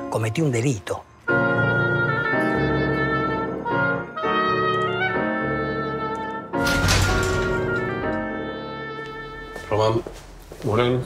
cometió 0.10 0.44
un 0.46 0.52
delito. 0.52 1.02
Román 9.70 10.02
Moreno. 10.64 11.02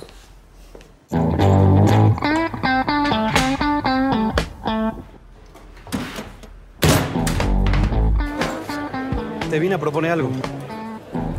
Te 9.58 9.62
vine 9.62 9.74
a 9.74 9.80
proponer 9.80 10.12
algo. 10.12 10.30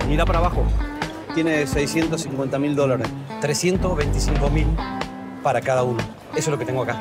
Mira 0.09 0.27
para 0.27 0.41
abajo. 0.41 0.65
Tiene 1.37 1.65
650 1.65 2.59
mil 2.59 2.75
dólares. 2.75 3.07
325 3.41 4.51
mil 4.51 4.67
para 5.41 5.61
cada 5.61 5.85
uno. 5.85 6.01
Eso 6.33 6.39
es 6.39 6.49
lo 6.49 6.59
que 6.59 6.65
tengo 6.65 6.83
acá. 6.83 6.99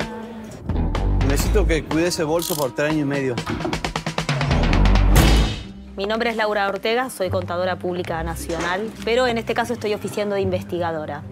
Necesito 1.26 1.66
que 1.66 1.82
cuide 1.82 2.06
ese 2.06 2.22
bolso 2.22 2.54
por 2.54 2.72
tres 2.72 2.92
años 2.92 3.02
y 3.02 3.04
medio. 3.04 3.34
Mi 5.96 6.06
nombre 6.06 6.30
es 6.30 6.36
Laura 6.36 6.68
Ortega, 6.68 7.10
soy 7.10 7.30
contadora 7.30 7.80
pública 7.80 8.22
nacional, 8.22 8.88
pero 9.04 9.26
en 9.26 9.38
este 9.38 9.54
caso 9.54 9.72
estoy 9.72 9.94
oficiando 9.94 10.36
de 10.36 10.42
investigadora. 10.42 11.24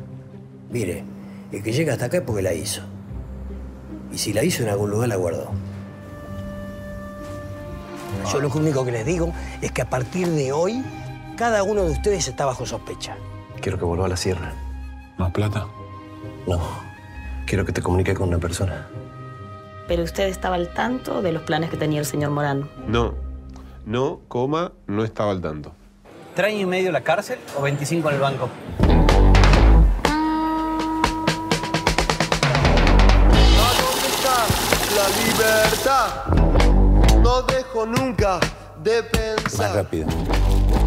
Mire, 0.68 1.05
el 1.53 1.62
que 1.62 1.70
llega 1.70 1.92
hasta 1.92 2.07
acá 2.07 2.16
es 2.16 2.22
porque 2.25 2.42
la 2.42 2.55
hizo. 2.55 2.83
Y 4.12 4.18
si 4.18 4.33
la 4.33 4.42
hizo 4.42 4.64
en 4.64 4.68
algún 4.70 4.90
lugar, 4.90 5.09
la 5.09 5.14
guardó. 5.14 5.53
Yo 8.33 8.40
lo 8.40 8.48
único 8.48 8.85
que 8.85 8.92
les 8.92 9.07
digo 9.07 9.33
es 9.61 9.72
que 9.72 9.83
a 9.83 9.90
partir 9.90 10.29
de 10.29 10.52
hoy, 10.52 10.83
cada 11.37 11.62
uno 11.62 11.85
de 11.85 11.90
ustedes 11.90 12.29
está 12.29 12.44
bajo 12.44 12.66
sospecha. 12.66 13.16
Quiero 13.61 13.79
que 13.79 13.85
vuelva 13.85 14.07
a 14.07 14.09
la 14.09 14.16
sierra. 14.16 14.52
¿Más 15.18 15.33
plata? 15.33 15.66
No. 16.46 16.61
Quiero 17.46 17.64
que 17.64 17.72
te 17.72 17.83
comunique 17.83 18.14
con 18.14 18.29
una 18.29 18.38
persona. 18.38 18.88
Pero 19.88 20.02
usted 20.02 20.29
estaba 20.29 20.57
al 20.57 20.72
tanto 20.74 21.22
de 21.22 21.33
los 21.33 21.42
planes 21.42 21.70
que 21.70 21.76
tenía 21.76 22.00
el 22.00 22.07
señor 22.07 22.31
Morán. 22.31 22.68
No, 22.87 23.14
no, 23.85 24.20
coma, 24.29 24.72
no 24.87 25.05
estaba 25.05 25.31
al 25.31 25.40
tanto. 25.40 25.72
¿Tres 26.35 26.48
años 26.48 26.62
y 26.62 26.66
medio 26.66 26.92
la 26.92 27.02
cárcel 27.02 27.38
o 27.57 27.62
25 27.62 28.09
en 28.09 28.14
el 28.16 28.20
banco? 28.20 28.50
La 34.96 35.08
libertad 35.25 36.75
no 37.27 37.42
dejo 37.42 37.85
nunca 37.87 38.38
de 38.85 39.02
Más 39.02 39.10
pensar. 39.10 39.74
rápido. 39.74 40.06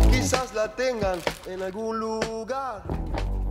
Quizás 0.09 0.53
la 0.53 0.73
tengan 0.73 1.19
en 1.45 1.61
algún 1.61 1.99
lugar. 1.99 2.81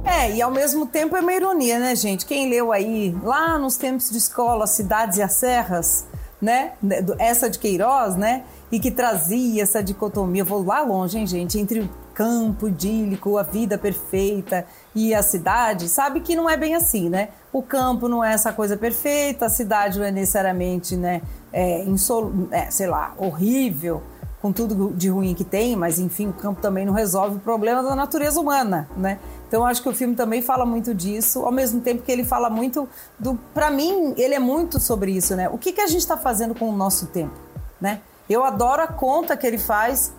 É, 0.05 0.30
e 0.34 0.41
ao 0.41 0.51
mesmo 0.51 0.86
tempo 0.86 1.14
é 1.14 1.20
uma 1.20 1.34
ironia, 1.34 1.78
né, 1.78 1.95
gente? 1.95 2.24
Quem 2.24 2.49
leu 2.49 2.72
aí, 2.72 3.14
lá 3.22 3.59
nos 3.59 3.76
tempos 3.76 4.09
de 4.11 4.16
escola, 4.16 4.66
Cidades 4.66 5.18
e 5.18 5.22
as 5.22 5.34
Serras, 5.34 6.07
né? 6.41 6.72
Essa 7.18 7.51
de 7.51 7.59
Queiroz, 7.59 8.16
né? 8.16 8.45
E 8.72 8.80
que 8.80 8.91
trazia 8.91 9.62
essa 9.62 9.82
dicotomia. 9.82 10.43
Vou 10.45 10.64
lá 10.64 10.80
longe, 10.80 11.18
hein, 11.18 11.26
gente? 11.26 11.59
Entre 11.59 11.80
o 11.80 11.91
campo 12.14 12.68
idílico, 12.68 13.36
a 13.36 13.43
vida 13.43 13.76
perfeita 13.76 14.64
e 14.95 15.14
a 15.14 15.22
cidade. 15.22 15.89
Sabe 15.89 16.20
que 16.20 16.34
não 16.34 16.49
é 16.49 16.57
bem 16.57 16.74
assim, 16.74 17.11
né? 17.11 17.28
O 17.53 17.62
campo 17.62 18.09
não 18.09 18.24
é 18.24 18.32
essa 18.32 18.53
coisa 18.53 18.76
perfeita, 18.76 19.47
a 19.47 19.51
cidade 19.51 19.99
não 19.99 20.07
é 20.07 20.11
necessariamente, 20.11 20.97
né? 20.97 21.20
É, 21.53 21.83
insol... 21.85 22.33
é, 22.51 22.71
sei 22.71 22.87
lá, 22.87 23.15
horrível 23.17 24.03
com 24.41 24.53
tudo 24.53 24.93
de 24.95 25.09
ruim 25.09 25.35
que 25.35 25.45
tem, 25.45 25.75
mas 25.75 25.99
enfim, 25.99 26.29
o 26.29 26.33
campo 26.33 26.61
também 26.61 26.87
não 26.87 26.93
resolve 26.93 27.37
o 27.37 27.41
problema 27.41 27.83
da 27.83 27.95
natureza 27.95 28.41
humana, 28.41 28.89
né? 28.97 29.19
Então 29.49 29.67
acho 29.67 29.83
que 29.83 29.89
o 29.89 29.95
filme 29.95 30.15
também 30.15 30.43
fala 30.43 30.65
muito 30.65 30.95
disso, 30.95 31.45
ao 31.45 31.51
mesmo 31.51 31.81
tempo 31.81 32.03
que 32.03 32.13
ele 32.13 32.25
fala 32.25 32.49
muito 32.49 32.89
do, 33.19 33.35
para 33.53 33.71
mim, 33.71 34.15
ele 34.17 34.35
é 34.35 34.39
muito 34.39 34.79
sobre 34.79 35.11
isso, 35.11 35.35
né? 35.35 35.49
O 35.49 35.59
que 35.59 35.73
que 35.73 35.81
a 35.81 35.87
gente 35.87 36.01
está 36.01 36.17
fazendo 36.17 36.55
com 36.55 36.69
o 36.69 36.73
nosso 36.77 37.07
tempo, 37.07 37.35
né? 37.81 38.01
Eu 38.29 38.45
adoro 38.45 38.83
a 38.83 38.87
conta 38.87 39.37
que 39.37 39.47
ele 39.47 39.59
faz, 39.59 40.13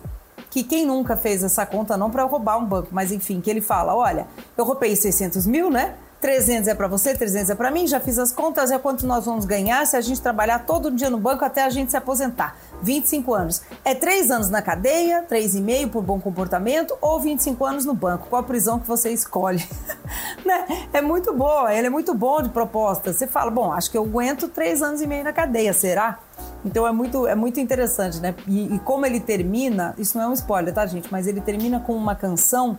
que 0.50 0.64
quem 0.64 0.84
nunca 0.84 1.16
fez 1.16 1.42
essa 1.42 1.64
conta 1.64 1.96
não 1.96 2.10
para 2.10 2.24
roubar 2.24 2.58
um 2.58 2.66
banco, 2.66 2.88
mas 2.90 3.12
enfim, 3.12 3.40
que 3.40 3.48
ele 3.48 3.60
fala, 3.60 3.94
olha, 3.94 4.26
eu 4.56 4.64
roubei 4.64 4.94
600 4.94 5.46
mil, 5.46 5.70
né? 5.70 5.94
300 6.20 6.68
é 6.68 6.74
para 6.74 6.86
você, 6.86 7.14
300 7.14 7.50
é 7.50 7.54
para 7.54 7.70
mim, 7.70 7.86
já 7.86 7.98
fiz 7.98 8.18
as 8.18 8.30
contas, 8.30 8.70
é 8.70 8.78
quanto 8.78 9.06
nós 9.06 9.24
vamos 9.24 9.46
ganhar 9.46 9.86
se 9.86 9.96
a 9.96 10.00
gente 10.00 10.20
trabalhar 10.20 10.60
todo 10.60 10.90
dia 10.90 11.08
no 11.08 11.18
banco 11.18 11.44
até 11.44 11.64
a 11.64 11.70
gente 11.70 11.90
se 11.90 11.96
aposentar. 11.96 12.56
25 12.82 13.34
anos. 13.34 13.62
É 13.84 13.94
3 13.94 14.30
anos 14.30 14.50
na 14.50 14.60
cadeia, 14.60 15.24
3,5 15.30 15.90
por 15.90 16.02
bom 16.02 16.20
comportamento 16.20 16.96
ou 17.00 17.18
25 17.20 17.64
anos 17.64 17.84
no 17.84 17.94
banco. 17.94 18.26
Qual 18.28 18.40
a 18.40 18.44
prisão 18.44 18.78
que 18.78 18.86
você 18.86 19.10
escolhe? 19.10 19.66
né? 20.44 20.88
É 20.92 21.00
muito 21.00 21.32
boa, 21.32 21.74
ele 21.74 21.86
é 21.86 21.90
muito 21.90 22.14
bom 22.14 22.42
de 22.42 22.50
proposta. 22.50 23.12
Você 23.12 23.26
fala, 23.26 23.50
bom, 23.50 23.72
acho 23.72 23.90
que 23.90 23.96
eu 23.96 24.02
aguento 24.02 24.48
3 24.48 24.82
anos 24.82 25.00
e 25.00 25.06
meio 25.06 25.24
na 25.24 25.32
cadeia, 25.32 25.72
será? 25.72 26.18
Então 26.64 26.86
é 26.86 26.92
muito, 26.92 27.26
é 27.26 27.34
muito 27.34 27.58
interessante, 27.60 28.20
né? 28.20 28.34
E, 28.46 28.74
e 28.74 28.78
como 28.80 29.06
ele 29.06 29.20
termina, 29.20 29.94
isso 29.96 30.18
não 30.18 30.26
é 30.26 30.28
um 30.28 30.34
spoiler, 30.34 30.74
tá, 30.74 30.84
gente? 30.86 31.10
Mas 31.10 31.26
ele 31.26 31.40
termina 31.40 31.80
com 31.80 31.94
uma 31.94 32.14
canção 32.14 32.78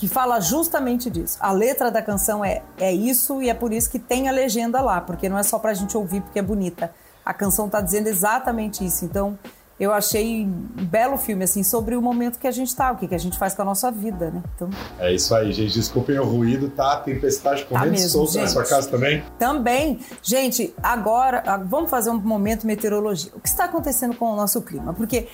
que 0.00 0.08
fala 0.08 0.40
justamente 0.40 1.10
disso. 1.10 1.36
A 1.38 1.52
letra 1.52 1.90
da 1.90 2.00
canção 2.00 2.42
é, 2.42 2.62
é 2.78 2.90
isso 2.90 3.42
e 3.42 3.50
é 3.50 3.54
por 3.54 3.70
isso 3.70 3.90
que 3.90 3.98
tem 3.98 4.30
a 4.30 4.32
legenda 4.32 4.80
lá, 4.80 4.98
porque 4.98 5.28
não 5.28 5.36
é 5.36 5.42
só 5.42 5.58
pra 5.58 5.74
gente 5.74 5.94
ouvir 5.94 6.22
porque 6.22 6.38
é 6.38 6.42
bonita. 6.42 6.90
A 7.22 7.34
canção 7.34 7.68
tá 7.68 7.82
dizendo 7.82 8.06
exatamente 8.06 8.82
isso. 8.82 9.04
Então, 9.04 9.38
eu 9.78 9.92
achei 9.92 10.46
um 10.46 10.84
belo 10.86 11.18
filme, 11.18 11.44
assim, 11.44 11.62
sobre 11.62 11.96
o 11.96 12.00
momento 12.00 12.38
que 12.38 12.48
a 12.48 12.50
gente 12.50 12.74
tá, 12.74 12.92
o 12.92 12.96
que, 12.96 13.08
que 13.08 13.14
a 13.14 13.18
gente 13.18 13.38
faz 13.38 13.54
com 13.54 13.60
a 13.60 13.64
nossa 13.66 13.90
vida, 13.90 14.30
né? 14.30 14.42
Então, 14.56 14.70
É 14.98 15.12
isso 15.12 15.34
aí, 15.34 15.52
gente. 15.52 15.74
Desculpem 15.74 16.18
o 16.18 16.24
ruído, 16.24 16.70
tá? 16.70 16.96
Tempestade 16.96 17.66
correndo 17.66 17.90
mesmo, 17.90 18.08
solta 18.08 18.38
na 18.38 18.40
gente. 18.40 18.52
sua 18.54 18.64
casa 18.64 18.88
também. 18.88 19.22
Também, 19.38 20.00
gente, 20.22 20.74
agora 20.82 21.42
ah, 21.44 21.58
vamos 21.58 21.90
fazer 21.90 22.08
um 22.08 22.18
momento 22.18 22.66
meteorologia. 22.66 23.30
O 23.34 23.40
que 23.40 23.48
está 23.48 23.66
acontecendo 23.66 24.16
com 24.16 24.32
o 24.32 24.36
nosso 24.36 24.62
clima? 24.62 24.94
Porque 24.94 25.28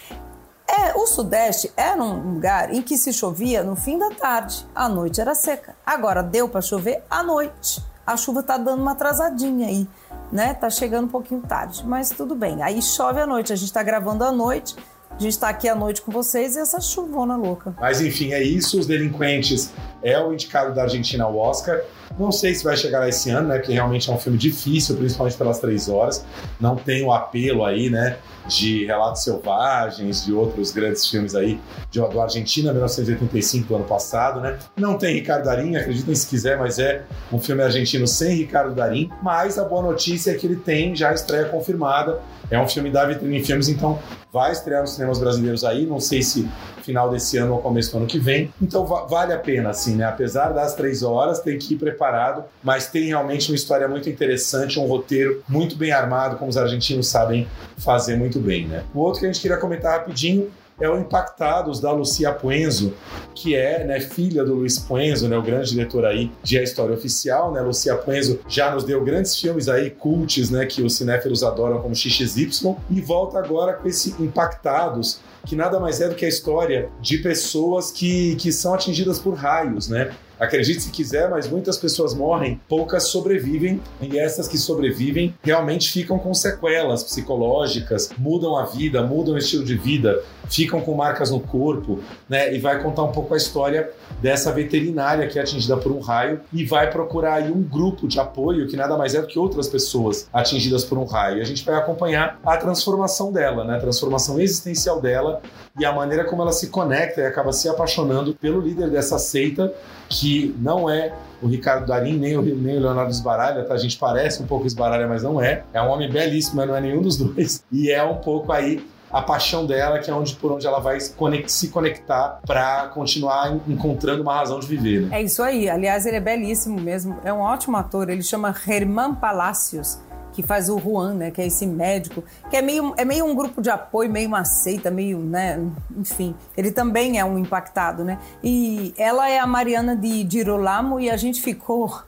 é, 0.68 0.96
o 0.96 1.06
Sudeste 1.06 1.72
era 1.76 2.02
um 2.02 2.34
lugar 2.34 2.74
em 2.74 2.82
que 2.82 2.98
se 2.98 3.12
chovia 3.12 3.62
no 3.62 3.76
fim 3.76 3.98
da 3.98 4.10
tarde, 4.10 4.66
à 4.74 4.88
noite 4.88 5.20
era 5.20 5.34
seca. 5.34 5.76
Agora 5.84 6.22
deu 6.22 6.48
para 6.48 6.60
chover 6.60 7.04
à 7.08 7.22
noite. 7.22 7.84
A 8.06 8.16
chuva 8.16 8.42
tá 8.42 8.56
dando 8.56 8.82
uma 8.82 8.92
atrasadinha 8.92 9.66
aí, 9.66 9.88
né? 10.30 10.54
Tá 10.54 10.70
chegando 10.70 11.06
um 11.06 11.10
pouquinho 11.10 11.40
tarde, 11.40 11.84
mas 11.86 12.10
tudo 12.10 12.34
bem. 12.34 12.62
Aí 12.62 12.80
chove 12.80 13.20
à 13.20 13.26
noite, 13.26 13.52
a 13.52 13.56
gente 13.56 13.72
tá 13.72 13.82
gravando 13.82 14.24
à 14.24 14.30
noite. 14.30 14.76
A 15.10 15.18
gente 15.18 15.38
tá 15.38 15.48
aqui 15.48 15.66
à 15.66 15.74
noite 15.74 16.02
com 16.02 16.12
vocês 16.12 16.56
e 16.56 16.58
essa 16.58 16.78
chuvona 16.78 17.36
louca. 17.36 17.74
Mas 17.80 18.02
enfim, 18.02 18.32
é 18.32 18.42
isso. 18.42 18.78
Os 18.78 18.86
Delinquentes 18.86 19.72
é 20.02 20.18
o 20.22 20.32
indicado 20.32 20.74
da 20.74 20.82
Argentina 20.82 21.24
ao 21.24 21.36
Oscar. 21.36 21.80
Não 22.18 22.30
sei 22.30 22.54
se 22.54 22.62
vai 22.62 22.76
chegar 22.76 23.00
lá 23.00 23.08
esse 23.08 23.30
ano, 23.30 23.48
né? 23.48 23.58
Porque 23.58 23.72
realmente 23.72 24.10
é 24.10 24.12
um 24.12 24.18
filme 24.18 24.38
difícil, 24.38 24.96
principalmente 24.96 25.36
pelas 25.36 25.58
três 25.58 25.88
horas. 25.88 26.24
Não 26.60 26.76
tem 26.76 27.02
o 27.04 27.12
apelo 27.12 27.64
aí, 27.64 27.90
né? 27.90 28.18
De 28.46 28.84
Relatos 28.86 29.24
Selvagens, 29.24 30.24
de 30.24 30.32
outros 30.32 30.70
grandes 30.70 31.06
filmes 31.08 31.34
aí, 31.34 31.58
de, 31.90 31.98
do 31.98 32.20
Argentina, 32.20 32.70
1985, 32.70 33.68
do 33.68 33.76
ano 33.76 33.84
passado, 33.84 34.40
né? 34.40 34.58
Não 34.76 34.96
tem 34.96 35.14
Ricardo 35.14 35.44
Darim, 35.44 35.76
acreditem 35.76 36.14
se 36.14 36.26
quiser, 36.26 36.56
mas 36.56 36.78
é 36.78 37.02
um 37.32 37.38
filme 37.38 37.62
argentino 37.62 38.06
sem 38.06 38.36
Ricardo 38.36 38.74
Darim. 38.74 39.10
Mas 39.22 39.58
a 39.58 39.64
boa 39.64 39.82
notícia 39.82 40.30
é 40.30 40.34
que 40.34 40.46
ele 40.46 40.56
tem 40.56 40.94
já 40.94 41.12
estreia 41.12 41.46
confirmada. 41.46 42.20
É 42.50 42.58
um 42.58 42.68
filme 42.68 42.90
da 42.90 43.04
Vitrine 43.04 43.44
Filmes, 43.44 43.68
então 43.68 43.98
vai 44.36 44.52
estrear 44.52 44.82
nos 44.82 44.90
cinemas 44.92 45.18
brasileiros 45.18 45.64
aí. 45.64 45.86
Não 45.86 45.98
sei 45.98 46.22
se 46.22 46.46
final 46.82 47.08
desse 47.10 47.38
ano 47.38 47.54
ou 47.54 47.58
começo 47.58 47.90
do 47.92 47.96
ano 47.96 48.06
que 48.06 48.18
vem. 48.18 48.52
Então 48.60 48.84
va- 48.84 49.04
vale 49.06 49.32
a 49.32 49.38
pena, 49.38 49.70
assim, 49.70 49.96
né? 49.96 50.04
Apesar 50.04 50.50
das 50.50 50.74
três 50.74 51.02
horas, 51.02 51.40
tem 51.40 51.58
que 51.58 51.72
ir 51.74 51.78
preparado, 51.78 52.44
mas 52.62 52.86
tem 52.88 53.04
realmente 53.06 53.50
uma 53.50 53.56
história 53.56 53.88
muito 53.88 54.10
interessante, 54.10 54.78
um 54.78 54.84
roteiro 54.86 55.42
muito 55.48 55.74
bem 55.74 55.90
armado, 55.90 56.36
como 56.36 56.50
os 56.50 56.56
argentinos 56.58 57.08
sabem 57.08 57.48
fazer 57.78 58.16
muito 58.16 58.38
bem, 58.38 58.66
né? 58.66 58.84
O 58.94 59.00
outro 59.00 59.20
que 59.20 59.26
a 59.26 59.32
gente 59.32 59.40
queria 59.40 59.56
comentar 59.56 59.98
rapidinho 59.98 60.50
é 60.80 60.88
o 60.88 60.98
Impactados, 60.98 61.80
da 61.80 61.92
Lucia 61.92 62.32
Puenzo, 62.32 62.92
que 63.34 63.54
é 63.54 63.84
né, 63.84 64.00
filha 64.00 64.44
do 64.44 64.54
Luiz 64.54 64.78
Puenzo, 64.78 65.28
né, 65.28 65.36
o 65.36 65.42
grande 65.42 65.70
diretor 65.70 66.04
aí 66.04 66.30
de 66.42 66.58
A 66.58 66.62
História 66.62 66.94
Oficial. 66.94 67.52
Né? 67.52 67.60
Lucia 67.60 67.94
Puenzo 67.96 68.40
já 68.48 68.70
nos 68.70 68.84
deu 68.84 69.02
grandes 69.02 69.38
filmes 69.38 69.68
aí, 69.68 69.90
cults, 69.90 70.50
né, 70.50 70.66
que 70.66 70.82
os 70.82 70.96
cinéfilos 70.96 71.42
adoram, 71.42 71.80
como 71.80 71.94
XXY, 71.94 72.76
e 72.90 73.00
volta 73.00 73.38
agora 73.38 73.74
com 73.74 73.88
esse 73.88 74.14
Impactados, 74.20 75.20
que 75.44 75.54
nada 75.54 75.78
mais 75.78 76.00
é 76.00 76.08
do 76.08 76.14
que 76.14 76.24
a 76.24 76.28
história 76.28 76.88
de 77.00 77.18
pessoas 77.18 77.90
que, 77.90 78.34
que 78.36 78.50
são 78.50 78.74
atingidas 78.74 79.18
por 79.18 79.34
raios, 79.34 79.88
né? 79.88 80.10
Acredite 80.38 80.82
se 80.82 80.90
quiser, 80.90 81.30
mas 81.30 81.48
muitas 81.48 81.78
pessoas 81.78 82.12
morrem, 82.12 82.60
poucas 82.68 83.08
sobrevivem, 83.08 83.80
e 84.02 84.18
essas 84.18 84.46
que 84.46 84.58
sobrevivem 84.58 85.34
realmente 85.42 85.90
ficam 85.90 86.18
com 86.18 86.34
sequelas 86.34 87.02
psicológicas, 87.02 88.10
mudam 88.18 88.54
a 88.54 88.66
vida, 88.66 89.02
mudam 89.02 89.34
o 89.34 89.38
estilo 89.38 89.64
de 89.64 89.76
vida, 89.76 90.22
ficam 90.48 90.80
com 90.80 90.94
marcas 90.94 91.30
no 91.30 91.40
corpo, 91.40 92.00
né? 92.28 92.54
E 92.54 92.58
vai 92.58 92.82
contar 92.82 93.02
um 93.02 93.12
pouco 93.12 93.34
a 93.34 93.36
história 93.36 93.90
dessa 94.20 94.52
veterinária 94.52 95.26
que 95.26 95.38
é 95.38 95.42
atingida 95.42 95.76
por 95.76 95.92
um 95.92 96.00
raio 96.00 96.40
e 96.52 96.64
vai 96.64 96.90
procurar 96.90 97.34
aí 97.34 97.50
um 97.50 97.62
grupo 97.62 98.08
de 98.08 98.18
apoio 98.18 98.66
que 98.66 98.76
nada 98.76 98.96
mais 98.96 99.14
é 99.14 99.20
do 99.20 99.26
que 99.26 99.38
outras 99.38 99.68
pessoas 99.68 100.28
atingidas 100.32 100.84
por 100.84 100.98
um 100.98 101.04
raio. 101.04 101.38
E 101.38 101.40
a 101.40 101.44
gente 101.44 101.64
vai 101.64 101.74
acompanhar 101.74 102.40
a 102.44 102.56
transformação 102.56 103.32
dela, 103.32 103.64
né? 103.64 103.76
A 103.76 103.80
transformação 103.80 104.40
existencial 104.40 105.00
dela 105.00 105.40
e 105.78 105.84
a 105.84 105.92
maneira 105.92 106.24
como 106.24 106.42
ela 106.42 106.52
se 106.52 106.68
conecta 106.68 107.20
e 107.20 107.26
acaba 107.26 107.52
se 107.52 107.68
apaixonando 107.68 108.34
pelo 108.34 108.60
líder 108.60 108.88
dessa 108.88 109.18
seita, 109.18 109.72
que 110.08 110.54
não 110.58 110.88
é 110.88 111.12
o 111.42 111.46
Ricardo 111.46 111.86
Darim, 111.86 112.16
nem 112.16 112.36
o, 112.36 112.42
nem 112.42 112.78
o 112.78 112.80
Leonardo 112.80 113.10
Esbaralha, 113.10 113.64
tá? 113.64 113.74
A 113.74 113.78
gente 113.78 113.98
parece 113.98 114.42
um 114.42 114.46
pouco 114.46 114.66
Esbaralha, 114.66 115.06
mas 115.06 115.22
não 115.22 115.40
é. 115.40 115.64
É 115.74 115.82
um 115.82 115.88
homem 115.88 116.10
belíssimo, 116.10 116.56
mas 116.56 116.68
não 116.68 116.76
é 116.76 116.80
nenhum 116.80 117.02
dos 117.02 117.16
dois. 117.18 117.62
E 117.70 117.90
é 117.90 118.02
um 118.02 118.16
pouco 118.16 118.52
aí 118.52 118.82
a 119.10 119.22
paixão 119.22 119.66
dela, 119.66 119.98
que 119.98 120.10
é 120.10 120.14
onde 120.14 120.34
por 120.36 120.52
onde 120.52 120.66
ela 120.66 120.78
vai 120.80 120.98
se 121.00 121.12
conec- 121.12 121.48
se 121.48 121.68
conectar 121.68 122.40
para 122.46 122.88
continuar 122.88 123.52
en- 123.52 123.60
encontrando 123.72 124.22
uma 124.22 124.34
razão 124.34 124.58
de 124.60 124.66
viver, 124.66 125.02
né? 125.02 125.18
É 125.18 125.22
isso 125.22 125.42
aí. 125.42 125.68
Aliás, 125.70 126.04
ele 126.06 126.16
é 126.16 126.20
belíssimo 126.20 126.80
mesmo. 126.80 127.16
É 127.24 127.32
um 127.32 127.38
ótimo 127.40 127.76
ator. 127.76 128.10
Ele 128.10 128.22
chama 128.22 128.54
Herman 128.66 129.14
Palacios, 129.14 129.98
que 130.32 130.42
faz 130.42 130.68
o 130.68 130.78
Juan, 130.78 131.14
né? 131.14 131.30
Que 131.30 131.40
é 131.40 131.46
esse 131.46 131.66
médico, 131.66 132.22
que 132.50 132.56
é 132.56 132.62
meio, 132.62 132.92
é 132.96 133.04
meio 133.04 133.24
um 133.24 133.34
grupo 133.34 133.62
de 133.62 133.70
apoio, 133.70 134.10
meio 134.10 134.28
uma 134.28 134.44
seita, 134.44 134.90
meio, 134.90 135.18
né? 135.18 135.58
Enfim, 135.96 136.34
ele 136.56 136.70
também 136.72 137.18
é 137.18 137.24
um 137.24 137.38
impactado, 137.38 138.04
né? 138.04 138.18
E 138.42 138.92
ela 138.98 139.30
é 139.30 139.38
a 139.38 139.46
Mariana 139.46 139.94
de 139.96 140.26
Girolamo 140.28 140.98
e 141.00 141.08
a 141.08 141.16
gente 141.16 141.40
ficou 141.40 142.02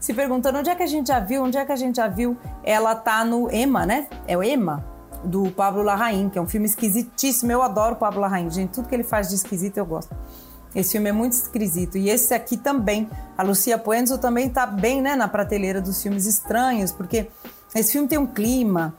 se 0.00 0.12
perguntando 0.12 0.58
onde 0.58 0.68
é 0.70 0.74
que 0.74 0.82
a 0.82 0.86
gente 0.86 1.08
já 1.08 1.20
viu, 1.20 1.44
onde 1.44 1.56
é 1.58 1.64
que 1.64 1.72
a 1.72 1.76
gente 1.76 1.96
já 1.96 2.08
viu. 2.08 2.36
Ela 2.64 2.94
tá 2.94 3.24
no 3.24 3.50
Emma, 3.54 3.86
né? 3.86 4.08
É 4.26 4.36
o 4.36 4.42
Emma, 4.42 4.84
do 5.24 5.50
Pablo 5.50 5.82
Larraín, 5.82 6.28
que 6.28 6.38
é 6.38 6.42
um 6.42 6.48
filme 6.48 6.66
esquisitíssimo. 6.66 7.50
Eu 7.52 7.62
adoro 7.62 7.94
o 7.94 7.98
Pablo 7.98 8.20
Larraín, 8.20 8.50
gente. 8.50 8.70
Tudo 8.70 8.88
que 8.88 8.94
ele 8.94 9.04
faz 9.04 9.28
de 9.28 9.34
esquisito 9.34 9.78
eu 9.78 9.86
gosto. 9.86 10.14
Esse 10.74 10.92
filme 10.92 11.08
é 11.08 11.12
muito 11.12 11.32
esquisito. 11.32 11.98
E 11.98 12.08
esse 12.08 12.32
aqui 12.32 12.56
também. 12.56 13.08
A 13.36 13.42
Lucia 13.42 13.78
Puenzo 13.78 14.18
também 14.18 14.48
tá 14.48 14.66
bem 14.66 15.02
né, 15.02 15.16
na 15.16 15.28
prateleira 15.28 15.80
dos 15.80 16.02
filmes 16.02 16.26
estranhos, 16.26 16.92
porque 16.92 17.28
esse 17.74 17.92
filme 17.92 18.06
tem 18.06 18.18
um 18.18 18.26
clima. 18.26 18.94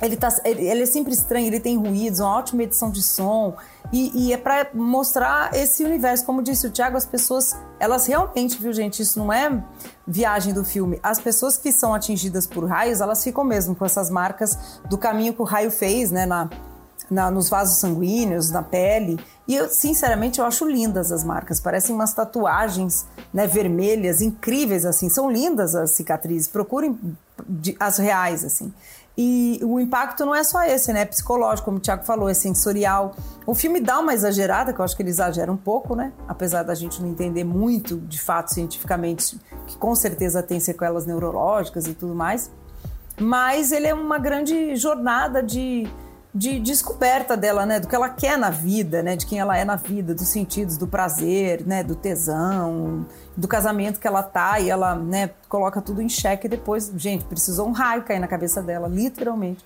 Ele, 0.00 0.16
tá, 0.16 0.28
ele, 0.44 0.66
ele 0.66 0.82
é 0.82 0.86
sempre 0.86 1.12
estranho, 1.12 1.46
ele 1.46 1.60
tem 1.60 1.76
ruídos, 1.76 2.20
uma 2.20 2.36
ótima 2.36 2.62
edição 2.62 2.90
de 2.90 3.02
som. 3.02 3.54
E, 3.92 4.26
e 4.26 4.32
é 4.32 4.36
para 4.36 4.70
mostrar 4.72 5.52
esse 5.54 5.84
universo. 5.84 6.24
Como 6.24 6.42
disse 6.42 6.66
o 6.66 6.70
Thiago, 6.70 6.96
as 6.96 7.06
pessoas, 7.06 7.56
elas 7.78 8.06
realmente, 8.06 8.60
viu, 8.60 8.72
gente? 8.72 9.02
Isso 9.02 9.18
não 9.18 9.32
é 9.32 9.62
viagem 10.06 10.54
do 10.54 10.64
filme. 10.64 11.00
As 11.02 11.20
pessoas 11.20 11.56
que 11.56 11.72
são 11.72 11.92
atingidas 11.92 12.46
por 12.46 12.64
raios, 12.66 13.00
elas 13.00 13.22
ficam 13.22 13.42
mesmo 13.42 13.74
com 13.74 13.84
essas 13.84 14.10
marcas 14.10 14.80
do 14.88 14.96
caminho 14.96 15.34
que 15.34 15.42
o 15.42 15.44
raio 15.44 15.70
fez, 15.70 16.10
né? 16.10 16.24
Na, 16.24 16.48
na, 17.10 17.30
nos 17.30 17.48
vasos 17.48 17.78
sanguíneos, 17.78 18.50
na 18.50 18.62
pele. 18.62 19.18
E 19.48 19.56
eu, 19.56 19.68
sinceramente, 19.68 20.38
eu 20.38 20.46
acho 20.46 20.68
lindas 20.68 21.10
as 21.10 21.24
marcas. 21.24 21.58
Parecem 21.58 21.94
umas 21.94 22.14
tatuagens 22.14 23.06
né, 23.32 23.46
vermelhas, 23.46 24.20
incríveis, 24.20 24.84
assim. 24.84 25.08
São 25.08 25.30
lindas 25.30 25.74
as 25.74 25.92
cicatrizes. 25.92 26.48
Procurem 26.48 26.98
as 27.78 27.98
reais, 27.98 28.44
assim. 28.44 28.72
E 29.18 29.60
o 29.62 29.78
impacto 29.78 30.24
não 30.24 30.34
é 30.34 30.42
só 30.42 30.62
esse, 30.62 30.92
né? 30.92 31.02
É 31.02 31.04
psicológico, 31.04 31.66
como 31.66 31.76
o 31.76 31.80
Thiago 31.80 32.04
falou, 32.04 32.28
é 32.28 32.34
sensorial. 32.34 33.14
O 33.44 33.54
filme 33.54 33.80
dá 33.80 33.98
uma 33.98 34.14
exagerada, 34.14 34.72
que 34.72 34.80
eu 34.80 34.84
acho 34.84 34.96
que 34.96 35.02
ele 35.02 35.10
exagera 35.10 35.52
um 35.52 35.56
pouco, 35.56 35.94
né? 35.94 36.12
Apesar 36.26 36.62
da 36.62 36.74
gente 36.74 37.02
não 37.02 37.08
entender 37.08 37.44
muito, 37.44 37.98
de 37.98 38.20
fato, 38.20 38.54
cientificamente, 38.54 39.38
que 39.66 39.76
com 39.76 39.94
certeza 39.94 40.42
tem 40.42 40.58
sequelas 40.58 41.04
neurológicas 41.06 41.86
e 41.86 41.94
tudo 41.94 42.14
mais. 42.14 42.50
mas 43.20 43.70
ele 43.70 43.86
é 43.86 43.94
uma 43.94 44.18
grande 44.18 44.74
jornada 44.76 45.42
de, 45.42 45.86
de 46.32 46.60
descoberta 46.60 47.36
dela, 47.36 47.66
né? 47.66 47.80
Do 47.80 47.88
que 47.88 47.94
ela 47.94 48.08
quer 48.08 48.38
na 48.38 48.50
vida, 48.50 49.02
né? 49.02 49.16
De 49.16 49.26
quem 49.26 49.40
ela 49.40 49.56
é 49.58 49.64
na 49.64 49.76
vida, 49.76 50.14
dos 50.14 50.28
sentidos, 50.28 50.76
do 50.76 50.86
prazer, 50.86 51.66
né? 51.66 51.82
Do 51.82 51.96
tesão, 51.96 53.04
do 53.36 53.48
casamento 53.48 53.98
que 53.98 54.06
ela 54.06 54.22
tá 54.22 54.60
e 54.60 54.70
ela, 54.70 54.94
né? 54.94 55.30
Coloca 55.48 55.80
tudo 55.80 56.00
em 56.00 56.08
xeque 56.08 56.46
e 56.46 56.50
depois, 56.50 56.92
gente, 56.96 57.24
precisou 57.24 57.66
um 57.66 57.72
raio 57.72 58.04
cair 58.04 58.20
na 58.20 58.28
cabeça 58.28 58.62
dela, 58.62 58.86
literalmente, 58.86 59.64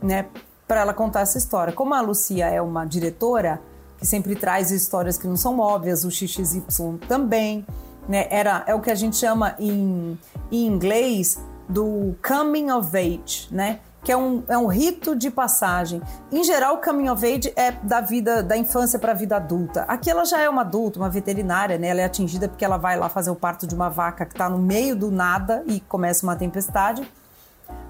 né? 0.00 0.26
Para 0.68 0.80
ela 0.80 0.94
contar 0.94 1.20
essa 1.20 1.36
história. 1.36 1.72
Como 1.72 1.92
a 1.94 2.00
Lucia 2.00 2.46
é 2.46 2.62
uma 2.62 2.84
diretora 2.84 3.60
que 3.98 4.06
sempre 4.06 4.36
traz 4.36 4.70
histórias 4.70 5.18
que 5.18 5.26
não 5.26 5.36
são 5.36 5.58
óbvias, 5.58 6.04
o 6.04 6.10
XXY 6.10 6.62
também, 7.08 7.66
né? 8.08 8.28
Era 8.30 8.62
é 8.68 8.74
o 8.74 8.80
que 8.80 8.90
a 8.90 8.94
gente 8.94 9.16
chama 9.16 9.56
em, 9.58 10.16
em 10.52 10.66
inglês 10.66 11.40
do 11.68 12.14
coming 12.26 12.70
of 12.70 12.96
age, 12.96 13.48
né? 13.50 13.80
Que 14.04 14.12
é 14.12 14.16
um, 14.16 14.44
é 14.46 14.56
um 14.58 14.66
rito 14.66 15.16
de 15.16 15.30
passagem. 15.30 16.00
Em 16.30 16.44
geral, 16.44 16.74
o 16.74 16.78
coming 16.78 17.08
of 17.08 17.24
age 17.26 17.52
é 17.56 17.72
da 17.72 18.00
vida 18.00 18.42
da 18.42 18.56
infância 18.56 18.98
para 18.98 19.12
a 19.12 19.14
vida 19.14 19.36
adulta. 19.36 19.82
Aqui 19.88 20.10
ela 20.10 20.24
já 20.24 20.40
é 20.40 20.48
uma 20.48 20.60
adulta, 20.60 20.98
uma 20.98 21.08
veterinária, 21.08 21.78
né? 21.78 21.88
Ela 21.88 22.02
é 22.02 22.04
atingida 22.04 22.46
porque 22.46 22.64
ela 22.64 22.76
vai 22.76 22.98
lá 22.98 23.08
fazer 23.08 23.30
o 23.30 23.34
parto 23.34 23.66
de 23.66 23.74
uma 23.74 23.88
vaca 23.88 24.26
que 24.26 24.34
está 24.34 24.48
no 24.48 24.58
meio 24.58 24.94
do 24.94 25.10
nada 25.10 25.64
e 25.66 25.80
começa 25.80 26.24
uma 26.24 26.36
tempestade. 26.36 27.10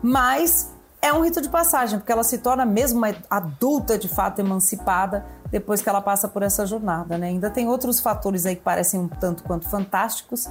Mas 0.01 0.73
é 1.05 1.13
um 1.13 1.21
rito 1.21 1.43
de 1.43 1.51
passagem, 1.51 1.99
porque 1.99 2.11
ela 2.11 2.25
se 2.25 2.39
torna 2.39 2.65
mesmo 2.65 2.97
uma 2.97 3.15
adulta 3.29 3.99
de 3.99 4.09
fato 4.09 4.39
emancipada 4.39 5.27
depois 5.51 5.83
que 5.83 5.89
ela 5.89 6.01
passa 6.01 6.27
por 6.27 6.43
essa 6.43 6.65
jornada, 6.65 7.19
né? 7.19 7.27
Ainda 7.27 7.51
tem 7.51 7.69
outros 7.69 8.01
fatores 8.01 8.47
aí 8.47 8.57
que 8.57 8.63
parecem 8.63 9.01
um 9.01 9.07
tanto 9.09 9.43
quanto 9.43 9.69
fantásticos, 9.69 10.49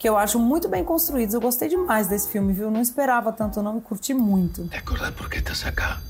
que 0.00 0.08
eu 0.08 0.16
acho 0.16 0.38
muito 0.38 0.66
bem 0.66 0.82
construídos. 0.82 1.34
Eu 1.34 1.42
gostei 1.42 1.68
demais 1.68 2.08
desse 2.08 2.26
filme, 2.30 2.54
viu? 2.54 2.70
Não 2.70 2.80
esperava 2.80 3.30
tanto, 3.32 3.62
não, 3.62 3.74
me 3.74 3.82
curti 3.82 4.14
muito. 4.14 4.66
¿Te 4.68 4.78
acordás 4.78 5.10
por 5.10 5.28
qué 5.28 5.38
estás 5.38 5.66
acá? 5.66 6.00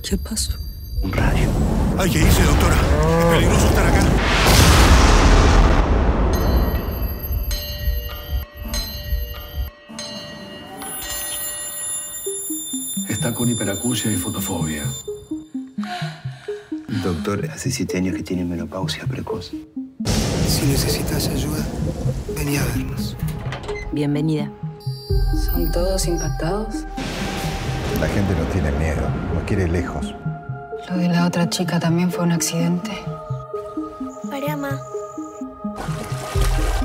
¿Qué 0.00 0.16
pasó? 0.16 0.52
Un 1.02 1.10
rayo. 1.12 1.50
Hay 1.98 2.08
que 2.08 2.20
irse, 2.20 2.40
doctora. 2.44 2.76
Es 2.76 3.24
peligroso 3.34 3.66
estar 3.66 3.84
acá. 3.84 4.02
Está 13.08 13.34
con 13.34 13.48
hiperacusia 13.48 14.12
y 14.12 14.16
fotofobia. 14.16 14.84
Doctor, 17.02 17.50
hace 17.50 17.72
siete 17.72 17.96
años 17.96 18.14
que 18.14 18.22
tiene 18.22 18.44
menopausia 18.44 19.04
precoz. 19.06 19.50
Si 20.04 20.66
necesitas 20.66 21.28
ayuda, 21.28 21.64
vení 22.36 22.56
a 22.56 22.64
vernos. 22.64 23.16
Bienvenida. 23.92 24.50
¿Son 25.44 25.70
todos 25.72 26.06
impactados? 26.06 26.84
La 28.00 28.08
gente 28.08 28.34
no 28.34 28.44
tiene 28.52 28.72
miedo, 28.72 29.02
no 29.34 29.44
quiere 29.46 29.68
lejos. 29.68 30.14
Lo 30.88 30.96
de 30.96 31.08
la 31.08 31.26
otra 31.26 31.48
chica 31.48 31.78
también 31.78 32.10
fue 32.10 32.24
un 32.24 32.32
accidente. 32.32 32.90
Para, 34.30 34.56
ma. 34.56 34.78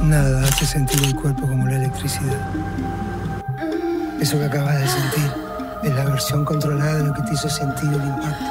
Nada 0.04 0.44
hace 0.44 0.66
sentir 0.66 1.04
el 1.04 1.16
cuerpo 1.16 1.48
como 1.48 1.66
la 1.68 1.78
electricidad. 1.78 2.50
Eso 4.20 4.38
que 4.38 4.46
acabas 4.46 4.80
de 4.80 4.88
sentir 4.88 5.32
es 5.84 5.96
la 5.96 6.06
versión 6.06 6.46
controlada 6.46 6.98
de 6.98 7.04
lo 7.06 7.14
que 7.14 7.22
te 7.24 7.34
hizo 7.34 7.50
sentir 7.50 7.90
el 7.90 7.96
impacto. 7.96 8.46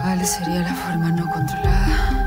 ¿Cuál 0.00 0.26
sería 0.26 0.60
la 0.60 0.74
forma 0.74 1.10
no 1.10 1.30
controlada? 1.30 2.26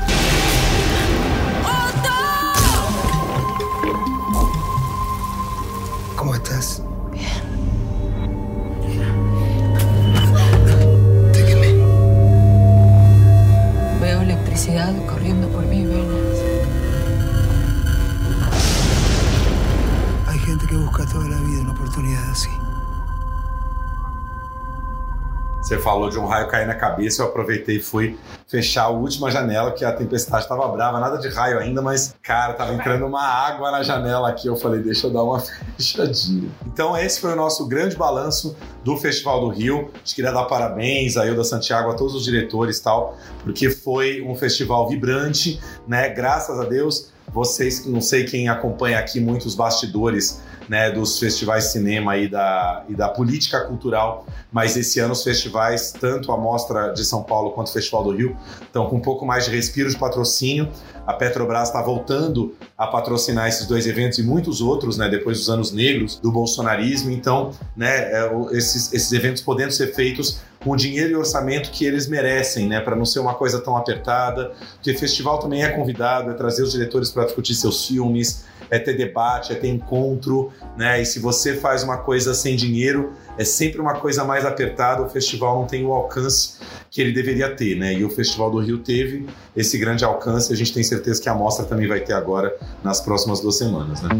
Você 25.70 25.78
falou 25.78 26.10
de 26.10 26.18
um 26.18 26.26
raio 26.26 26.48
cair 26.48 26.66
na 26.66 26.74
cabeça, 26.74 27.22
eu 27.22 27.26
aproveitei 27.26 27.76
e 27.76 27.80
fui 27.80 28.18
fechar 28.48 28.86
a 28.86 28.88
última 28.88 29.30
janela, 29.30 29.70
que 29.70 29.84
a 29.84 29.92
tempestade 29.92 30.42
estava 30.42 30.66
brava, 30.66 30.98
nada 30.98 31.16
de 31.16 31.28
raio 31.28 31.60
ainda, 31.60 31.80
mas, 31.80 32.12
cara, 32.20 32.54
tava 32.54 32.74
entrando 32.74 33.06
uma 33.06 33.22
água 33.22 33.70
na 33.70 33.80
janela 33.80 34.28
aqui. 34.28 34.48
Eu 34.48 34.56
falei, 34.56 34.80
deixa 34.80 35.06
eu 35.06 35.12
dar 35.12 35.22
uma 35.22 35.38
fechadinha. 35.78 36.50
Então, 36.66 36.96
esse 36.96 37.20
foi 37.20 37.34
o 37.34 37.36
nosso 37.36 37.68
grande 37.68 37.94
balanço 37.94 38.56
do 38.82 38.96
Festival 38.96 39.42
do 39.42 39.48
Rio. 39.50 39.92
A 39.94 39.98
gente 39.98 40.16
queria 40.16 40.32
dar 40.32 40.42
parabéns 40.46 41.16
a 41.16 41.24
Ilda 41.24 41.44
Santiago, 41.44 41.88
a 41.88 41.94
todos 41.94 42.16
os 42.16 42.24
diretores 42.24 42.78
e 42.78 42.82
tal, 42.82 43.16
porque 43.44 43.70
foi 43.70 44.22
um 44.22 44.34
festival 44.34 44.88
vibrante, 44.88 45.60
né? 45.86 46.08
Graças 46.08 46.58
a 46.58 46.64
Deus. 46.64 47.12
Vocês, 47.32 47.86
não 47.86 48.00
sei 48.00 48.24
quem 48.24 48.48
acompanha 48.48 48.98
aqui 48.98 49.20
muitos 49.20 49.54
bastidores 49.54 50.42
né, 50.70 50.88
dos 50.88 51.18
festivais 51.18 51.64
de 51.64 51.72
cinema 51.72 52.16
e 52.16 52.28
da, 52.28 52.84
e 52.88 52.94
da 52.94 53.08
política 53.08 53.58
cultural, 53.62 54.24
mas 54.52 54.76
esse 54.76 55.00
ano 55.00 55.14
os 55.14 55.24
festivais, 55.24 55.90
tanto 55.90 56.30
a 56.30 56.36
Mostra 56.36 56.92
de 56.92 57.04
São 57.04 57.24
Paulo 57.24 57.50
quanto 57.50 57.66
o 57.66 57.72
Festival 57.72 58.04
do 58.04 58.12
Rio, 58.12 58.36
estão 58.62 58.88
com 58.88 58.94
um 58.94 59.00
pouco 59.00 59.26
mais 59.26 59.46
de 59.46 59.50
respiro 59.50 59.90
de 59.90 59.98
patrocínio. 59.98 60.68
A 61.04 61.12
Petrobras 61.12 61.70
está 61.70 61.82
voltando 61.82 62.54
a 62.78 62.86
patrocinar 62.86 63.48
esses 63.48 63.66
dois 63.66 63.84
eventos 63.84 64.20
e 64.20 64.22
muitos 64.22 64.60
outros, 64.60 64.96
né, 64.96 65.08
depois 65.08 65.38
dos 65.38 65.50
anos 65.50 65.72
negros 65.72 66.20
do 66.20 66.30
bolsonarismo. 66.30 67.10
Então, 67.10 67.50
né, 67.76 68.02
é, 68.12 68.30
esses, 68.52 68.92
esses 68.92 69.10
eventos 69.10 69.42
podendo 69.42 69.72
ser 69.72 69.92
feitos 69.92 70.38
com 70.62 70.70
o 70.70 70.76
dinheiro 70.76 71.10
e 71.10 71.16
orçamento 71.16 71.72
que 71.72 71.84
eles 71.84 72.06
merecem, 72.06 72.68
né, 72.68 72.78
para 72.80 72.94
não 72.94 73.04
ser 73.04 73.18
uma 73.18 73.34
coisa 73.34 73.60
tão 73.60 73.76
apertada. 73.76 74.52
Porque 74.74 74.94
festival 74.94 75.40
também 75.40 75.64
é 75.64 75.70
convidado, 75.70 76.30
é 76.30 76.34
trazer 76.34 76.62
os 76.62 76.70
diretores 76.70 77.10
para 77.10 77.24
discutir 77.24 77.56
seus 77.56 77.88
filmes, 77.88 78.44
é 78.70 78.78
ter 78.78 78.96
debate, 78.96 79.52
é 79.52 79.56
ter 79.56 79.68
encontro, 79.68 80.52
né? 80.76 81.00
E 81.00 81.06
se 81.06 81.18
você 81.18 81.54
faz 81.54 81.82
uma 81.82 81.98
coisa 81.98 82.34
sem 82.34 82.56
dinheiro, 82.56 83.12
é 83.36 83.44
sempre 83.44 83.80
uma 83.80 83.94
coisa 83.94 84.24
mais 84.24 84.44
apertada. 84.44 85.02
O 85.02 85.08
festival 85.08 85.60
não 85.60 85.66
tem 85.66 85.84
o 85.84 85.92
alcance 85.92 86.58
que 86.90 87.00
ele 87.00 87.12
deveria 87.12 87.54
ter, 87.54 87.76
né? 87.76 87.94
E 87.94 88.04
o 88.04 88.10
Festival 88.10 88.50
do 88.50 88.58
Rio 88.58 88.78
teve 88.78 89.26
esse 89.56 89.78
grande 89.78 90.04
alcance. 90.04 90.52
A 90.52 90.56
gente 90.56 90.74
tem 90.74 90.82
certeza 90.82 91.22
que 91.22 91.28
a 91.28 91.34
mostra 91.34 91.64
também 91.64 91.86
vai 91.86 92.00
ter 92.00 92.12
agora 92.12 92.56
nas 92.82 93.00
próximas 93.00 93.40
duas 93.40 93.56
semanas, 93.56 94.02
né? 94.02 94.10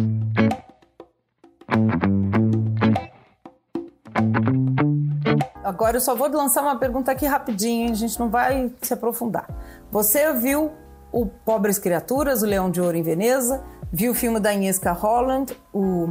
Agora 5.64 5.96
eu 5.96 6.00
só 6.00 6.14
vou 6.14 6.28
lançar 6.28 6.62
uma 6.62 6.76
pergunta 6.76 7.12
aqui 7.12 7.26
rapidinho, 7.26 7.86
hein? 7.86 7.92
a 7.92 7.94
gente 7.94 8.18
não 8.18 8.28
vai 8.28 8.72
se 8.82 8.92
aprofundar. 8.92 9.48
Você 9.90 10.32
viu 10.34 10.72
o 11.12 11.26
Pobres 11.26 11.78
Criaturas, 11.78 12.42
o 12.42 12.46
Leão 12.46 12.70
de 12.70 12.80
Ouro 12.80 12.96
em 12.96 13.02
Veneza, 13.02 13.62
viu 13.92 14.12
o 14.12 14.14
filme 14.14 14.40
da 14.40 14.50
Agnieszka 14.50 14.92
Holland, 14.92 15.56
o 15.72 16.08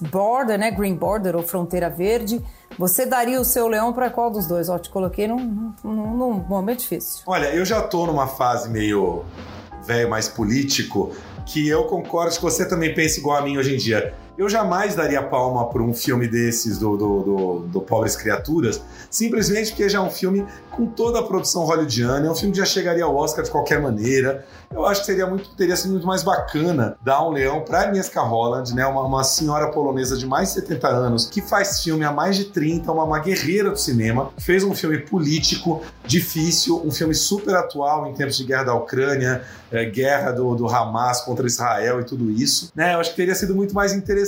Border, 0.00 0.58
né? 0.58 0.70
Green 0.70 0.94
Border 0.94 1.36
ou 1.36 1.42
Fronteira 1.42 1.88
Verde. 1.88 2.42
Você 2.78 3.06
daria 3.06 3.40
o 3.40 3.44
seu 3.44 3.68
leão 3.68 3.92
para 3.92 4.10
qual 4.10 4.30
dos 4.30 4.46
dois? 4.46 4.68
Ó, 4.68 4.78
te 4.78 4.90
coloquei 4.90 5.28
num, 5.28 5.72
num, 5.84 6.16
num 6.16 6.32
momento 6.32 6.80
difícil. 6.80 7.22
Olha, 7.26 7.54
eu 7.54 7.64
já 7.64 7.82
tô 7.82 8.06
numa 8.06 8.26
fase 8.26 8.68
meio 8.68 9.24
velho, 9.86 10.08
mais 10.08 10.28
político, 10.28 11.12
que 11.44 11.68
eu 11.68 11.84
concordo 11.84 12.34
que 12.34 12.42
você 12.42 12.66
também 12.68 12.94
pensa 12.94 13.20
igual 13.20 13.36
a 13.36 13.42
mim 13.42 13.58
hoje 13.58 13.74
em 13.74 13.78
dia. 13.78 14.14
Eu 14.36 14.48
jamais 14.48 14.94
daria 14.94 15.22
palma 15.22 15.68
por 15.68 15.82
um 15.82 15.92
filme 15.92 16.26
desses 16.26 16.78
do, 16.78 16.96
do, 16.96 17.22
do, 17.22 17.58
do 17.68 17.80
Pobres 17.82 18.16
Criaturas, 18.16 18.80
simplesmente 19.10 19.70
porque 19.70 19.88
já 19.90 19.98
é 19.98 20.00
um 20.00 20.10
filme 20.10 20.46
com 20.70 20.86
toda 20.86 21.18
a 21.18 21.22
produção 21.22 21.64
hollywoodiana, 21.64 22.26
é 22.26 22.30
um 22.30 22.34
filme 22.34 22.52
que 22.52 22.58
já 22.58 22.64
chegaria 22.64 23.04
ao 23.04 23.14
Oscar 23.14 23.44
de 23.44 23.50
qualquer 23.50 23.80
maneira. 23.80 24.44
Eu 24.72 24.86
acho 24.86 25.00
que 25.00 25.06
seria 25.06 25.26
muito, 25.26 25.50
teria 25.54 25.76
sido 25.76 25.90
muito 25.90 26.06
mais 26.06 26.22
bacana 26.22 26.96
dar 27.02 27.22
um 27.26 27.30
leão 27.30 27.60
para 27.60 27.82
Agnieszka 27.82 28.22
Holland, 28.22 28.74
né, 28.74 28.86
uma, 28.86 29.02
uma 29.02 29.22
senhora 29.22 29.70
polonesa 29.70 30.16
de 30.16 30.26
mais 30.26 30.48
de 30.48 30.54
70 30.60 30.88
anos, 30.88 31.26
que 31.26 31.42
faz 31.42 31.80
filme 31.80 32.04
há 32.06 32.10
mais 32.10 32.36
de 32.36 32.46
30, 32.46 32.90
uma, 32.90 33.04
uma 33.04 33.18
guerreira 33.18 33.70
do 33.70 33.78
cinema, 33.78 34.30
fez 34.38 34.64
um 34.64 34.74
filme 34.74 34.98
político, 34.98 35.82
difícil, 36.06 36.80
um 36.82 36.90
filme 36.90 37.14
super 37.14 37.54
atual 37.54 38.06
em 38.06 38.14
tempos 38.14 38.38
de 38.38 38.44
guerra 38.44 38.64
da 38.64 38.74
Ucrânia, 38.74 39.42
eh, 39.70 39.84
guerra 39.84 40.32
do, 40.32 40.54
do 40.54 40.66
Hamas 40.66 41.20
contra 41.20 41.46
Israel 41.46 42.00
e 42.00 42.04
tudo 42.04 42.30
isso. 42.30 42.72
Né, 42.74 42.94
eu 42.94 43.00
acho 43.00 43.10
que 43.10 43.16
teria 43.16 43.34
sido 43.34 43.54
muito 43.54 43.74
mais 43.74 43.92
interessante. 43.92 44.21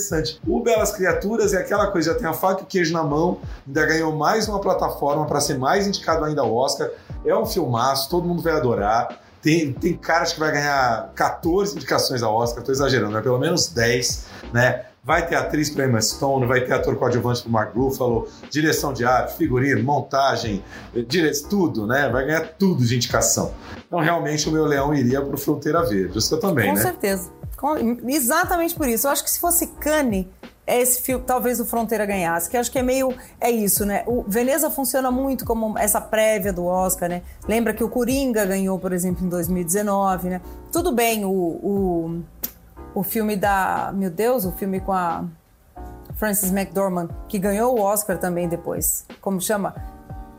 O 0.47 0.61
Belas 0.61 0.93
Criaturas 0.93 1.53
é 1.55 1.59
aquela 1.59 1.89
coisa, 1.89 2.13
já 2.13 2.19
tem 2.19 2.27
a 2.27 2.33
faca 2.33 2.61
e 2.61 2.65
o 2.65 2.67
queijo 2.67 2.93
na 2.93 3.03
mão, 3.03 3.41
ainda 3.67 3.87
ganhou 3.87 4.15
mais 4.15 4.49
uma 4.49 4.61
plataforma 4.61 5.27
para 5.27 5.41
ser 5.41 5.59
mais 5.59 5.87
indicado 5.87 6.25
ainda 6.25 6.43
ao 6.43 6.55
Oscar. 6.55 6.91
É 7.25 7.37
um 7.37 7.47
filmaço, 7.47 8.11
todo 8.11 8.27
mundo 8.27 8.43
vai 8.43 8.53
adorar. 8.53 9.21
Tem, 9.41 9.73
tem 9.73 9.95
caras 9.95 10.33
que 10.33 10.41
vai 10.41 10.53
ganhar 10.53 11.13
14 11.15 11.77
indicações 11.77 12.23
ao 12.23 12.35
Oscar, 12.35 12.65
tô 12.65 12.73
exagerando, 12.73 13.13
né? 13.13 13.21
Pelo 13.21 13.39
menos 13.39 13.69
10, 13.69 14.27
né? 14.53 14.87
Vai 15.05 15.27
ter 15.27 15.35
atriz 15.35 15.69
para 15.69 15.85
Emma 15.85 16.01
Stone, 16.01 16.47
vai 16.47 16.63
ter 16.63 16.73
ator 16.73 16.97
coadjuvante 16.97 17.43
para 17.43 17.51
Mark 17.53 17.75
Ruffalo, 17.75 18.27
direção 18.51 18.93
de 18.93 19.05
arte, 19.05 19.37
figurino, 19.37 19.85
montagem, 19.85 20.65
dire... 21.07 21.31
tudo, 21.43 21.87
né? 21.87 22.09
Vai 22.09 22.25
ganhar 22.25 22.55
tudo 22.59 22.85
de 22.85 22.97
indicação. 22.97 23.53
Então, 23.87 24.01
realmente, 24.01 24.49
o 24.49 24.53
meu 24.53 24.65
leão 24.65 24.95
iria 24.95 25.21
para 25.21 25.35
o 25.35 25.39
Fronteira 25.39 25.83
Verde. 25.83 26.17
O 26.17 26.21
seu 26.23 26.41
também, 26.41 26.71
Com 26.71 26.77
né? 26.77 26.83
certeza. 26.83 27.31
Com- 27.57 27.99
Exatamente 28.09 28.75
por 28.75 28.89
isso. 28.89 29.07
Eu 29.07 29.11
acho 29.11 29.23
que 29.23 29.31
se 29.31 29.39
fosse 29.39 29.67
Cane, 29.67 30.27
é 30.67 30.81
esse 30.81 31.03
filme, 31.03 31.23
talvez 31.27 31.61
o 31.61 31.67
Fronteira 31.67 32.07
ganhasse, 32.07 32.49
que 32.49 32.57
acho 32.57 32.73
que 32.73 32.79
é 32.79 32.83
meio, 32.83 33.15
é 33.39 33.51
isso, 33.51 33.85
né? 33.85 34.03
O 34.07 34.25
Veneza 34.27 34.71
funciona 34.71 35.11
muito 35.11 35.45
como 35.45 35.79
essa 35.79 36.01
prévia 36.01 36.53
do 36.53 36.65
Oscar, 36.65 37.09
né? 37.09 37.23
Lembra 37.47 37.75
que 37.75 37.85
o 37.85 37.89
Coringa 37.89 38.47
ganhou, 38.47 38.79
por 38.79 38.93
exemplo, 38.93 39.25
em 39.27 39.29
2019, 39.29 40.29
né? 40.31 40.41
Tudo 40.73 40.91
bem, 40.91 41.25
o, 41.25 41.31
o, 41.31 42.23
o 42.95 43.03
filme 43.03 43.37
da, 43.37 43.93
meu 43.95 44.11
Deus, 44.11 44.45
o 44.45 44.53
filme 44.53 44.81
com 44.81 44.93
a 44.93 45.25
Frances 46.17 46.51
McDormand, 46.51 47.09
que 47.29 47.39
ganhou 47.39 47.77
o 47.77 47.81
Oscar 47.81 48.19
também 48.19 48.49
depois, 48.49 49.05
como 49.21 49.41
chama? 49.41 49.75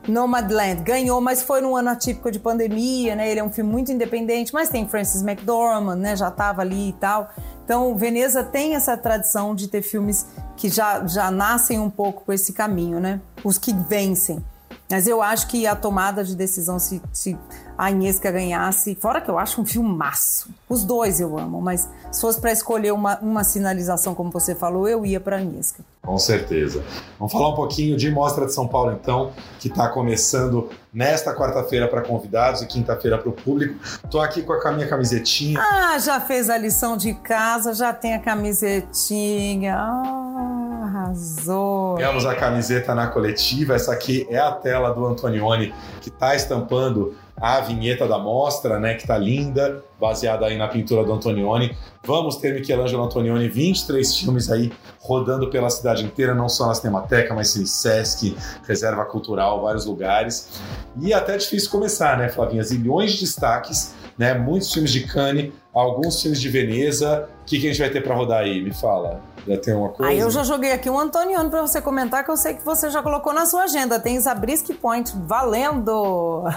Nomadland 0.08 0.84
ganhou, 0.84 1.20
mas 1.20 1.42
foi 1.42 1.62
num 1.62 1.76
ano 1.76 1.90
atípico 1.90 2.30
de 2.30 2.40
pandemia, 2.40 3.16
né? 3.16 3.30
Ele 3.30 3.40
é 3.40 3.44
um 3.44 3.52
filme 3.52 3.72
muito 3.72 3.92
independente, 3.92 4.54
mas 4.54 4.70
tem 4.70 4.88
Frances 4.88 5.22
McDormand, 5.22 5.96
né? 5.96 6.16
Já 6.16 6.28
estava 6.28 6.62
ali 6.62 6.90
e 6.90 6.94
tal. 6.94 7.30
Então, 7.64 7.98
Veneza 7.98 8.44
tem 8.44 8.76
essa 8.76 8.96
tradição 8.96 9.56
de 9.56 9.68
ter 9.68 9.82
filmes 9.82 10.28
que 10.56 10.70
já, 10.70 11.06
já 11.08 11.32
nascem 11.32 11.80
um 11.80 11.90
pouco 11.90 12.24
com 12.24 12.32
esse 12.32 12.54
caminho, 12.54 13.00
né? 13.00 13.20
Os 13.44 13.58
que 13.58 13.74
vencem. 13.74 14.44
Mas 14.90 15.08
eu 15.08 15.22
acho 15.22 15.48
que 15.48 15.66
a 15.66 15.76
tomada 15.76 16.24
de 16.24 16.36
decisão, 16.36 16.78
se, 16.78 17.02
se 17.12 17.36
a 17.78 17.88
Agnieszka 17.88 18.32
ganhasse, 18.32 18.96
fora 18.96 19.20
que 19.20 19.30
eu 19.30 19.38
acho 19.38 19.62
um 19.62 19.66
filmaço. 19.66 20.50
Os 20.70 20.84
dois 20.84 21.20
eu 21.20 21.38
amo, 21.38 21.62
mas 21.62 21.90
se 22.12 22.22
fosse 22.22 22.40
para 22.40 22.52
escolher 22.52 22.92
uma, 22.92 23.20
uma 23.20 23.44
sinalização, 23.44 24.16
como 24.16 24.32
você 24.32 24.56
falou, 24.56 24.88
eu 24.88 25.06
ia 25.06 25.20
para 25.20 25.38
Agnieszka. 25.38 25.84
Com 26.02 26.18
certeza. 26.18 26.84
Vamos 27.18 27.34
falar 27.34 27.50
um 27.50 27.56
pouquinho 27.56 27.98
de 27.98 28.10
Mostra 28.12 28.46
de 28.46 28.54
São 28.54 28.68
Paulo, 28.68 28.92
então, 28.92 29.32
que 29.60 29.68
está 29.68 29.90
começando 29.90 30.70
nesta 30.94 31.36
quarta-feira 31.36 31.88
para 31.88 32.02
convidados 32.02 32.62
e 32.62 32.68
quinta-feira 32.68 33.18
para 33.18 33.30
o 33.30 33.34
público. 33.34 33.76
Estou 34.04 34.22
aqui 34.22 34.42
com 34.42 34.54
a 34.54 34.72
minha 34.72 34.88
camisetinha. 34.88 35.60
Ah, 35.60 35.98
já 36.00 36.22
fez 36.22 36.50
a 36.50 36.58
lição 36.58 36.96
de 36.96 37.14
casa, 37.16 37.74
já 37.74 37.92
tem 37.92 38.14
a 38.14 38.20
camisetinha. 38.20 39.76
Ah, 39.76 40.66
arrasou. 40.84 41.96
Temos 41.98 42.26
a 42.26 42.36
camiseta 42.36 42.96
na 42.96 43.08
coletiva. 43.08 43.76
Essa 43.76 43.92
aqui 43.92 44.26
é 44.30 44.38
a 44.38 44.52
tela 44.52 44.94
do 44.94 45.06
Antonioni, 45.06 45.74
que 46.02 46.10
está 46.10 46.36
estampando 46.36 47.16
a 47.38 47.60
vinheta 47.60 48.08
da 48.08 48.18
mostra, 48.18 48.80
né, 48.80 48.94
que 48.94 49.06
tá 49.06 49.18
linda, 49.18 49.84
baseada 50.00 50.46
aí 50.46 50.58
na 50.58 50.68
pintura 50.68 51.04
do 51.04 51.12
Antonioni. 51.12 51.76
Vamos 52.06 52.38
ter 52.38 52.54
Michelangelo 52.54 53.04
Antonioni, 53.04 53.50
23 53.50 54.16
filmes 54.18 54.50
aí 54.50 54.72
rodando 55.00 55.50
pela 55.50 55.70
cidade 55.70 56.06
inteira, 56.06 56.34
não 56.34 56.48
só 56.48 56.68
na 56.68 56.76
Cinemateca, 56.76 57.34
mas 57.34 57.50
Cine 57.50 57.68
Sesc, 57.68 58.36
Reserva 58.68 59.04
Cultural, 59.06 59.62
vários 59.62 59.86
lugares. 59.86 60.62
E 61.02 61.12
é 61.12 61.16
até 61.16 61.36
difícil 61.38 61.70
começar, 61.70 62.18
né, 62.18 62.30
Flavinha? 62.30 62.64
Zilhões 62.64 63.14
de 63.14 63.22
destaques, 63.22 63.94
né, 64.18 64.34
muitos 64.34 64.72
filmes 64.72 64.92
de 64.92 65.02
Cannes, 65.02 65.52
alguns 65.74 66.22
filmes 66.22 66.40
de 66.40 66.48
Veneza. 66.50 67.28
O 67.42 67.46
que, 67.46 67.60
que 67.60 67.68
a 67.68 67.70
gente 67.70 67.80
vai 67.80 67.90
ter 67.90 68.02
para 68.02 68.16
rodar 68.16 68.44
aí? 68.44 68.62
Me 68.62 68.74
fala. 68.74 69.35
Já 69.48 69.58
tem 69.58 69.74
uma 69.76 69.90
coisa? 69.90 70.12
Aí 70.12 70.20
eu 70.20 70.32
já 70.32 70.44
joguei 70.44 70.72
aqui 70.72 70.90
um 70.90 71.00
Antoniano 71.00 71.50
para 71.50 71.62
você 71.62 71.80
comentar, 71.80 72.24
que 72.24 72.32
eu 72.32 72.38
sei 72.38 72.56
que 72.56 72.66
você 72.66 72.90
já 72.90 73.04
colocou 73.04 73.32
na 73.32 73.46
sua 73.46 73.64
agenda. 73.64 74.00
Tem 74.00 74.20
Zabriskie 74.20 74.74
Point, 74.74 75.14
valendo! 75.16 76.44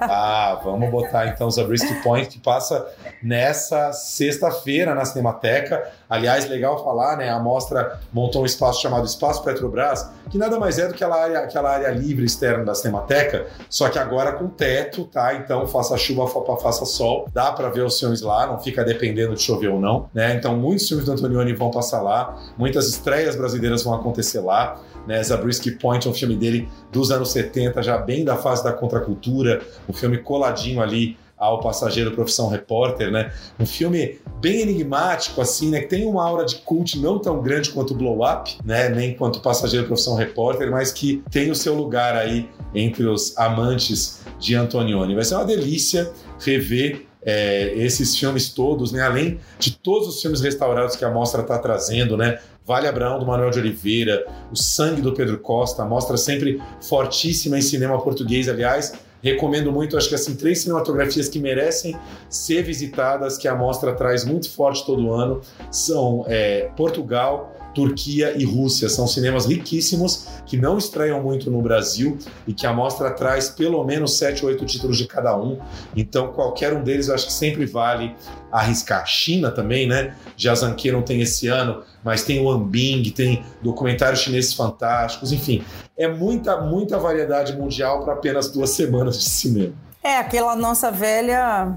ah, 0.00 0.60
vamos 0.64 0.90
botar 0.90 1.28
então 1.28 1.50
Zabriskie 1.50 2.02
Point, 2.02 2.28
que 2.28 2.40
passa 2.40 2.86
nessa 3.22 3.92
sexta-feira 3.92 4.94
na 4.94 5.04
Cinemateca. 5.04 5.90
Aliás, 6.10 6.48
legal 6.48 6.82
falar, 6.82 7.16
né? 7.16 7.30
A 7.30 7.38
mostra 7.38 8.00
montou 8.12 8.42
um 8.42 8.46
espaço 8.46 8.82
chamado 8.82 9.06
Espaço 9.06 9.42
Petrobras, 9.42 10.10
que 10.30 10.38
nada 10.38 10.58
mais 10.58 10.78
é 10.78 10.88
do 10.88 10.94
que 10.94 11.04
aquela 11.04 11.22
área, 11.22 11.38
aquela 11.40 11.70
área 11.70 11.88
livre 11.90 12.24
externa 12.24 12.64
da 12.64 12.74
Cinemateca, 12.74 13.46
só 13.68 13.88
que 13.88 13.98
agora 13.98 14.32
com 14.32 14.48
teto, 14.48 15.04
tá? 15.04 15.34
Então, 15.34 15.66
faça 15.66 15.96
chuva, 15.96 16.26
faça 16.56 16.84
sol, 16.84 17.28
dá 17.32 17.52
para 17.52 17.68
ver 17.68 17.82
os 17.82 17.98
filmes 17.98 18.22
lá, 18.22 18.46
não 18.46 18.58
fica 18.58 18.84
dependendo 18.84 19.34
de 19.34 19.42
chover 19.42 19.68
ou 19.68 19.80
não, 19.80 20.08
né? 20.14 20.34
Então, 20.34 20.56
muitos 20.56 20.88
filmes 20.88 21.06
do 21.06 21.12
Antonioni 21.12 21.52
vão 21.52 21.70
passar 21.70 22.00
lá, 22.00 22.23
muitas 22.56 22.88
estreias 22.88 23.36
brasileiras 23.36 23.82
vão 23.82 23.94
acontecer 23.94 24.40
lá. 24.40 24.80
Né, 25.06 25.22
Zabriskie 25.22 25.72
Point 25.72 26.06
é 26.06 26.10
um 26.10 26.14
filme 26.14 26.34
dele 26.34 26.68
dos 26.90 27.10
anos 27.10 27.30
70, 27.32 27.82
já 27.82 27.98
bem 27.98 28.24
da 28.24 28.36
fase 28.36 28.64
da 28.64 28.72
contracultura, 28.72 29.60
um 29.86 29.92
filme 29.92 30.16
coladinho 30.16 30.80
ali 30.80 31.18
ao 31.36 31.60
Passageiro 31.60 32.12
Profissão 32.12 32.48
Repórter, 32.48 33.10
né? 33.10 33.32
Um 33.58 33.66
filme 33.66 34.18
bem 34.40 34.62
enigmático, 34.62 35.40
assim, 35.40 35.70
né? 35.70 35.80
Que 35.80 35.88
tem 35.88 36.06
uma 36.06 36.24
aura 36.24 36.44
de 36.44 36.56
cult 36.56 36.98
não 36.98 37.18
tão 37.18 37.42
grande 37.42 37.70
quanto 37.70 37.94
Blow 37.94 38.20
Up, 38.24 38.56
né? 38.64 38.88
Nem 38.88 39.14
quanto 39.14 39.40
Passageiro 39.40 39.86
Profissão 39.86 40.14
Repórter, 40.14 40.70
mas 40.70 40.92
que 40.92 41.22
tem 41.30 41.50
o 41.50 41.54
seu 41.54 41.74
lugar 41.74 42.16
aí 42.16 42.48
entre 42.74 43.04
os 43.04 43.36
amantes 43.36 44.20
de 44.38 44.54
Antonioni. 44.54 45.14
Vai 45.14 45.24
ser 45.24 45.34
uma 45.34 45.44
delícia 45.44 46.10
rever 46.38 47.06
é, 47.24 47.72
esses 47.76 48.16
filmes 48.16 48.50
todos, 48.50 48.92
né? 48.92 49.02
Além 49.02 49.40
de 49.58 49.72
todos 49.76 50.08
os 50.08 50.20
filmes 50.20 50.40
restaurados 50.40 50.96
que 50.96 51.04
a 51.04 51.10
mostra 51.10 51.42
está 51.42 51.58
trazendo, 51.58 52.16
né? 52.16 52.38
Vale 52.66 52.88
Abraão 52.88 53.18
do 53.18 53.26
Manuel 53.26 53.50
de 53.50 53.58
Oliveira, 53.58 54.26
O 54.50 54.56
Sangue 54.56 55.02
do 55.02 55.12
Pedro 55.12 55.38
Costa, 55.38 55.84
mostra 55.84 56.16
sempre 56.16 56.62
fortíssima 56.80 57.58
em 57.58 57.62
cinema 57.62 58.00
português, 58.00 58.48
aliás. 58.48 58.94
Recomendo 59.22 59.72
muito, 59.72 59.96
acho 59.96 60.10
que 60.10 60.14
assim, 60.14 60.34
três 60.34 60.60
cinematografias 60.60 61.30
que 61.30 61.38
merecem 61.38 61.96
ser 62.28 62.62
visitadas, 62.62 63.38
que 63.38 63.48
a 63.48 63.54
mostra 63.54 63.94
traz 63.94 64.22
muito 64.22 64.50
forte 64.50 64.84
todo 64.84 65.12
ano, 65.14 65.40
são 65.70 66.26
é, 66.28 66.68
Portugal, 66.76 67.53
Turquia 67.74 68.34
e 68.36 68.44
Rússia. 68.44 68.88
São 68.88 69.06
cinemas 69.06 69.46
riquíssimos 69.46 70.28
que 70.46 70.56
não 70.56 70.78
estreiam 70.78 71.22
muito 71.22 71.50
no 71.50 71.60
Brasil 71.60 72.16
e 72.46 72.52
que 72.52 72.66
a 72.66 72.72
mostra 72.72 73.10
traz 73.10 73.48
pelo 73.48 73.82
menos 73.84 74.16
sete, 74.16 74.44
oito 74.44 74.64
títulos 74.64 74.96
de 74.96 75.06
cada 75.06 75.36
um. 75.36 75.58
Então, 75.96 76.28
qualquer 76.28 76.72
um 76.72 76.82
deles 76.82 77.08
eu 77.08 77.14
acho 77.14 77.26
que 77.26 77.32
sempre 77.32 77.66
vale 77.66 78.14
arriscar. 78.50 79.06
China 79.06 79.50
também, 79.50 79.86
né? 79.86 80.14
Jazanqueiro 80.36 81.02
tem 81.02 81.20
esse 81.20 81.48
ano, 81.48 81.82
mas 82.04 82.22
tem 82.22 82.40
o 82.40 82.50
Ambing, 82.50 83.10
tem 83.10 83.44
documentários 83.62 84.20
chineses 84.20 84.54
fantásticos, 84.54 85.32
enfim. 85.32 85.64
É 85.96 86.08
muita, 86.08 86.60
muita 86.60 86.98
variedade 86.98 87.56
mundial 87.56 88.04
para 88.04 88.14
apenas 88.14 88.50
duas 88.50 88.70
semanas 88.76 89.18
de 89.18 89.24
cinema. 89.24 89.74
É, 90.02 90.18
aquela 90.18 90.54
nossa 90.54 90.90
velha 90.90 91.74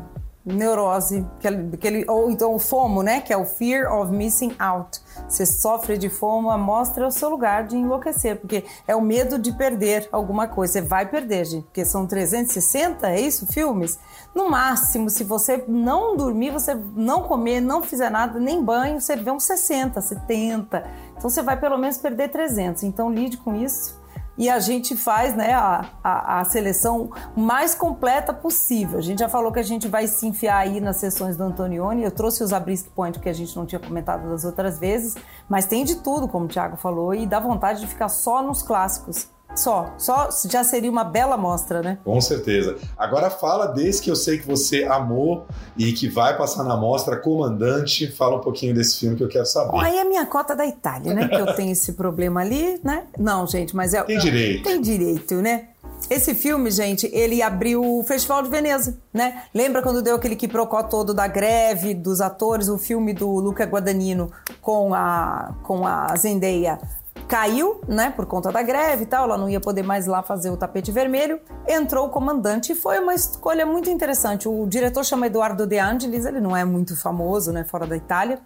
neurose, 0.47 1.25
aquele, 1.37 1.69
aquele, 1.73 2.05
ou 2.09 2.31
então 2.31 2.53
o 2.53 2.59
FOMO, 2.59 3.03
né? 3.03 3.21
Que 3.21 3.33
é 3.33 3.37
o 3.37 3.45
Fear 3.45 3.93
of 3.93 4.11
Missing 4.11 4.55
Out. 4.57 5.01
Você 5.27 5.45
sofre 5.45 5.97
de 5.97 6.09
FOMO, 6.09 6.57
mostra 6.57 7.05
o 7.07 7.11
seu 7.11 7.29
lugar 7.29 7.65
de 7.65 7.75
enlouquecer, 7.75 8.39
porque 8.39 8.63
é 8.87 8.95
o 8.95 9.01
medo 9.01 9.37
de 9.37 9.51
perder 9.51 10.07
alguma 10.11 10.47
coisa. 10.47 10.73
Você 10.73 10.81
vai 10.81 11.05
perder, 11.05 11.45
gente, 11.45 11.63
porque 11.63 11.83
são 11.83 12.07
360, 12.07 13.09
é 13.09 13.19
isso, 13.19 13.45
filmes? 13.47 13.99
No 14.33 14.49
máximo, 14.49 15.09
se 15.09 15.23
você 15.23 15.63
não 15.67 16.15
dormir, 16.15 16.51
você 16.51 16.75
não 16.95 17.23
comer, 17.23 17.59
não 17.59 17.81
fizer 17.81 18.09
nada, 18.09 18.39
nem 18.39 18.63
banho, 18.63 19.01
você 19.01 19.15
vê 19.15 19.31
uns 19.31 19.43
60, 19.43 19.99
70. 19.99 20.87
Então 21.17 21.29
você 21.29 21.41
vai 21.41 21.59
pelo 21.59 21.77
menos 21.77 21.97
perder 21.97 22.29
300. 22.29 22.83
Então 22.83 23.11
lide 23.11 23.37
com 23.37 23.55
isso 23.55 23.97
e 24.37 24.49
a 24.49 24.59
gente 24.59 24.95
faz 24.95 25.35
né, 25.35 25.53
a, 25.53 25.89
a, 26.03 26.41
a, 26.41 26.45
seleção 26.45 27.09
mais 27.35 27.73
completa 27.73 28.33
possível. 28.33 28.99
A 28.99 29.01
gente 29.01 29.19
já 29.19 29.29
falou 29.29 29.51
que 29.51 29.59
a 29.59 29.63
gente 29.63 29.87
vai 29.87 30.07
se 30.07 30.27
enfiar 30.27 30.57
aí 30.57 30.79
nas 30.79 30.97
sessões 30.97 31.35
do 31.35 31.43
Antonioni. 31.43 32.03
Eu 32.03 32.11
trouxe 32.11 32.43
os 32.43 32.51
Zabriskie 32.51 32.89
Point 32.89 33.19
que 33.19 33.29
a 33.29 33.33
gente 33.33 33.55
não 33.55 33.65
tinha 33.65 33.79
comentado 33.79 34.29
das 34.29 34.45
outras 34.45 34.77
vezes, 34.77 35.15
mas 35.49 35.65
tem 35.65 35.83
de 35.83 35.95
tudo, 35.97 36.27
como 36.27 36.45
o 36.45 36.47
Thiago 36.47 36.77
falou, 36.77 37.15
e 37.15 37.25
dá 37.25 37.39
vontade 37.39 37.79
de 37.79 37.87
ficar 37.87 38.09
só 38.09 38.43
nos 38.43 38.61
clássicos. 38.61 39.27
Só, 39.57 39.93
só 39.97 40.29
já 40.49 40.63
seria 40.63 40.89
uma 40.89 41.03
bela 41.03 41.35
mostra, 41.35 41.81
né? 41.81 41.97
Com 42.05 42.21
certeza. 42.21 42.77
Agora 42.97 43.29
fala 43.29 43.65
desse 43.67 44.01
que 44.01 44.11
eu 44.11 44.15
sei 44.15 44.37
que 44.37 44.45
você 44.45 44.83
amou 44.83 45.47
e 45.75 45.91
que 45.91 46.07
vai 46.07 46.37
passar 46.37 46.63
na 46.63 46.77
mostra, 46.77 47.17
Comandante. 47.17 48.07
Fala 48.11 48.37
um 48.37 48.41
pouquinho 48.41 48.73
desse 48.73 48.99
filme 48.99 49.15
que 49.15 49.23
eu 49.23 49.27
quero 49.27 49.45
saber. 49.45 49.77
Aí 49.79 49.97
é 49.97 50.03
minha 50.03 50.25
cota 50.25 50.55
da 50.55 50.65
Itália, 50.65 51.13
né? 51.13 51.27
que 51.27 51.35
eu 51.35 51.55
tenho 51.55 51.71
esse 51.71 51.93
problema 51.93 52.41
ali, 52.41 52.79
né? 52.83 53.03
Não, 53.17 53.47
gente, 53.47 53.75
mas 53.75 53.93
é. 53.93 54.03
Tem 54.03 54.19
direito. 54.19 54.63
Tem 54.63 54.79
direito, 54.79 55.35
né? 55.35 55.69
Esse 56.09 56.35
filme, 56.35 56.69
gente, 56.69 57.09
ele 57.11 57.41
abriu 57.41 57.83
o 57.83 58.03
Festival 58.03 58.43
de 58.43 58.49
Veneza, 58.49 58.97
né? 59.11 59.43
Lembra 59.53 59.81
quando 59.81 60.01
deu 60.01 60.15
aquele 60.15 60.35
quiprocó 60.35 60.83
todo 60.83 61.13
da 61.13 61.27
greve 61.27 61.93
dos 61.93 62.21
atores, 62.21 62.69
o 62.69 62.77
filme 62.77 63.13
do 63.13 63.27
Luca 63.27 63.65
Guadagnino 63.65 64.31
com 64.61 64.93
a, 64.93 65.55
com 65.63 65.85
a 65.85 66.15
Zendaya 66.15 66.79
caiu, 67.27 67.81
né, 67.87 68.09
por 68.09 68.25
conta 68.25 68.51
da 68.51 68.61
greve 68.61 69.03
e 69.03 69.05
tal, 69.05 69.25
ela 69.25 69.37
não 69.37 69.49
ia 69.49 69.59
poder 69.59 69.83
mais 69.83 70.07
lá 70.07 70.23
fazer 70.23 70.49
o 70.49 70.55
tapete 70.55 70.91
vermelho. 70.91 71.39
Entrou 71.67 72.07
o 72.07 72.09
comandante 72.09 72.71
e 72.71 72.75
foi 72.75 72.99
uma 72.99 73.13
escolha 73.13 73.65
muito 73.65 73.89
interessante. 73.89 74.47
O 74.47 74.65
diretor 74.65 75.03
chama 75.03 75.27
Eduardo 75.27 75.67
De 75.67 75.77
Angelis, 75.77 76.25
ele 76.25 76.39
não 76.39 76.55
é 76.55 76.63
muito 76.63 76.95
famoso, 76.95 77.51
né, 77.51 77.65
fora 77.65 77.85
da 77.85 77.97
Itália. 77.97 78.39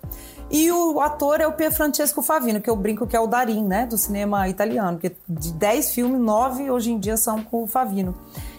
E 0.50 0.72
o 0.72 1.00
ator 1.00 1.40
é 1.40 1.48
o 1.48 1.54
Pier 1.54 1.72
Francesco 1.72 2.22
Favino, 2.24 2.60
que 2.60 2.70
eu 2.70 2.76
brinco 2.76 3.06
que 3.06 3.16
é 3.16 3.20
o 3.20 3.28
Darim, 3.28 3.64
né, 3.64 3.86
do 3.86 3.98
cinema 3.98 4.50
italiano, 4.50 4.98
porque 4.98 5.16
de 5.30 5.54
10 5.54 5.94
filmes, 5.94 6.20
9 6.20 6.72
hoje 6.72 6.92
em 6.92 7.00
dia 7.00 7.18
são 7.18 7.44
com 7.44 7.64
o 7.64 7.68
Favino. 7.68 8.16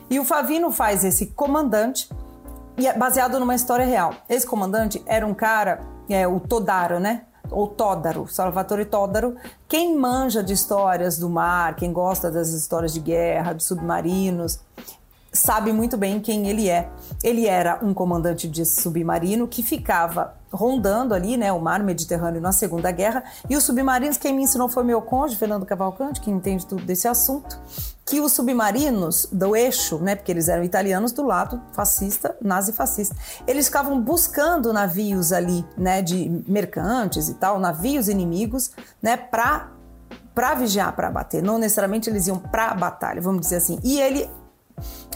E 0.09 0.20
o 0.20 0.25
Favino 0.25 0.70
faz 0.70 1.05
esse 1.05 1.27
comandante 1.27 2.09
e 2.79 2.87
é 2.87 2.97
baseado 2.97 3.41
numa 3.41 3.55
história 3.55 3.85
real. 3.85 4.14
Esse 4.29 4.47
comandante 4.47 5.03
era 5.05 5.27
um 5.27 5.35
cara, 5.35 5.81
é, 6.09 6.27
o 6.29 6.39
Todaro, 6.39 7.01
né? 7.01 7.23
Ou 7.53 7.68
Tódaro, 7.68 8.26
Salvatore 8.28 8.84
Tódaro. 8.84 9.36
Quem 9.68 9.96
manja 9.96 10.42
de 10.42 10.53
histórias 10.53 11.18
do 11.18 11.28
mar, 11.28 11.76
quem 11.76 11.92
gosta 11.92 12.30
das 12.30 12.50
histórias 12.50 12.92
de 12.92 13.00
guerra, 13.00 13.53
de 13.53 13.62
submarinos, 13.62 14.59
sabe 15.33 15.72
muito 15.72 15.97
bem 15.97 16.20
quem 16.20 16.49
ele 16.49 16.68
é. 16.68 16.91
Ele 17.22 17.47
era 17.47 17.78
um 17.83 17.95
comandante 17.95 18.47
de 18.49 18.64
submarino 18.66 19.49
que 19.49 19.62
ficava 19.62 20.35
rondando 20.53 21.14
ali, 21.14 21.39
né, 21.39 21.51
o 21.51 21.59
mar 21.59 21.83
Mediterrâneo 21.83 22.41
na 22.41 22.53
Segunda 22.53 22.91
Guerra, 22.91 23.24
e 23.49 23.57
os 23.57 23.64
submarinos, 23.64 24.18
quem 24.18 24.35
me 24.35 24.43
ensinou 24.43 24.68
foi 24.68 24.85
meu 24.85 25.01
cônjuge, 25.01 25.39
Fernando 25.39 25.64
Cavalcante, 25.64 26.20
que 26.20 26.30
entende 26.30 26.66
tudo 26.66 26.85
desse 26.85 27.09
assunto, 27.09 27.59
que 28.05 28.20
os 28.20 28.33
submarinos 28.33 29.26
do 29.33 29.57
eixo, 29.57 29.99
né, 29.99 30.14
porque 30.14 30.30
eles 30.30 30.49
eram 30.49 30.62
italianos 30.62 31.12
do 31.12 31.24
lado 31.24 31.62
fascista, 31.72 32.37
nazi-fascista, 32.43 33.16
eles 33.47 33.66
ficavam 33.66 33.99
buscando 33.99 34.72
navios 34.74 35.33
ali, 35.33 35.64
né, 35.78 36.03
de 36.03 36.28
mercantes 36.47 37.30
e 37.30 37.35
tal, 37.35 37.59
navios 37.59 38.09
inimigos, 38.09 38.70
né, 39.01 39.16
para 39.16 39.70
para 40.35 40.55
vigiar, 40.55 40.97
para 40.97 41.11
bater. 41.11 41.43
Não 41.43 41.59
necessariamente 41.59 42.09
eles 42.09 42.26
iam 42.26 42.39
para 42.39 42.70
a 42.70 42.74
batalha, 42.74 43.20
vamos 43.20 43.43
dizer 43.43 43.57
assim. 43.57 43.78
E 43.85 44.01
ele 44.01 44.30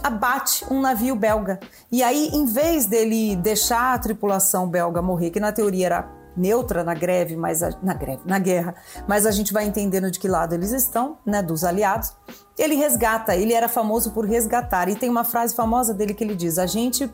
abate 0.03 0.65
um 0.71 0.81
navio 0.81 1.17
belga. 1.17 1.59
E 1.91 2.03
aí, 2.03 2.31
em 2.33 2.45
vez 2.45 2.87
dele 2.87 3.37
deixar 3.37 3.95
a 3.95 3.99
tripulação 3.99 4.69
belga 4.69 5.03
morrer, 5.03 5.31
que 5.31 5.41
na 5.41 5.53
teoria 5.53 5.87
era 5.87 6.17
neutra 6.37 6.85
na 6.85 6.95
greve, 6.95 7.35
mas 7.35 7.63
a, 7.63 7.71
na 7.83 7.95
greve, 7.95 8.23
na 8.27 8.39
guerra, 8.39 8.75
mas 9.09 9.25
a 9.25 9.31
gente 9.31 9.53
vai 9.53 9.65
entendendo 9.65 10.11
de 10.11 10.19
que 10.19 10.29
lado 10.29 10.55
eles 10.55 10.71
estão, 10.71 11.19
né, 11.25 11.43
dos 11.43 11.65
aliados. 11.65 12.13
Ele 12.59 12.75
resgata, 12.75 13.35
ele 13.35 13.53
era 13.53 13.69
famoso 13.69 14.13
por 14.13 14.27
resgatar. 14.27 14.89
E 14.89 14.97
tem 14.97 15.09
uma 15.09 15.25
frase 15.25 15.55
famosa 15.55 15.95
dele 15.95 16.15
que 16.15 16.23
ele 16.23 16.35
diz: 16.35 16.59
"A 16.59 16.67
gente 16.67 17.11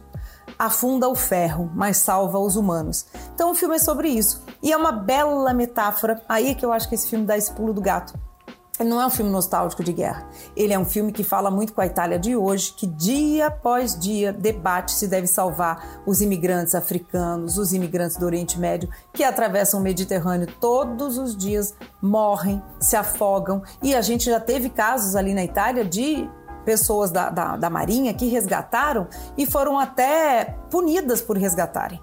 afunda 0.59 1.09
o 1.09 1.15
ferro, 1.15 1.71
mas 1.75 1.99
salva 1.99 2.39
os 2.39 2.57
humanos". 2.57 3.07
Então 3.35 3.51
o 3.53 3.55
filme 3.55 3.77
é 3.77 3.79
sobre 3.79 4.09
isso. 4.09 4.43
E 4.63 4.73
é 4.73 4.77
uma 4.77 4.93
bela 4.93 5.53
metáfora. 5.55 6.23
Aí 6.29 6.51
é 6.51 6.55
que 6.55 6.65
eu 6.65 6.73
acho 6.73 6.89
que 6.89 6.95
esse 6.95 7.09
filme 7.09 7.25
dá 7.25 7.37
esse 7.37 7.53
pulo 7.53 7.73
do 7.73 7.81
gato 7.81 8.15
ele 8.83 8.91
não 8.91 9.01
é 9.01 9.07
um 9.07 9.11
filme 9.11 9.31
nostálgico 9.31 9.83
de 9.83 9.93
guerra. 9.93 10.29
Ele 10.55 10.73
é 10.73 10.79
um 10.79 10.85
filme 10.85 11.13
que 11.13 11.25
fala 11.25 11.51
muito 11.51 11.73
com 11.73 11.81
a 11.81 11.87
Itália 11.87 12.19
de 12.19 12.37
hoje, 12.37 12.75
que 12.77 12.87
dia 12.87 13.47
após 13.47 13.99
dia 13.99 14.33
debate 14.33 14.93
se 14.93 15.09
deve 15.09 15.27
salvar 15.27 16.03
os 16.05 16.21
imigrantes 16.21 16.75
africanos, 16.75 17.57
os 17.57 17.73
imigrantes 17.73 18.17
do 18.17 18.27
Oriente 18.27 18.59
Médio, 18.59 18.89
que 19.13 19.25
atravessam 19.25 19.81
o 19.81 19.83
Mediterrâneo 19.83 20.49
todos 20.61 21.17
os 21.17 21.37
dias, 21.37 21.75
morrem, 22.01 22.63
se 22.81 22.97
afogam. 22.97 23.63
E 23.83 23.95
a 23.95 24.03
gente 24.03 24.27
já 24.27 24.41
teve 24.41 24.69
casos 24.69 25.17
ali 25.17 25.33
na 25.33 25.45
Itália 25.45 25.85
de 25.85 26.29
pessoas 26.65 27.11
da, 27.11 27.31
da, 27.31 27.57
da 27.57 27.71
Marinha 27.71 28.15
que 28.15 28.27
resgataram 28.27 29.09
e 29.37 29.47
foram 29.47 29.79
até 29.79 30.57
punidas 30.71 31.21
por 31.21 31.37
resgatarem 31.37 32.01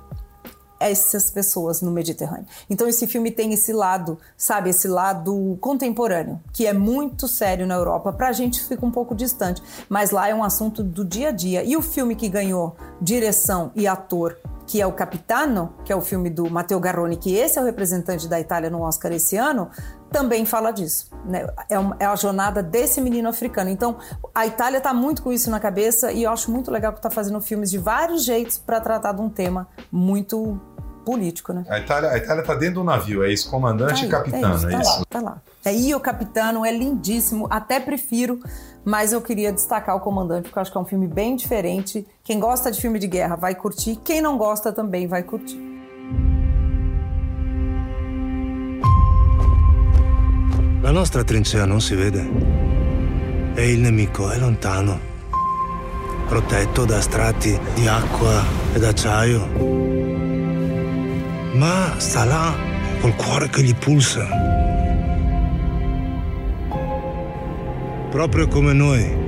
essas 0.79 1.29
pessoas 1.29 1.81
no 1.81 1.91
Mediterrâneo. 1.91 2.45
Então 2.69 2.87
esse 2.87 3.05
filme 3.05 3.31
tem 3.31 3.53
esse 3.53 3.73
lado, 3.73 4.17
sabe, 4.37 4.69
esse 4.69 4.87
lado 4.87 5.57
contemporâneo, 5.59 6.39
que 6.53 6.65
é 6.65 6.73
muito 6.73 7.27
sério 7.27 7.67
na 7.67 7.75
Europa. 7.75 8.13
Pra 8.13 8.31
gente 8.31 8.63
fica 8.63 8.85
um 8.85 8.91
pouco 8.91 9.13
distante, 9.13 9.61
mas 9.89 10.11
lá 10.11 10.29
é 10.29 10.35
um 10.35 10.43
assunto 10.43 10.83
do 10.83 11.03
dia 11.03 11.29
a 11.29 11.31
dia. 11.31 11.63
E 11.63 11.75
o 11.75 11.81
filme 11.81 12.15
que 12.15 12.29
ganhou 12.29 12.75
direção 13.01 13.71
e 13.75 13.87
ator 13.87 14.37
que 14.69 14.79
é 14.79 14.85
o 14.85 14.91
Capitano, 14.91 15.73
que 15.83 15.91
é 15.91 15.95
o 15.95 16.01
filme 16.01 16.29
do 16.29 16.47
Matteo 16.47 16.79
Garrone, 16.79 17.17
que 17.17 17.33
esse 17.33 17.57
é 17.57 17.61
o 17.61 17.65
representante 17.65 18.27
da 18.27 18.39
Itália 18.39 18.69
no 18.69 18.83
Oscar 18.83 19.11
esse 19.11 19.35
ano, 19.35 19.67
também 20.11 20.45
fala 20.45 20.69
disso. 20.69 21.09
Né? 21.25 21.47
É, 21.67 21.79
uma, 21.79 21.97
é, 21.99 22.05
a 22.05 22.15
jornada 22.15 22.61
desse 22.61 23.01
menino 23.01 23.27
africano. 23.27 23.71
Então, 23.71 23.97
a 24.33 24.45
Itália 24.45 24.77
está 24.77 24.93
muito 24.93 25.23
com 25.23 25.33
isso 25.33 25.49
na 25.49 25.59
cabeça 25.59 26.11
e 26.11 26.21
eu 26.21 26.31
acho 26.31 26.51
muito 26.51 26.69
legal 26.69 26.91
que 26.91 26.99
está 26.99 27.09
fazendo 27.09 27.41
filmes 27.41 27.71
de 27.71 27.79
vários 27.79 28.23
jeitos 28.23 28.59
para 28.59 28.79
tratar 28.79 29.13
de 29.13 29.21
um 29.21 29.27
tema 29.27 29.67
muito 29.91 30.61
político, 31.03 31.51
né? 31.51 31.65
A 31.67 31.79
Itália, 31.79 32.11
a 32.11 32.17
Itália 32.17 32.43
tá 32.43 32.53
dentro 32.53 32.75
do 32.75 32.83
navio, 32.83 33.23
é 33.23 33.33
isso, 33.33 33.49
comandante 33.49 34.01
tá 34.01 34.05
e 34.05 34.09
capitano, 34.09 34.53
é 34.53 34.55
isso. 34.55 34.67
é 34.67 34.71
Tá 34.71 34.81
isso? 34.81 34.99
lá, 34.99 35.05
tá 35.09 35.19
lá. 35.19 35.41
É, 35.65 35.75
e 35.75 35.93
o 35.95 35.99
Capitano 35.99 36.63
é 36.63 36.71
lindíssimo, 36.71 37.47
até 37.49 37.79
prefiro, 37.79 38.39
mas 38.89 39.13
eu 39.13 39.21
queria 39.21 39.51
destacar 39.53 39.95
o 39.95 39.99
Comandante, 39.99 40.45
porque 40.45 40.57
eu 40.57 40.61
acho 40.63 40.71
que 40.71 40.77
é 40.77 40.81
um 40.81 40.85
filme 40.85 41.07
bem 41.07 41.35
diferente. 41.35 42.03
Quem 42.23 42.39
gosta 42.39 42.71
de 42.71 42.81
filme 42.81 42.97
de 42.97 43.05
guerra 43.05 43.35
vai 43.35 43.53
curtir, 43.53 43.95
quem 44.03 44.19
não 44.19 44.35
gosta 44.35 44.73
também 44.73 45.05
vai 45.05 45.21
curtir. 45.21 45.59
La 50.81 50.91
nostra 50.91 51.23
trincea 51.23 51.67
non 51.67 51.79
si 51.81 51.95
vede. 51.95 52.27
E 53.55 53.71
il 53.71 53.79
nemico 53.79 54.31
è 54.31 54.39
lontano, 54.39 54.97
protetto 56.27 56.85
da 56.85 56.99
strati 56.99 57.59
di 57.75 57.87
acqua 57.87 58.43
ed 58.73 58.83
acciaio. 58.83 59.45
Ma 61.53 61.93
sta 61.99 62.25
là 62.25 62.55
col 63.01 63.15
cuore 63.15 63.49
che 63.49 63.61
gli 63.61 63.75
pulsa. 63.75 64.58
Proprio 68.09 68.47
come 68.47 68.73
noi. 68.73 69.27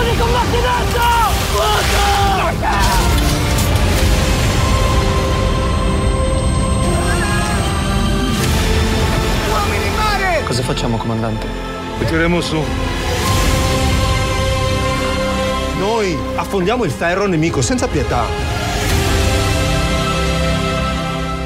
Di 0.00 0.16
combattimento! 0.16 1.00
Fuoco! 1.52 2.08
Cosa 10.46 10.62
facciamo, 10.62 10.96
comandante? 10.96 11.46
Tireremo 11.98 12.40
su. 12.40 12.89
Noi 15.80 16.14
affondiamo 16.34 16.84
il 16.84 16.90
ferro 16.90 17.26
nemico 17.26 17.62
senza 17.62 17.88
pietà. 17.88 18.26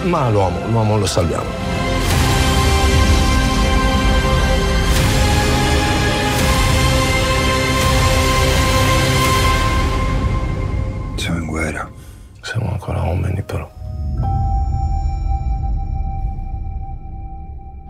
Ma 0.03 0.28
l'uomo, 0.28 0.66
l'uomo 0.66 0.99
lo 0.99 1.07
salviamo. 1.07 1.84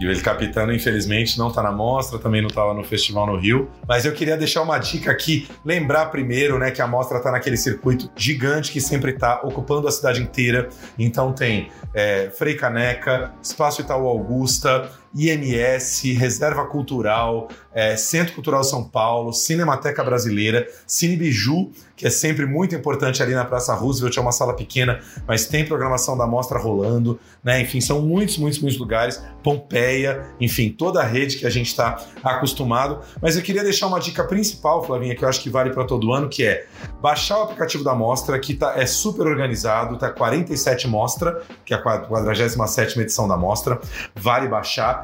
E 0.04 0.06
o 0.06 0.10
El 0.10 0.20
Capitano, 0.20 0.70
infelizmente, 0.70 1.38
não 1.38 1.50
tá 1.50 1.62
na 1.62 1.72
mostra, 1.72 2.18
também 2.18 2.42
não 2.42 2.50
tava 2.50 2.74
no 2.74 2.84
festival 2.84 3.26
no 3.26 3.38
Rio. 3.38 3.70
Mas 3.88 4.04
eu 4.04 4.12
queria 4.12 4.36
deixar 4.36 4.60
uma 4.60 4.76
dica 4.76 5.10
aqui, 5.10 5.48
lembrar 5.64 6.06
primeiro, 6.10 6.58
né, 6.58 6.70
que 6.70 6.82
a 6.82 6.86
mostra 6.86 7.18
tá 7.20 7.32
naquele 7.32 7.56
circuito 7.56 8.10
gigante 8.14 8.70
que 8.70 8.82
sempre 8.82 9.14
tá 9.14 9.40
ocupando 9.42 9.88
a 9.88 9.90
cidade 9.90 10.20
inteira. 10.20 10.68
Então 10.98 11.32
tem 11.32 11.70
é, 11.94 12.30
Frei 12.36 12.54
Caneca, 12.54 13.32
Espaço 13.42 13.80
Itaú 13.80 14.06
Augusta, 14.06 14.90
IMS, 15.14 16.12
Reserva 16.12 16.66
Cultural, 16.66 17.48
é, 17.72 17.96
Centro 17.96 18.34
Cultural 18.34 18.64
São 18.64 18.84
Paulo, 18.84 19.32
Cinemateca 19.32 20.02
Brasileira, 20.02 20.68
Cine 20.86 21.16
Biju, 21.16 21.70
que 21.96 22.06
é 22.06 22.10
sempre 22.10 22.44
muito 22.44 22.74
importante 22.74 23.22
ali 23.22 23.34
na 23.34 23.44
Praça 23.44 23.72
Roosevelt, 23.74 24.16
é 24.16 24.20
uma 24.20 24.32
sala 24.32 24.54
pequena, 24.54 25.00
mas 25.26 25.46
tem 25.46 25.64
programação 25.64 26.16
da 26.16 26.26
mostra 26.26 26.58
rolando, 26.58 27.18
né? 27.42 27.60
Enfim, 27.60 27.80
são 27.80 28.02
muitos, 28.02 28.36
muitos, 28.36 28.58
muitos 28.58 28.78
lugares. 28.78 29.22
Pompeia, 29.42 30.26
enfim, 30.40 30.70
toda 30.70 31.00
a 31.00 31.04
rede 31.04 31.36
que 31.36 31.46
a 31.46 31.50
gente 31.50 31.68
está 31.68 32.04
acostumado. 32.22 33.00
Mas 33.22 33.36
eu 33.36 33.42
queria 33.42 33.62
deixar 33.62 33.86
uma 33.86 34.00
dica 34.00 34.24
principal, 34.24 34.84
Flavinha, 34.84 35.14
que 35.14 35.24
eu 35.24 35.28
acho 35.28 35.40
que 35.40 35.50
vale 35.50 35.70
para 35.70 35.84
todo 35.84 36.12
ano, 36.12 36.28
que 36.28 36.44
é 36.44 36.66
baixar 37.00 37.38
o 37.38 37.42
aplicativo 37.42 37.84
da 37.84 37.94
mostra, 37.94 38.38
que 38.38 38.54
tá, 38.54 38.74
é 38.76 38.86
super 38.86 39.26
organizado, 39.26 39.96
tá 39.96 40.10
47 40.10 40.88
mostra, 40.88 41.42
que 41.64 41.72
é 41.72 41.76
a 41.76 41.80
47 41.80 42.98
edição 43.00 43.28
da 43.28 43.36
mostra, 43.36 43.80
vale 44.14 44.48
baixar. 44.48 45.03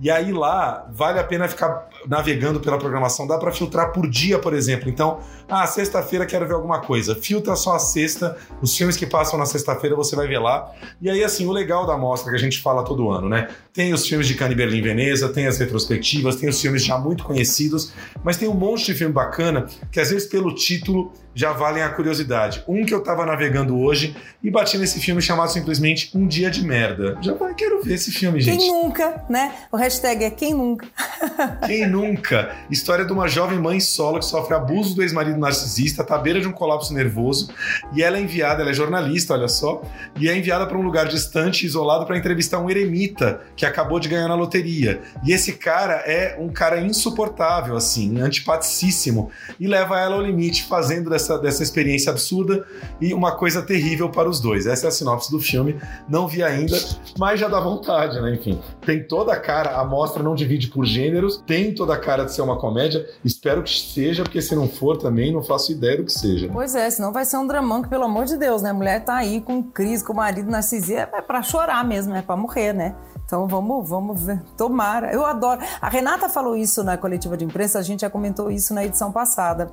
E 0.00 0.10
aí 0.10 0.32
lá 0.32 0.86
vale 0.90 1.18
a 1.18 1.24
pena 1.24 1.46
ficar 1.46 1.88
navegando 2.06 2.58
pela 2.60 2.78
programação, 2.78 3.26
dá 3.26 3.36
para 3.36 3.52
filtrar 3.52 3.92
por 3.92 4.08
dia, 4.08 4.38
por 4.38 4.54
exemplo. 4.54 4.88
Então, 4.88 5.20
ah, 5.48 5.66
sexta-feira 5.66 6.24
quero 6.24 6.46
ver 6.46 6.54
alguma 6.54 6.80
coisa. 6.80 7.14
Filtra 7.14 7.54
só 7.54 7.74
a 7.74 7.78
sexta, 7.78 8.36
os 8.62 8.76
filmes 8.76 8.96
que 8.96 9.06
passam 9.06 9.38
na 9.38 9.44
sexta-feira 9.44 9.94
você 9.94 10.16
vai 10.16 10.26
ver 10.26 10.38
lá. 10.38 10.72
E 11.00 11.10
aí, 11.10 11.22
assim, 11.22 11.46
o 11.46 11.52
legal 11.52 11.86
da 11.86 11.98
mostra 11.98 12.30
que 12.30 12.36
a 12.36 12.40
gente 12.40 12.60
fala 12.62 12.82
todo 12.82 13.10
ano, 13.10 13.28
né? 13.28 13.48
Tem 13.72 13.92
os 13.92 14.06
filmes 14.06 14.26
de 14.26 14.34
Cannes, 14.34 14.56
Berlim 14.56 14.80
Veneza, 14.80 15.28
tem 15.28 15.46
as 15.46 15.58
retrospectivas, 15.58 16.36
tem 16.36 16.48
os 16.48 16.60
filmes 16.60 16.84
já 16.84 16.98
muito 16.98 17.22
conhecidos, 17.22 17.92
mas 18.24 18.36
tem 18.36 18.48
um 18.48 18.54
monte 18.54 18.86
de 18.86 18.94
filme 18.94 19.12
bacana 19.12 19.66
que 19.92 20.00
às 20.00 20.10
vezes 20.10 20.28
pelo 20.28 20.54
título 20.54 21.12
já 21.34 21.52
valem 21.52 21.82
a 21.82 21.90
curiosidade. 21.90 22.64
Um 22.66 22.84
que 22.84 22.92
eu 22.92 23.02
tava 23.02 23.24
navegando 23.24 23.78
hoje 23.78 24.16
e 24.42 24.50
bati 24.50 24.76
nesse 24.78 25.00
filme 25.00 25.22
chamado 25.22 25.50
simplesmente 25.50 26.10
Um 26.14 26.26
Dia 26.26 26.50
de 26.50 26.64
Merda. 26.64 27.18
Já 27.20 27.34
quero 27.54 27.82
ver 27.82 27.94
esse 27.94 28.10
filme, 28.10 28.40
gente. 28.40 28.58
Quem 28.58 28.72
nunca, 28.72 29.24
né? 29.28 29.54
O 29.70 29.76
hashtag 29.90 30.24
é 30.24 30.30
quem 30.30 30.54
nunca. 30.54 30.86
Quem 31.66 31.88
nunca? 31.88 32.56
História 32.70 33.04
de 33.04 33.12
uma 33.12 33.26
jovem 33.26 33.58
mãe 33.58 33.80
solo 33.80 34.18
que 34.18 34.24
sofre 34.24 34.54
abuso 34.54 34.94
do 34.94 35.02
ex-marido 35.02 35.38
narcisista, 35.38 36.04
tá 36.04 36.14
à 36.14 36.18
beira 36.18 36.40
de 36.40 36.48
um 36.48 36.52
colapso 36.52 36.94
nervoso, 36.94 37.50
e 37.92 38.02
ela 38.02 38.16
é 38.16 38.20
enviada, 38.20 38.62
ela 38.62 38.70
é 38.70 38.74
jornalista, 38.74 39.34
olha 39.34 39.48
só, 39.48 39.82
e 40.18 40.28
é 40.28 40.36
enviada 40.36 40.66
para 40.66 40.76
um 40.76 40.82
lugar 40.82 41.06
distante, 41.08 41.66
isolado, 41.66 42.06
para 42.06 42.16
entrevistar 42.16 42.58
um 42.58 42.70
eremita 42.70 43.40
que 43.56 43.66
acabou 43.66 43.98
de 43.98 44.08
ganhar 44.08 44.28
na 44.28 44.34
loteria. 44.34 45.00
E 45.24 45.32
esse 45.32 45.54
cara 45.54 45.94
é 46.06 46.36
um 46.38 46.48
cara 46.48 46.80
insuportável, 46.80 47.76
assim, 47.76 48.20
antipaticíssimo, 48.20 49.30
e 49.58 49.66
leva 49.66 49.98
ela 49.98 50.16
ao 50.16 50.22
limite, 50.22 50.64
fazendo 50.64 51.10
dessa, 51.10 51.38
dessa 51.38 51.62
experiência 51.62 52.10
absurda 52.10 52.66
e 53.00 53.12
uma 53.14 53.32
coisa 53.32 53.62
terrível 53.62 54.08
para 54.08 54.28
os 54.28 54.40
dois. 54.40 54.66
Essa 54.66 54.86
é 54.86 54.88
a 54.88 54.92
sinopse 54.92 55.30
do 55.30 55.40
filme. 55.40 55.76
Não 56.08 56.26
vi 56.26 56.42
ainda, 56.42 56.76
mas 57.18 57.40
já 57.40 57.48
dá 57.48 57.60
vontade, 57.60 58.20
né? 58.20 58.34
Enfim, 58.34 58.60
tem 58.84 59.02
toda 59.02 59.32
a 59.32 59.40
cara, 59.40 59.79
a 59.80 59.84
mostra 59.84 60.22
não 60.22 60.34
divide 60.34 60.68
por 60.68 60.84
gêneros, 60.84 61.42
tem 61.46 61.74
toda 61.74 61.94
a 61.94 61.98
cara 61.98 62.24
de 62.24 62.34
ser 62.34 62.42
uma 62.42 62.58
comédia. 62.58 63.08
Espero 63.24 63.62
que 63.62 63.70
seja, 63.70 64.22
porque 64.22 64.42
se 64.42 64.54
não 64.54 64.68
for 64.68 64.98
também, 64.98 65.32
não 65.32 65.42
faço 65.42 65.72
ideia 65.72 65.96
do 65.96 66.04
que 66.04 66.12
seja. 66.12 66.50
Pois 66.52 66.74
é, 66.74 66.90
senão 66.90 67.12
vai 67.12 67.24
ser 67.24 67.38
um 67.38 67.46
dramão 67.46 67.82
que, 67.82 67.88
pelo 67.88 68.04
amor 68.04 68.26
de 68.26 68.36
Deus, 68.36 68.60
né? 68.60 68.70
A 68.70 68.74
mulher 68.74 69.02
tá 69.04 69.14
aí 69.14 69.40
com 69.40 69.62
crise, 69.62 70.04
com 70.04 70.12
o 70.12 70.16
marido 70.16 70.50
narcisista, 70.50 71.08
é 71.14 71.22
pra 71.22 71.42
chorar 71.42 71.82
mesmo, 71.84 72.14
é 72.14 72.20
pra 72.20 72.36
morrer, 72.36 72.74
né? 72.74 72.94
Então 73.24 73.48
vamos, 73.48 73.88
vamos 73.88 74.22
ver. 74.22 74.42
Tomara. 74.56 75.12
Eu 75.12 75.24
adoro. 75.24 75.60
A 75.80 75.88
Renata 75.88 76.28
falou 76.28 76.56
isso 76.56 76.84
na 76.84 76.98
coletiva 76.98 77.36
de 77.36 77.44
imprensa, 77.44 77.78
a 77.78 77.82
gente 77.82 78.00
já 78.00 78.10
comentou 78.10 78.50
isso 78.50 78.74
na 78.74 78.84
edição 78.84 79.10
passada. 79.10 79.72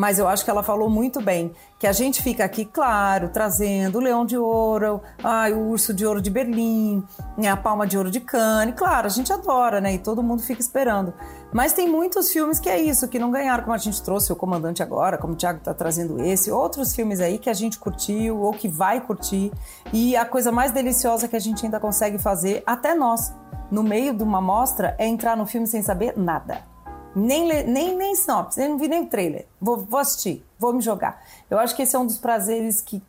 Mas 0.00 0.18
eu 0.18 0.26
acho 0.26 0.42
que 0.46 0.50
ela 0.50 0.62
falou 0.62 0.88
muito 0.88 1.20
bem 1.20 1.52
que 1.78 1.86
a 1.86 1.92
gente 1.92 2.22
fica 2.22 2.42
aqui, 2.42 2.64
claro, 2.64 3.28
trazendo 3.28 3.98
o 3.98 4.00
Leão 4.00 4.24
de 4.24 4.34
Ouro, 4.34 5.02
ai, 5.22 5.52
o 5.52 5.68
Urso 5.68 5.92
de 5.92 6.06
Ouro 6.06 6.22
de 6.22 6.30
Berlim, 6.30 7.04
né, 7.36 7.48
a 7.48 7.56
Palma 7.56 7.86
de 7.86 7.98
Ouro 7.98 8.10
de 8.10 8.18
Cannes. 8.18 8.74
Claro, 8.74 9.06
a 9.06 9.10
gente 9.10 9.30
adora, 9.30 9.78
né? 9.78 9.92
E 9.92 9.98
todo 9.98 10.22
mundo 10.22 10.40
fica 10.40 10.58
esperando. 10.58 11.12
Mas 11.52 11.74
tem 11.74 11.86
muitos 11.86 12.32
filmes 12.32 12.58
que 12.58 12.70
é 12.70 12.80
isso, 12.80 13.08
que 13.08 13.18
não 13.18 13.30
ganharam, 13.30 13.62
como 13.62 13.74
a 13.74 13.78
gente 13.78 14.02
trouxe 14.02 14.32
o 14.32 14.36
Comandante 14.36 14.82
agora, 14.82 15.18
como 15.18 15.34
o 15.34 15.36
Thiago 15.36 15.58
está 15.58 15.74
trazendo 15.74 16.18
esse, 16.24 16.50
outros 16.50 16.94
filmes 16.94 17.20
aí 17.20 17.38
que 17.38 17.50
a 17.50 17.54
gente 17.54 17.78
curtiu 17.78 18.40
ou 18.40 18.52
que 18.52 18.68
vai 18.68 19.02
curtir. 19.02 19.52
E 19.92 20.16
a 20.16 20.24
coisa 20.24 20.50
mais 20.50 20.72
deliciosa 20.72 21.28
que 21.28 21.36
a 21.36 21.40
gente 21.40 21.62
ainda 21.66 21.78
consegue 21.78 22.16
fazer, 22.16 22.62
até 22.64 22.94
nós, 22.94 23.34
no 23.70 23.82
meio 23.82 24.14
de 24.14 24.22
uma 24.22 24.40
mostra, 24.40 24.96
é 24.98 25.06
entrar 25.06 25.36
no 25.36 25.44
filme 25.44 25.66
sem 25.66 25.82
saber 25.82 26.14
nada. 26.16 26.69
Nem, 27.14 27.64
nem, 27.64 27.96
nem 27.96 28.14
sinopse, 28.14 28.58
nem 28.60 28.68
não 28.68 28.78
vi 28.78 28.88
nem 28.88 29.02
o 29.02 29.06
trailer. 29.06 29.46
Vou, 29.60 29.78
vou 29.78 29.98
assistir, 30.00 30.44
vou 30.58 30.72
me 30.72 30.80
jogar. 30.80 31.20
Eu 31.50 31.58
acho 31.58 31.74
que 31.74 31.82
esse 31.82 31.96
é 31.96 31.98
um 31.98 32.06
dos 32.06 32.18
prazeres 32.18 32.80
que 32.80 33.02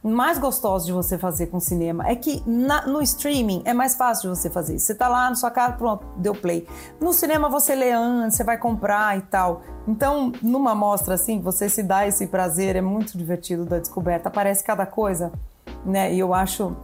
mais 0.00 0.38
gostosos 0.38 0.86
de 0.86 0.92
você 0.92 1.18
fazer 1.18 1.48
com 1.48 1.58
cinema. 1.58 2.06
É 2.08 2.14
que 2.14 2.40
na- 2.46 2.86
no 2.86 3.02
streaming 3.02 3.62
é 3.64 3.74
mais 3.74 3.96
fácil 3.96 4.30
de 4.30 4.38
você 4.38 4.48
fazer. 4.48 4.78
Você 4.78 4.94
tá 4.94 5.08
lá 5.08 5.28
na 5.28 5.34
sua 5.34 5.50
casa, 5.50 5.72
pronto, 5.72 6.06
deu 6.16 6.34
play. 6.34 6.68
No 7.00 7.12
cinema 7.12 7.48
você 7.48 7.74
lê 7.74 7.90
antes, 7.90 8.36
você 8.36 8.44
vai 8.44 8.56
comprar 8.56 9.18
e 9.18 9.22
tal. 9.22 9.62
Então, 9.88 10.30
numa 10.40 10.72
mostra 10.74 11.14
assim, 11.14 11.40
você 11.40 11.68
se 11.68 11.82
dá 11.82 12.06
esse 12.06 12.28
prazer, 12.28 12.76
é 12.76 12.80
muito 12.80 13.18
divertido 13.18 13.64
da 13.64 13.80
descoberta. 13.80 14.28
Aparece 14.28 14.62
cada 14.62 14.86
coisa, 14.86 15.32
né? 15.84 16.14
E 16.14 16.20
eu 16.20 16.32
acho, 16.32 16.76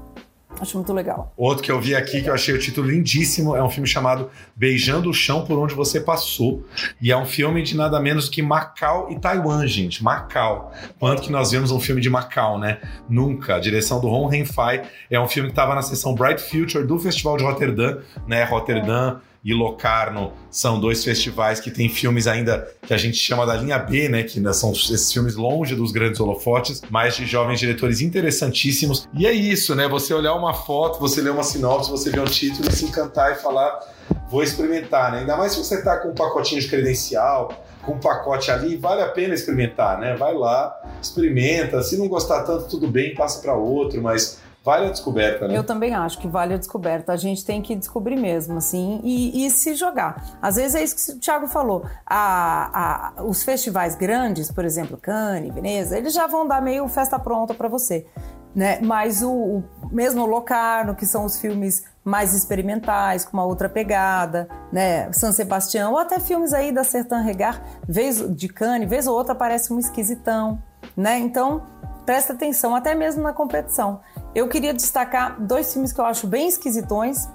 acho 0.60 0.76
muito 0.76 0.92
legal. 0.92 1.32
Outro 1.36 1.62
que 1.62 1.70
eu 1.70 1.80
vi 1.80 1.94
aqui, 1.94 2.22
que 2.22 2.28
eu 2.28 2.34
achei 2.34 2.54
o 2.54 2.58
título 2.58 2.88
lindíssimo, 2.88 3.56
é 3.56 3.62
um 3.62 3.70
filme 3.70 3.88
chamado 3.88 4.30
Beijando 4.54 5.10
o 5.10 5.14
Chão 5.14 5.44
por 5.44 5.58
Onde 5.58 5.74
Você 5.74 6.00
Passou. 6.00 6.64
E 7.00 7.10
é 7.10 7.16
um 7.16 7.24
filme 7.24 7.62
de 7.62 7.76
nada 7.76 8.00
menos 8.00 8.28
que 8.28 8.42
Macau 8.42 9.10
e 9.10 9.18
Taiwan, 9.18 9.66
gente. 9.66 10.02
Macau. 10.02 10.72
Quanto 10.98 11.22
que 11.22 11.32
nós 11.32 11.50
vemos 11.50 11.70
um 11.70 11.80
filme 11.80 12.00
de 12.00 12.10
Macau, 12.10 12.58
né? 12.58 12.78
Nunca. 13.08 13.56
A 13.56 13.60
direção 13.60 14.00
do 14.00 14.08
Hong 14.08 14.34
Hen-Fai 14.34 14.82
é 15.10 15.20
um 15.20 15.28
filme 15.28 15.48
que 15.48 15.52
estava 15.52 15.74
na 15.74 15.82
sessão 15.82 16.14
Bright 16.14 16.42
Future 16.42 16.86
do 16.86 16.98
Festival 16.98 17.36
de 17.36 17.44
Rotterdam, 17.44 17.98
né? 18.26 18.44
Rotterdam 18.44 19.20
e 19.44 19.52
Locarno 19.52 20.32
são 20.50 20.80
dois 20.80 21.04
festivais 21.04 21.60
que 21.60 21.70
tem 21.70 21.88
filmes 21.88 22.26
ainda 22.26 22.66
que 22.80 22.94
a 22.94 22.96
gente 22.96 23.18
chama 23.18 23.44
da 23.44 23.54
linha 23.54 23.78
B, 23.78 24.08
né? 24.08 24.22
Que 24.22 24.40
são 24.54 24.72
esses 24.72 25.12
filmes 25.12 25.34
longe 25.34 25.74
dos 25.74 25.92
grandes 25.92 26.18
holofotes, 26.18 26.80
mas 26.88 27.16
de 27.16 27.26
jovens 27.26 27.60
diretores 27.60 28.00
interessantíssimos. 28.00 29.06
E 29.12 29.26
é 29.26 29.32
isso, 29.32 29.74
né? 29.74 29.86
Você 29.86 30.14
olhar 30.14 30.34
uma 30.34 30.54
foto, 30.54 30.98
você 30.98 31.20
ler 31.20 31.30
uma 31.30 31.42
sinopse, 31.42 31.90
você 31.90 32.10
ver 32.10 32.20
um 32.20 32.24
título 32.24 32.68
e 32.68 32.72
se 32.72 32.86
encantar 32.86 33.32
e 33.32 33.34
falar, 33.34 33.80
vou 34.30 34.42
experimentar, 34.42 35.12
né? 35.12 35.18
Ainda 35.18 35.36
mais 35.36 35.52
se 35.52 35.58
você 35.58 35.82
tá 35.82 35.98
com 35.98 36.08
um 36.08 36.14
pacotinho 36.14 36.60
de 36.60 36.68
credencial, 36.68 37.52
com 37.82 37.92
um 37.92 38.00
pacote 38.00 38.50
ali, 38.50 38.76
vale 38.76 39.02
a 39.02 39.08
pena 39.08 39.34
experimentar, 39.34 39.98
né? 39.98 40.16
Vai 40.16 40.32
lá, 40.32 40.74
experimenta. 41.02 41.82
Se 41.82 41.98
não 41.98 42.08
gostar 42.08 42.44
tanto, 42.44 42.66
tudo 42.68 42.88
bem, 42.88 43.14
passa 43.14 43.42
para 43.42 43.54
outro, 43.54 44.00
mas 44.00 44.38
vale 44.64 44.86
a 44.86 44.90
descoberta, 44.90 45.46
né? 45.46 45.56
Eu 45.56 45.62
também 45.64 45.94
acho 45.94 46.18
que 46.18 46.26
vale 46.26 46.54
a 46.54 46.56
descoberta. 46.56 47.12
A 47.12 47.16
gente 47.16 47.44
tem 47.44 47.60
que 47.60 47.76
descobrir 47.76 48.16
mesmo, 48.16 48.56
assim, 48.56 49.00
e, 49.04 49.44
e 49.46 49.50
se 49.50 49.74
jogar. 49.74 50.38
Às 50.40 50.56
vezes 50.56 50.74
é 50.74 50.82
isso 50.82 50.96
que 50.96 51.12
o 51.18 51.20
Thiago 51.20 51.46
falou. 51.48 51.84
A- 52.06 53.12
a- 53.18 53.22
os 53.24 53.42
festivais 53.42 53.94
grandes, 53.94 54.50
por 54.50 54.64
exemplo, 54.64 54.96
Cannes, 54.96 55.52
Veneza, 55.52 55.98
eles 55.98 56.14
já 56.14 56.26
vão 56.26 56.46
dar 56.48 56.62
meio 56.62 56.88
festa 56.88 57.18
pronta 57.18 57.52
para 57.52 57.68
você. 57.68 58.06
Né? 58.54 58.78
Mas 58.82 59.20
o, 59.20 59.30
o 59.32 59.64
mesmo 59.90 60.22
o 60.22 60.26
Locarno, 60.26 60.94
que 60.94 61.04
são 61.04 61.24
os 61.24 61.40
filmes 61.40 61.82
mais 62.04 62.32
experimentais, 62.34 63.24
com 63.24 63.36
uma 63.36 63.44
outra 63.44 63.68
pegada, 63.68 64.48
né? 64.72 65.10
San 65.12 65.32
Sebastião, 65.32 65.92
ou 65.92 65.98
até 65.98 66.20
filmes 66.20 66.52
aí 66.52 66.70
da 66.70 66.84
Sertan 66.84 67.20
Regar, 67.22 67.60
vez 67.88 68.22
de 68.36 68.48
Cannes, 68.48 68.88
vez 68.88 69.06
ou 69.08 69.16
outra 69.16 69.32
aparece 69.32 69.72
um 69.72 69.78
esquisitão, 69.80 70.62
né? 70.96 71.18
Então, 71.18 71.62
presta 72.06 72.32
atenção, 72.32 72.76
até 72.76 72.94
mesmo 72.94 73.22
na 73.24 73.32
competição. 73.32 74.00
Eu 74.34 74.48
queria 74.48 74.74
destacar 74.74 75.40
dois 75.40 75.72
filmes 75.72 75.92
que 75.92 76.00
eu 76.00 76.04
acho 76.04 76.26
bem 76.26 76.48
esquisitões, 76.48 77.28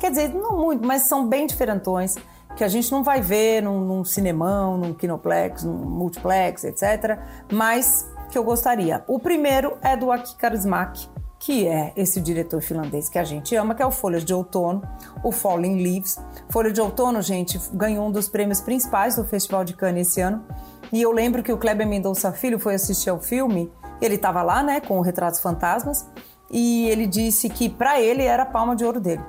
quer 0.00 0.10
dizer, 0.10 0.34
não 0.34 0.56
muito, 0.56 0.84
mas 0.84 1.02
são 1.02 1.28
bem 1.28 1.46
diferentões, 1.46 2.16
que 2.56 2.64
a 2.64 2.68
gente 2.68 2.90
não 2.90 3.04
vai 3.04 3.20
ver 3.20 3.62
num, 3.62 3.80
num 3.80 4.04
cinemão, 4.04 4.76
num 4.76 4.92
kinoplex, 4.92 5.62
num 5.62 5.72
multiplex, 5.72 6.64
etc. 6.64 7.18
Mas 7.52 8.08
que 8.30 8.38
eu 8.38 8.42
gostaria. 8.42 9.04
O 9.06 9.18
primeiro 9.18 9.76
é 9.80 9.96
do 9.96 10.10
Aki 10.10 10.36
Kaurismäki, 10.36 11.08
que 11.38 11.68
é 11.68 11.92
esse 11.96 12.20
diretor 12.20 12.60
finlandês 12.60 13.08
que 13.08 13.18
a 13.18 13.24
gente 13.24 13.54
ama, 13.54 13.74
que 13.74 13.82
é 13.82 13.86
o 13.86 13.90
Folhas 13.90 14.24
de 14.24 14.34
Outono, 14.34 14.82
o 15.22 15.30
Falling 15.30 15.82
Leaves. 15.82 16.18
Folha 16.48 16.72
de 16.72 16.80
Outono, 16.80 17.22
gente, 17.22 17.60
ganhou 17.72 18.08
um 18.08 18.10
dos 18.10 18.28
prêmios 18.28 18.60
principais 18.60 19.14
do 19.14 19.24
Festival 19.24 19.64
de 19.64 19.74
Cannes 19.74 20.08
esse 20.08 20.20
ano. 20.20 20.44
E 20.92 21.00
eu 21.00 21.12
lembro 21.12 21.42
que 21.42 21.52
o 21.52 21.58
Kleber 21.58 21.86
Mendonça 21.86 22.32
Filho 22.32 22.58
foi 22.58 22.74
assistir 22.74 23.10
ao 23.10 23.20
filme, 23.20 23.70
ele 24.00 24.16
estava 24.16 24.42
lá, 24.42 24.62
né, 24.62 24.80
com 24.80 24.98
o 24.98 25.00
Retratos 25.00 25.40
Fantasmas, 25.40 26.06
e 26.50 26.88
ele 26.88 27.06
disse 27.06 27.48
que 27.48 27.68
para 27.68 28.00
ele 28.00 28.22
era 28.22 28.44
a 28.44 28.46
palma 28.46 28.76
de 28.76 28.84
ouro 28.84 29.00
dele. 29.00 29.22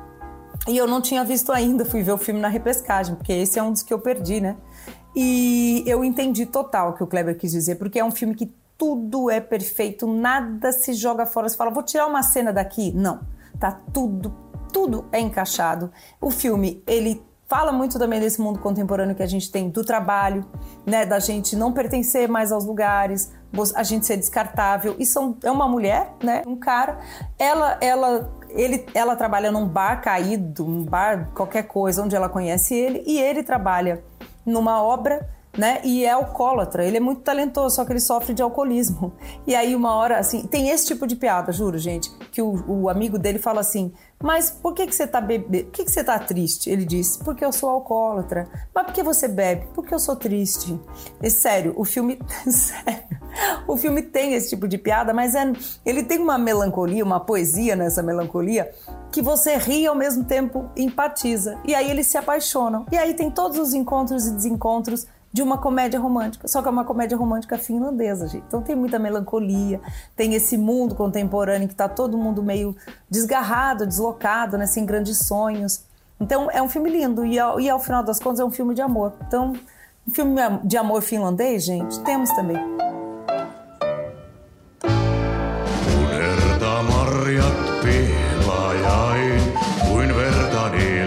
E 0.68 0.78
eu 0.78 0.88
não 0.88 1.02
tinha 1.02 1.24
visto 1.24 1.52
ainda, 1.52 1.86
fui 1.86 2.02
ver 2.02 2.12
o 2.12 2.18
filme 2.18 2.40
na 2.40 2.48
repescagem, 2.48 3.16
porque 3.16 3.34
esse 3.34 3.60
é 3.60 3.64
um 3.64 3.72
dos 3.72 3.84
que 3.84 3.94
eu 3.94 4.00
perdi, 4.00 4.42
né? 4.42 4.58
E 5.16 5.84
eu 5.86 6.04
entendi 6.04 6.46
total 6.46 6.90
o 6.90 6.94
que 6.94 7.04
o 7.04 7.08
Kleber 7.08 7.38
quis 7.38 7.52
dizer, 7.52 7.76
porque 7.76 8.00
é 8.00 8.04
um 8.04 8.12
filme 8.12 8.36
que 8.36 8.54
tudo 8.78 9.30
é 9.30 9.40
perfeito, 9.40 10.08
nada 10.08 10.72
se 10.72 10.94
joga 10.94 11.26
fora. 11.26 11.48
Você 11.48 11.56
fala, 11.56 11.72
vou 11.72 11.84
tirar 11.84 12.08
uma 12.08 12.22
cena 12.24 12.52
daqui. 12.52 12.92
Não, 12.92 13.22
tá 13.60 13.72
tudo, 13.94 14.36
tudo 14.74 15.06
é 15.12 15.20
encaixado. 15.20 15.92
O 16.20 16.30
filme, 16.30 16.84
ele 16.86 17.24
fala 17.48 17.72
muito 17.72 17.98
também 17.98 18.20
desse 18.20 18.42
mundo 18.42 18.60
contemporâneo 18.60 19.16
que 19.16 19.24
a 19.24 19.28
gente 19.28 19.52
tem 19.52 19.70
do 19.70 19.84
trabalho, 19.84 20.46
né, 20.86 21.06
da 21.06 21.20
gente 21.20 21.56
não 21.56 21.72
pertencer 21.72 22.28
mais 22.28 22.52
aos 22.52 22.66
lugares, 22.66 23.32
a 23.76 23.84
gente 23.84 24.06
ser 24.06 24.18
descartável. 24.18 24.96
E 25.00 25.06
são, 25.06 25.38
é 25.44 25.52
uma 25.52 25.68
mulher, 25.68 26.14
né, 26.24 26.42
um 26.46 26.56
cara, 26.56 27.00
ela, 27.38 27.78
ela, 27.82 28.32
ele, 28.50 28.86
ela 28.94 29.16
trabalha 29.16 29.52
num 29.52 29.68
bar 29.68 30.02
caído, 30.02 30.66
um 30.66 30.84
bar 30.84 31.30
qualquer 31.34 31.64
coisa 31.64 32.04
onde 32.04 32.16
ela 32.16 32.30
conhece 32.30 32.74
ele 32.74 33.04
e 33.06 33.20
ele 33.20 33.44
trabalha 33.44 34.04
numa 34.46 34.82
obra 34.82 35.28
né? 35.58 35.80
E 35.84 36.06
é 36.06 36.12
alcoólatra. 36.12 36.86
Ele 36.86 36.98
é 36.98 37.00
muito 37.00 37.22
talentoso, 37.22 37.76
só 37.76 37.86
que 37.86 37.92
ele 37.92 38.00
sofre 38.00 38.34
de 38.34 38.42
alcoolismo. 38.42 39.14
E 39.48 39.56
aí, 39.56 39.76
uma 39.76 39.96
hora, 39.96 40.18
assim, 40.18 40.46
tem 40.46 40.70
esse 40.70 40.88
tipo 40.88 41.08
de 41.08 41.16
piada, 41.16 41.52
juro, 41.52 41.78
gente, 41.78 42.12
que 42.32 42.42
o, 42.42 42.64
o 42.68 42.90
amigo 42.90 43.18
dele 43.18 43.40
fala 43.40 43.62
assim: 43.62 43.94
Mas 44.22 44.50
por 44.50 44.74
que, 44.74 44.88
que 44.88 44.96
você 44.96 45.06
tá 45.06 45.20
bebendo? 45.20 45.66
Por 45.66 45.72
que, 45.72 45.86
que 45.86 45.92
você 45.92 46.04
tá 46.04 46.18
triste? 46.18 46.70
Ele 46.70 46.86
diz: 46.86 47.18
Porque 47.18 47.44
eu 47.44 47.52
sou 47.52 47.70
alcoólatra. 47.70 48.48
Mas 48.74 48.86
por 48.86 48.94
que 48.94 49.04
você 49.04 49.28
bebe? 49.28 49.68
Porque 49.74 49.94
eu 49.94 50.00
sou 50.00 50.16
triste. 50.16 50.80
E 51.22 51.30
sério, 51.30 51.74
o 51.76 51.86
filme. 51.86 52.20
O 53.68 53.76
filme 53.76 54.02
tem 54.02 54.34
esse 54.34 54.50
tipo 54.52 54.66
de 54.66 54.78
piada, 54.78 55.14
mas 55.14 55.36
é, 55.36 55.52
ele 55.86 56.04
tem 56.04 56.20
uma 56.20 56.38
melancolia, 56.38 57.04
uma 57.04 57.20
poesia 57.20 57.76
nessa 57.76 58.02
melancolia, 58.02 58.72
que 59.12 59.22
você 59.22 59.58
ri 59.58 59.82
e 59.82 59.88
ao 59.88 59.96
mesmo 59.96 60.24
tempo 60.24 60.70
empatiza. 60.76 61.60
E 61.66 61.76
aí 61.76 61.92
eles 61.92 62.08
se 62.08 62.18
apaixonam. 62.18 62.86
E 62.90 62.98
aí 62.98 63.14
tem 63.14 63.30
todos 63.30 63.60
os 63.60 63.74
encontros 63.74 64.26
e 64.26 64.32
desencontros 64.32 65.06
de 65.36 65.44
uma 65.44 65.58
comédia 65.58 66.00
romântica, 66.00 66.48
só 66.48 66.62
que 66.62 66.70
é 66.70 66.72
uma 66.72 66.86
comédia 66.86 67.18
romântica 67.18 67.58
finlandesa, 67.58 68.26
gente. 68.26 68.46
Então 68.48 68.62
tem 68.62 68.74
muita 68.74 68.98
melancolia, 68.98 69.82
tem 70.16 70.34
esse 70.34 70.58
mundo 70.58 70.96
contemporâneo 70.96 71.68
que 71.68 71.76
tá 71.76 71.90
todo 71.90 72.18
mundo 72.18 72.42
meio 72.42 72.74
desgarrado, 73.10 73.86
deslocado, 73.86 74.58
né, 74.58 74.66
sem 74.66 74.86
grandes 74.86 75.28
sonhos. 75.28 75.84
Então 76.22 76.50
é 76.50 76.62
um 76.62 76.70
filme 76.70 76.90
lindo 76.90 77.26
e 77.26 77.38
ao, 77.38 77.60
e 77.60 77.70
ao 77.70 77.82
final 77.82 78.02
das 78.02 78.18
contas 78.18 78.40
é 78.40 78.46
um 78.46 78.50
filme 78.50 78.74
de 78.74 78.82
amor. 78.82 79.12
Então, 79.28 79.52
um 80.08 80.12
filme 80.14 80.40
de 80.64 80.78
amor 80.78 81.02
finlandês, 81.02 81.66
gente, 81.66 82.00
temos 82.00 82.32
também. 82.32 82.56
Kuin 89.84 91.05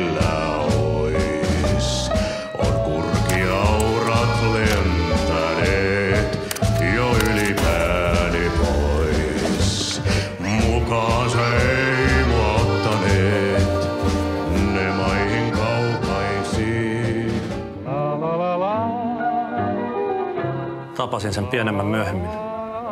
Tapasin 21.19 21.35
sen 21.35 21.47
pienemmän 21.47 21.87
myöhemmin. 21.87 22.31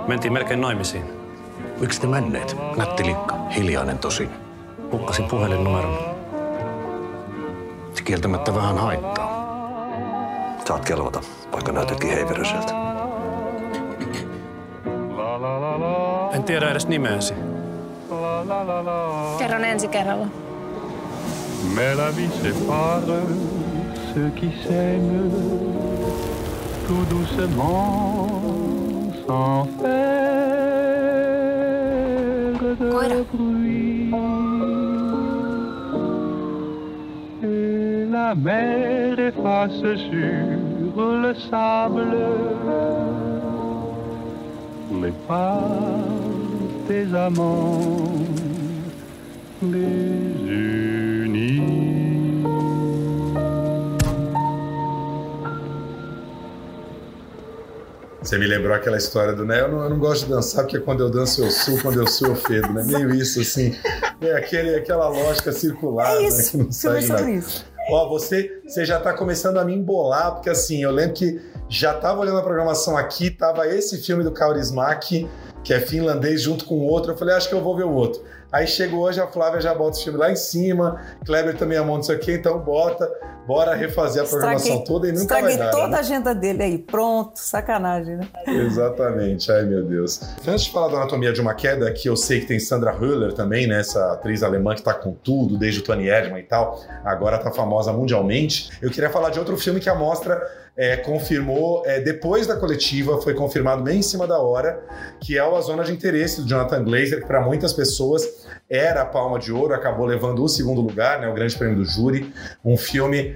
Mentiin 0.06 0.32
melkein 0.32 0.60
naimisiin. 0.60 1.04
Miksi 1.80 2.00
te 2.00 2.06
menneet? 2.06 2.56
Nätti 2.76 3.04
likka, 3.04 3.36
hiljainen 3.56 3.98
tosin. 3.98 4.30
Hukkasin 4.92 5.24
puhelinnumeron. 5.24 5.98
Se 7.94 8.02
kieltämättä 8.02 8.54
vähän 8.54 8.78
haittaa. 8.78 9.30
Saat 10.64 10.84
kelvata, 10.84 11.20
vaikka 11.52 11.72
näytätkin 11.72 12.10
heiveröseltä. 12.10 12.72
En 16.32 16.44
tiedä 16.44 16.70
edes 16.70 16.88
nimeäsi. 16.88 17.34
Kerron 19.38 19.64
ensi 19.64 19.88
kerralla. 19.88 20.26
Mais 21.74 21.98
la 21.98 22.16
vie 22.16 22.30
sépare 22.42 23.20
ceux 24.14 24.30
qui 24.40 24.50
s'aiment 24.64 25.95
tout 26.86 27.04
doucement 27.10 28.28
sans 29.26 29.64
faire 29.80 31.06
de 32.80 33.22
bruit. 33.32 34.10
Et 37.42 38.06
la 38.10 38.34
mer 38.34 39.18
efface 39.18 39.82
sur 40.10 41.12
le 41.22 41.34
sable 41.50 42.16
les 45.02 45.12
pas 45.28 45.60
des 46.88 47.14
amants 47.14 47.80
Você 58.26 58.38
me 58.38 58.46
lembrou 58.46 58.74
aquela 58.74 58.96
história 58.96 59.32
do, 59.32 59.44
né? 59.44 59.60
Eu 59.60 59.68
não, 59.70 59.84
eu 59.84 59.90
não 59.90 59.98
gosto 60.00 60.24
de 60.24 60.32
dançar 60.32 60.64
porque 60.64 60.80
quando 60.80 61.00
eu 61.00 61.08
danço 61.08 61.44
eu 61.44 61.50
suo, 61.50 61.80
quando 61.80 62.00
eu 62.00 62.06
suo 62.08 62.28
eu 62.28 62.34
fedo, 62.34 62.72
né? 62.72 62.82
Meio 62.84 63.14
isso, 63.14 63.40
assim. 63.40 63.72
É 64.20 64.32
aquele, 64.32 64.74
aquela 64.74 65.08
lógica 65.08 65.52
circular, 65.52 66.16
É 66.16 66.18
né? 66.22 66.26
isso, 66.26 66.50
Que 66.50 66.56
não 66.64 66.72
sai 66.72 67.06
nada. 67.06 67.30
isso. 67.30 67.64
Ó, 67.88 68.08
você, 68.08 68.60
você 68.66 68.84
já 68.84 68.98
tá 68.98 69.12
começando 69.12 69.58
a 69.58 69.64
me 69.64 69.72
embolar, 69.72 70.32
porque 70.32 70.50
assim, 70.50 70.82
eu 70.82 70.90
lembro 70.90 71.14
que 71.14 71.40
já 71.68 71.94
tava 71.94 72.20
olhando 72.20 72.38
a 72.38 72.42
programação 72.42 72.96
aqui, 72.96 73.30
tava 73.30 73.64
esse 73.68 73.98
filme 73.98 74.24
do 74.24 74.32
Kaurismäki, 74.32 75.28
que 75.62 75.72
é 75.72 75.78
finlandês, 75.78 76.42
junto 76.42 76.64
com 76.64 76.74
o 76.74 76.82
outro. 76.88 77.12
Eu 77.12 77.16
falei, 77.16 77.36
acho 77.36 77.48
que 77.48 77.54
eu 77.54 77.62
vou 77.62 77.76
ver 77.76 77.84
o 77.84 77.92
outro. 77.92 78.22
Aí 78.50 78.66
chegou 78.66 79.02
hoje, 79.04 79.20
a 79.20 79.26
Flávia 79.28 79.60
já 79.60 79.72
bota 79.72 79.98
o 79.98 80.02
filme 80.02 80.18
lá 80.18 80.32
em 80.32 80.36
cima, 80.36 81.00
Kleber 81.24 81.56
também 81.56 81.78
amou 81.78 81.96
não 81.96 82.02
sei 82.02 82.16
o 82.16 82.18
quê, 82.18 82.32
então 82.34 82.58
bota, 82.58 83.08
bora 83.46 83.74
refazer 83.74 84.22
a 84.22 84.26
programação 84.26 84.66
Estraguei- 84.66 84.86
toda 84.86 85.08
e 85.08 85.12
nunca 85.12 85.22
Estraguei 85.22 85.56
vai 85.56 85.66
dar. 85.66 85.70
toda 85.70 85.88
né? 85.88 85.96
a 85.96 86.00
agenda 86.00 86.34
dele 86.34 86.62
aí. 86.62 86.78
Pronto, 86.78 87.36
sacanagem, 87.36 88.16
né? 88.16 88.28
Exatamente, 88.46 89.50
ai 89.50 89.64
meu 89.64 89.82
Deus. 89.84 90.20
Antes 90.46 90.64
de 90.64 90.70
falar 90.72 90.88
da 90.88 90.96
Anatomia 90.98 91.32
de 91.32 91.40
uma 91.40 91.54
Queda, 91.54 91.90
que 91.92 92.08
eu 92.08 92.16
sei 92.16 92.40
que 92.40 92.46
tem 92.46 92.58
Sandra 92.58 92.92
Hüller 92.94 93.32
também, 93.32 93.66
né? 93.66 93.80
Essa 93.80 94.12
atriz 94.12 94.42
alemã 94.42 94.74
que 94.74 94.82
tá 94.82 94.92
com 94.94 95.12
tudo, 95.12 95.56
desde 95.58 95.80
o 95.80 95.82
Tony 95.84 96.08
Erdmann 96.08 96.40
e 96.40 96.44
tal, 96.44 96.80
agora 97.04 97.38
tá 97.38 97.50
famosa 97.50 97.92
mundialmente. 97.92 98.70
Eu 98.82 98.90
queria 98.90 99.10
falar 99.10 99.30
de 99.30 99.38
outro 99.38 99.56
filme 99.56 99.80
que 99.80 99.88
a 99.88 99.94
mostra 99.94 100.40
é, 100.76 100.96
confirmou, 100.98 101.82
é, 101.86 102.00
depois 102.00 102.46
da 102.46 102.54
coletiva, 102.56 103.20
foi 103.22 103.32
confirmado 103.32 103.82
bem 103.82 104.00
em 104.00 104.02
cima 104.02 104.26
da 104.26 104.38
hora, 104.38 104.78
que 105.20 105.38
é 105.38 105.42
o 105.42 105.56
A 105.56 105.60
Zona 105.62 105.82
de 105.82 105.92
Interesse 105.92 106.42
do 106.42 106.48
Jonathan 106.48 106.84
Glazer, 106.84 107.20
que 107.22 107.26
para 107.26 107.40
muitas 107.40 107.72
pessoas 107.72 108.46
era 108.68 109.02
a 109.02 109.06
Palma 109.06 109.38
de 109.38 109.52
Ouro, 109.52 109.72
acabou 109.72 110.04
levando 110.04 110.42
o 110.42 110.48
segundo 110.48 110.80
lugar, 110.82 111.20
né? 111.20 111.28
O 111.28 111.34
Grande 111.34 111.56
Prêmio 111.56 111.76
do 111.76 111.84
Júri. 111.84 112.30
Um 112.64 112.76
filme 112.76 113.35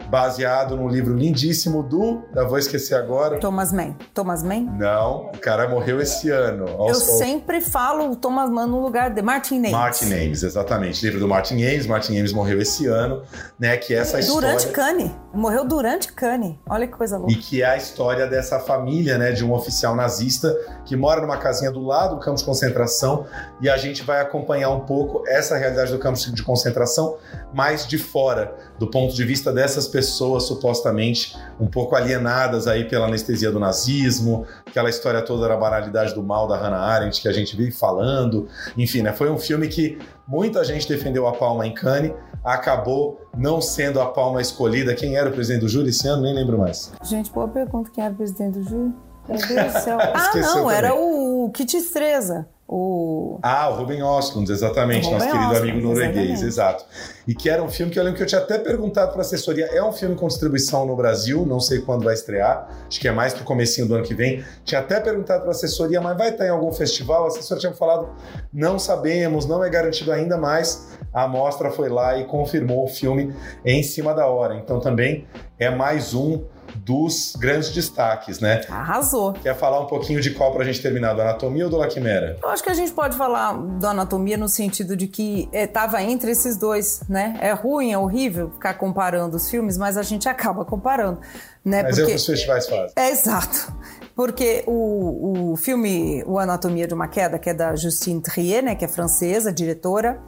baseado 0.11 0.75
num 0.75 0.89
livro 0.89 1.15
lindíssimo 1.15 1.81
do. 1.81 2.21
Eu 2.35 2.47
vou 2.49 2.57
esquecer 2.59 2.95
agora. 2.95 3.39
Thomas 3.39 3.71
Mann. 3.71 3.95
Thomas 4.13 4.43
Mann? 4.43 4.65
Não, 4.77 5.27
o 5.33 5.37
cara 5.39 5.69
morreu 5.69 6.01
esse 6.01 6.29
ano. 6.29 6.65
Eu 6.67 6.81
Aos- 6.81 6.97
sempre 7.01 7.61
falo 7.61 8.11
o 8.11 8.15
Thomas 8.17 8.49
Mann 8.49 8.67
no 8.67 8.81
lugar 8.81 9.09
de 9.09 9.21
Martin 9.21 9.55
Names. 9.55 9.71
Martin 9.71 10.05
Ames, 10.13 10.43
exatamente. 10.43 11.03
Livro 11.05 11.19
do 11.21 11.27
Martin 11.29 11.63
Ames. 11.63 11.87
Martin 11.87 12.19
Ames 12.19 12.33
morreu 12.33 12.61
esse 12.61 12.85
ano, 12.87 13.23
né? 13.57 13.77
Que 13.77 13.93
é 13.93 13.99
essa 13.99 14.19
Durante 14.21 14.65
história. 14.67 14.73
Cannes. 14.97 15.11
Morreu 15.33 15.63
durante 15.65 16.11
Cannes. 16.11 16.55
Olha 16.69 16.85
que 16.85 16.93
coisa 16.93 17.17
louca. 17.17 17.31
E 17.31 17.37
que 17.37 17.61
é 17.61 17.65
a 17.65 17.77
história 17.77 18.27
dessa 18.27 18.59
família, 18.59 19.17
né, 19.17 19.31
de 19.31 19.45
um 19.45 19.53
oficial 19.53 19.95
nazista 19.95 20.53
que 20.85 20.97
mora 20.97 21.21
numa 21.21 21.37
casinha 21.37 21.71
do 21.71 21.79
lado 21.81 22.15
do 22.15 22.19
campo 22.21 22.37
de 22.37 22.43
concentração 22.43 23.25
e 23.61 23.69
a 23.69 23.77
gente 23.77 24.03
vai 24.03 24.19
acompanhar 24.19 24.69
um 24.71 24.81
pouco 24.81 25.23
essa 25.25 25.55
realidade 25.57 25.89
do 25.93 25.99
campo 25.99 26.19
de 26.19 26.43
concentração, 26.43 27.15
mas 27.53 27.87
de 27.87 27.97
fora, 27.97 28.53
do 28.77 28.87
ponto 28.91 29.13
de 29.15 29.23
vista 29.23 29.53
dessas 29.53 29.87
pessoas 29.87 30.00
supostamente 30.01 31.35
um 31.59 31.67
pouco 31.67 31.95
alienadas 31.95 32.67
aí 32.67 32.87
pela 32.87 33.07
anestesia 33.07 33.51
do 33.51 33.59
nazismo, 33.59 34.45
aquela 34.65 34.89
história 34.89 35.21
toda 35.21 35.47
da 35.47 35.57
banalidade 35.57 36.13
do 36.13 36.23
mal 36.23 36.47
da 36.47 36.57
Hannah 36.57 36.79
Arendt 36.79 37.21
que 37.21 37.27
a 37.27 37.33
gente 37.33 37.55
vive 37.55 37.71
falando. 37.71 38.47
Enfim, 38.77 39.01
né, 39.01 39.13
foi 39.13 39.29
um 39.29 39.37
filme 39.37 39.67
que 39.67 39.97
muita 40.27 40.63
gente 40.63 40.87
defendeu 40.87 41.27
a 41.27 41.33
palma 41.33 41.65
em 41.67 41.73
Cannes, 41.73 42.13
acabou 42.43 43.21
não 43.37 43.61
sendo 43.61 43.99
a 44.01 44.05
palma 44.07 44.41
escolhida. 44.41 44.95
Quem 44.95 45.15
era 45.15 45.29
o 45.29 45.31
presidente 45.31 45.61
do 45.61 45.69
júri 45.69 45.89
esse 45.89 46.07
ano? 46.07 46.23
Nem 46.23 46.33
lembro 46.33 46.57
mais. 46.57 46.91
Gente, 47.03 47.31
boa 47.31 47.47
pergunta. 47.47 47.89
Quem 47.93 48.03
era 48.03 48.13
o 48.13 48.17
presidente 48.17 48.59
do 48.59 48.63
júri? 48.63 48.93
Meu 49.27 49.37
Deus 49.37 49.73
do 49.73 49.79
céu. 49.79 49.97
Ah, 50.13 50.31
não, 50.35 50.63
também. 50.63 50.77
era 50.77 50.95
o 50.95 51.49
Kit 51.53 51.77
Estreza. 51.77 52.47
O... 52.73 53.37
Ah, 53.43 53.67
o 53.67 53.75
Ruben 53.75 54.01
Ostlund, 54.01 54.49
exatamente, 54.49 55.03
Ruben 55.03 55.19
nosso 55.19 55.29
querido 55.29 55.57
amigo 55.57 55.87
norueguês, 55.89 56.41
exato. 56.41 56.85
E 57.27 57.35
que 57.35 57.49
era 57.49 57.61
um 57.61 57.67
filme 57.67 57.91
que 57.91 57.99
eu 57.99 58.03
lembro 58.03 58.15
que 58.15 58.23
eu 58.23 58.27
tinha 58.27 58.39
até 58.39 58.57
perguntado 58.57 59.11
para 59.11 59.19
a 59.19 59.25
assessoria, 59.25 59.65
é 59.65 59.83
um 59.83 59.91
filme 59.91 60.15
com 60.15 60.25
distribuição 60.25 60.85
no 60.85 60.95
Brasil, 60.95 61.45
não 61.45 61.59
sei 61.59 61.81
quando 61.81 62.05
vai 62.05 62.13
estrear, 62.13 62.69
acho 62.87 62.97
que 62.97 63.09
é 63.09 63.11
mais 63.11 63.33
pro 63.33 63.43
comecinho 63.43 63.89
do 63.89 63.95
ano 63.95 64.05
que 64.05 64.13
vem. 64.13 64.41
Tinha 64.63 64.79
até 64.79 65.01
perguntado 65.01 65.41
para 65.41 65.49
a 65.49 65.51
assessoria, 65.51 65.99
mas 65.99 66.17
vai 66.17 66.29
estar 66.29 66.45
em 66.45 66.49
algum 66.49 66.71
festival? 66.71 67.25
A 67.25 67.27
assessoria 67.27 67.59
tinha 67.59 67.73
falado, 67.73 68.07
não 68.53 68.79
sabemos, 68.79 69.45
não 69.45 69.61
é 69.61 69.69
garantido 69.69 70.09
ainda, 70.09 70.37
mas 70.37 70.97
a 71.13 71.27
mostra 71.27 71.71
foi 71.71 71.89
lá 71.89 72.17
e 72.17 72.23
confirmou 72.23 72.85
o 72.85 72.87
filme 72.87 73.35
em 73.65 73.83
cima 73.83 74.13
da 74.13 74.27
hora. 74.27 74.55
Então 74.55 74.79
também 74.79 75.27
é 75.59 75.69
mais 75.69 76.13
um 76.13 76.41
dos 76.75 77.35
grandes 77.37 77.69
destaques, 77.71 78.39
né? 78.39 78.61
Arrasou. 78.69 79.33
Quer 79.33 79.55
falar 79.55 79.79
um 79.79 79.87
pouquinho 79.87 80.21
de 80.21 80.31
qual 80.31 80.51
pra 80.51 80.63
gente 80.63 80.81
terminar, 80.81 81.13
do 81.13 81.21
Anatomia 81.21 81.65
ou 81.65 81.69
do 81.69 81.77
La 81.77 81.87
Quimera? 81.87 82.37
Eu 82.41 82.49
acho 82.49 82.63
que 82.63 82.69
a 82.69 82.73
gente 82.73 82.91
pode 82.91 83.17
falar 83.17 83.53
da 83.79 83.91
anatomia 83.91 84.37
no 84.37 84.49
sentido 84.49 84.95
de 84.95 85.07
que 85.07 85.49
estava 85.51 86.01
entre 86.01 86.31
esses 86.31 86.57
dois, 86.57 87.01
né? 87.07 87.37
É 87.41 87.51
ruim, 87.53 87.91
é 87.91 87.97
horrível 87.97 88.51
ficar 88.51 88.73
comparando 88.75 89.37
os 89.37 89.49
filmes, 89.49 89.77
mas 89.77 89.97
a 89.97 90.03
gente 90.03 90.27
acaba 90.27 90.65
comparando, 90.65 91.19
né? 91.63 91.83
Mas 91.83 91.97
é 91.97 92.03
o 92.03 92.07
que 92.07 92.15
os 92.15 92.25
festivais 92.25 92.67
fazem. 92.67 92.91
É 92.95 93.09
exato. 93.09 93.73
Porque 94.15 94.63
o, 94.67 95.51
o 95.51 95.55
filme 95.55 96.23
O 96.25 96.37
Anatomia 96.37 96.87
de 96.87 96.93
uma 96.93 97.07
Queda, 97.07 97.39
que 97.39 97.49
é 97.49 97.53
da 97.53 97.75
Justine 97.75 98.21
Trier, 98.21 98.63
né, 98.63 98.75
que 98.75 98.85
é 98.85 98.87
francesa, 98.87 99.51
diretora, 99.51 100.21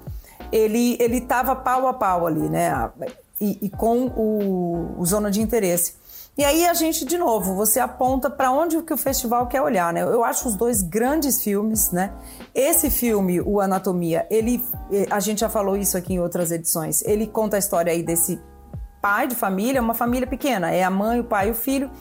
ele 0.51 0.97
ele 0.99 1.17
estava 1.17 1.55
pau 1.55 1.87
a 1.87 1.93
pau 1.93 2.25
ali, 2.25 2.49
né, 2.49 2.89
e, 3.39 3.57
e 3.61 3.69
com 3.69 4.07
o, 4.07 4.95
o 4.97 5.05
Zona 5.05 5.29
de 5.29 5.41
Interesse. 5.41 5.95
E 6.35 6.43
aí 6.43 6.65
a 6.65 6.73
gente, 6.73 7.05
de 7.05 7.15
novo, 7.15 7.53
você 7.53 7.79
aponta 7.79 8.27
para 8.27 8.51
onde 8.51 8.81
que 8.81 8.93
o 8.93 8.97
festival 8.97 9.45
quer 9.45 9.61
olhar, 9.61 9.93
né? 9.93 10.01
Eu 10.01 10.23
acho 10.23 10.47
os 10.47 10.55
dois 10.55 10.81
grandes 10.81 11.43
filmes, 11.43 11.91
né? 11.91 12.11
Esse 12.55 12.89
filme, 12.89 13.39
o 13.39 13.61
Anatomia, 13.61 14.25
ele, 14.31 14.63
a 15.11 15.19
gente 15.19 15.41
já 15.41 15.49
falou 15.49 15.77
isso 15.77 15.95
aqui 15.95 16.15
em 16.15 16.19
outras 16.19 16.51
edições. 16.51 17.03
Ele 17.03 17.27
conta 17.27 17.55
a 17.55 17.59
história 17.59 17.93
aí 17.93 18.01
desse 18.01 18.41
pai 18.99 19.27
de 19.27 19.35
família, 19.35 19.79
uma 19.79 19.93
família 19.93 20.25
pequena, 20.25 20.71
é 20.71 20.83
a 20.83 20.89
mãe, 20.89 21.19
o 21.19 21.23
pai 21.23 21.49
e 21.49 21.51
o 21.51 21.55
filho. 21.55 21.91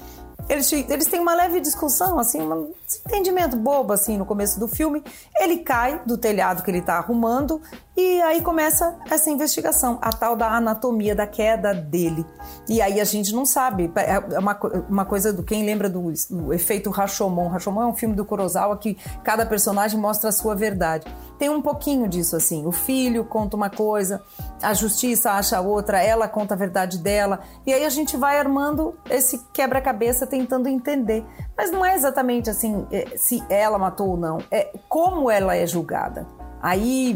Eles, 0.49 0.73
eles 0.73 1.07
têm 1.07 1.21
uma 1.21 1.35
leve 1.35 1.61
discussão, 1.61 2.19
assim, 2.19 2.41
um 2.41 2.73
entendimento 3.07 3.57
bobo, 3.57 3.93
assim, 3.93 4.17
no 4.17 4.25
começo 4.25 4.59
do 4.59 4.67
filme. 4.67 5.03
Ele 5.39 5.59
cai 5.59 6.01
do 6.07 6.17
telhado 6.17 6.63
que 6.63 6.71
ele 6.71 6.81
tá 6.81 6.95
arrumando 6.95 7.61
e 7.95 8.23
aí 8.23 8.41
começa 8.41 8.97
essa 9.11 9.29
investigação, 9.29 9.99
a 10.01 10.11
tal 10.11 10.35
da 10.35 10.51
anatomia 10.51 11.15
da 11.15 11.27
queda 11.27 11.75
dele. 11.75 12.25
E 12.69 12.81
aí 12.81 12.99
a 13.01 13.05
gente 13.05 13.35
não 13.35 13.45
sabe, 13.45 13.93
é 13.97 14.39
uma, 14.39 14.55
co- 14.55 14.69
uma 14.89 15.05
coisa 15.05 15.31
do 15.33 15.43
quem 15.43 15.65
lembra 15.65 15.91
do, 15.91 16.11
do 16.31 16.55
efeito 16.55 16.89
Rashomon. 16.91 17.49
Rashomon 17.49 17.83
é 17.83 17.87
um 17.87 17.95
filme 17.95 18.15
do 18.15 18.25
Kurosawa 18.25 18.79
que 18.79 18.97
cada 19.23 19.45
personagem 19.45 20.01
mostra 20.01 20.31
a 20.31 20.33
sua 20.33 20.55
verdade. 20.55 21.07
Tem 21.39 21.51
um 21.51 21.61
pouquinho 21.61 22.09
disso, 22.09 22.35
assim. 22.35 22.65
O 22.67 22.73
filho 22.73 23.25
conta 23.25 23.57
uma 23.57 23.69
coisa, 23.69 24.23
a 24.63 24.73
justiça 24.73 25.33
acha 25.33 25.61
outra, 25.61 26.03
ela 26.03 26.27
conta 26.29 26.55
a 26.55 26.57
verdade 26.57 26.97
dela. 26.99 27.41
E 27.67 27.75
aí 27.75 27.85
a 27.85 27.91
gente 27.91 28.17
vai 28.17 28.39
armando 28.39 28.95
esse 29.11 29.39
quebra-cabeça 29.53 30.27
tentando 30.27 30.67
entender. 30.69 31.27
Mas 31.57 31.71
não 31.71 31.85
é 31.85 31.95
exatamente 31.95 32.49
assim 32.49 32.87
é, 32.91 33.17
se 33.17 33.43
ela 33.51 33.79
matou 33.79 34.11
ou 34.11 34.17
não, 34.17 34.39
é 34.51 34.73
como 34.89 35.31
ela 35.31 35.55
é 35.55 35.67
julgada. 35.67 36.27
Aí 36.63 37.13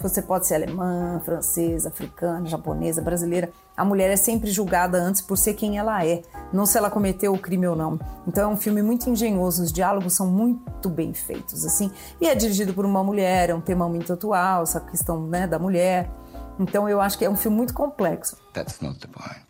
você 0.00 0.20
pode 0.20 0.48
ser 0.48 0.56
alemã, 0.56 1.22
francesa, 1.24 1.90
africana, 1.90 2.44
japonesa, 2.46 3.00
brasileira. 3.00 3.52
A 3.76 3.84
mulher 3.84 4.10
é 4.10 4.16
sempre 4.16 4.50
julgada 4.50 4.98
antes 4.98 5.22
por 5.22 5.38
ser 5.38 5.54
quem 5.54 5.78
ela 5.78 6.04
é, 6.04 6.22
não 6.52 6.66
se 6.66 6.76
ela 6.76 6.90
cometeu 6.90 7.32
o 7.32 7.38
crime 7.38 7.68
ou 7.68 7.76
não. 7.76 8.00
Então 8.26 8.50
é 8.50 8.52
um 8.52 8.56
filme 8.56 8.82
muito 8.82 9.08
engenhoso, 9.08 9.62
os 9.62 9.72
diálogos 9.72 10.14
são 10.14 10.26
muito 10.26 10.88
bem 10.88 11.14
feitos, 11.14 11.64
assim. 11.64 11.92
E 12.20 12.26
é 12.26 12.34
dirigido 12.34 12.74
por 12.74 12.84
uma 12.84 13.04
mulher, 13.04 13.50
é 13.50 13.54
um 13.54 13.60
tema 13.60 13.88
muito 13.88 14.12
atual, 14.12 14.64
essa 14.64 14.80
questão 14.80 15.24
né, 15.24 15.46
da 15.46 15.58
mulher. 15.58 16.10
Então 16.58 16.88
eu 16.88 17.00
acho 17.00 17.16
que 17.16 17.24
é 17.24 17.30
um 17.30 17.36
filme 17.36 17.56
muito 17.56 17.72
complexo. 17.72 18.36
That's 18.52 18.80
not 18.80 18.98
the 18.98 19.06
point. 19.06 19.49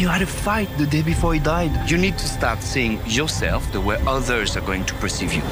You 0.00 0.08
had 0.08 0.22
a 0.22 0.26
fight 0.26 0.70
the 0.78 0.86
day 0.86 1.02
before 1.02 1.34
he 1.34 1.40
died. 1.40 1.90
You 1.90 1.98
need 1.98 2.16
to 2.16 2.26
start 2.26 2.62
seeing 2.62 3.06
yourself 3.06 3.70
the 3.70 3.82
way 3.82 4.02
others 4.06 4.56
are 4.56 4.62
going 4.62 4.86
to 4.86 4.94
perceive 4.94 5.34
you. 5.34 5.42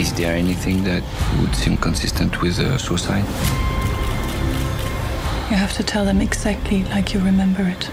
Is 0.00 0.10
there 0.14 0.34
anything 0.34 0.84
that 0.84 1.02
would 1.38 1.54
seem 1.54 1.76
consistent 1.76 2.40
with 2.40 2.58
uh, 2.58 2.78
suicide? 2.78 3.26
You 5.50 5.56
have 5.58 5.74
to 5.74 5.82
tell 5.82 6.06
them 6.06 6.22
exactly 6.22 6.84
like 6.84 7.12
you 7.12 7.20
remember 7.20 7.62
it. 7.62 7.90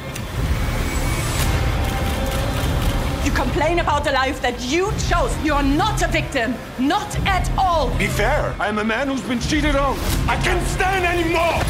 You 3.23 3.31
complain 3.31 3.79
about 3.79 4.03
the 4.03 4.11
life 4.11 4.41
that 4.41 4.59
you 4.61 4.91
chose. 5.07 5.31
You're 5.43 5.61
not 5.61 6.01
a 6.01 6.07
victim. 6.07 6.55
Not 6.79 7.15
at 7.27 7.51
all. 7.55 7.95
Be 7.99 8.07
fair. 8.07 8.55
I 8.59 8.67
am 8.67 8.79
a 8.79 8.83
man 8.83 9.09
who's 9.09 9.21
been 9.21 9.39
cheated 9.39 9.75
on. 9.75 9.95
I 10.27 10.41
can't 10.41 10.65
stand 10.67 11.05
anymore. 11.05 11.61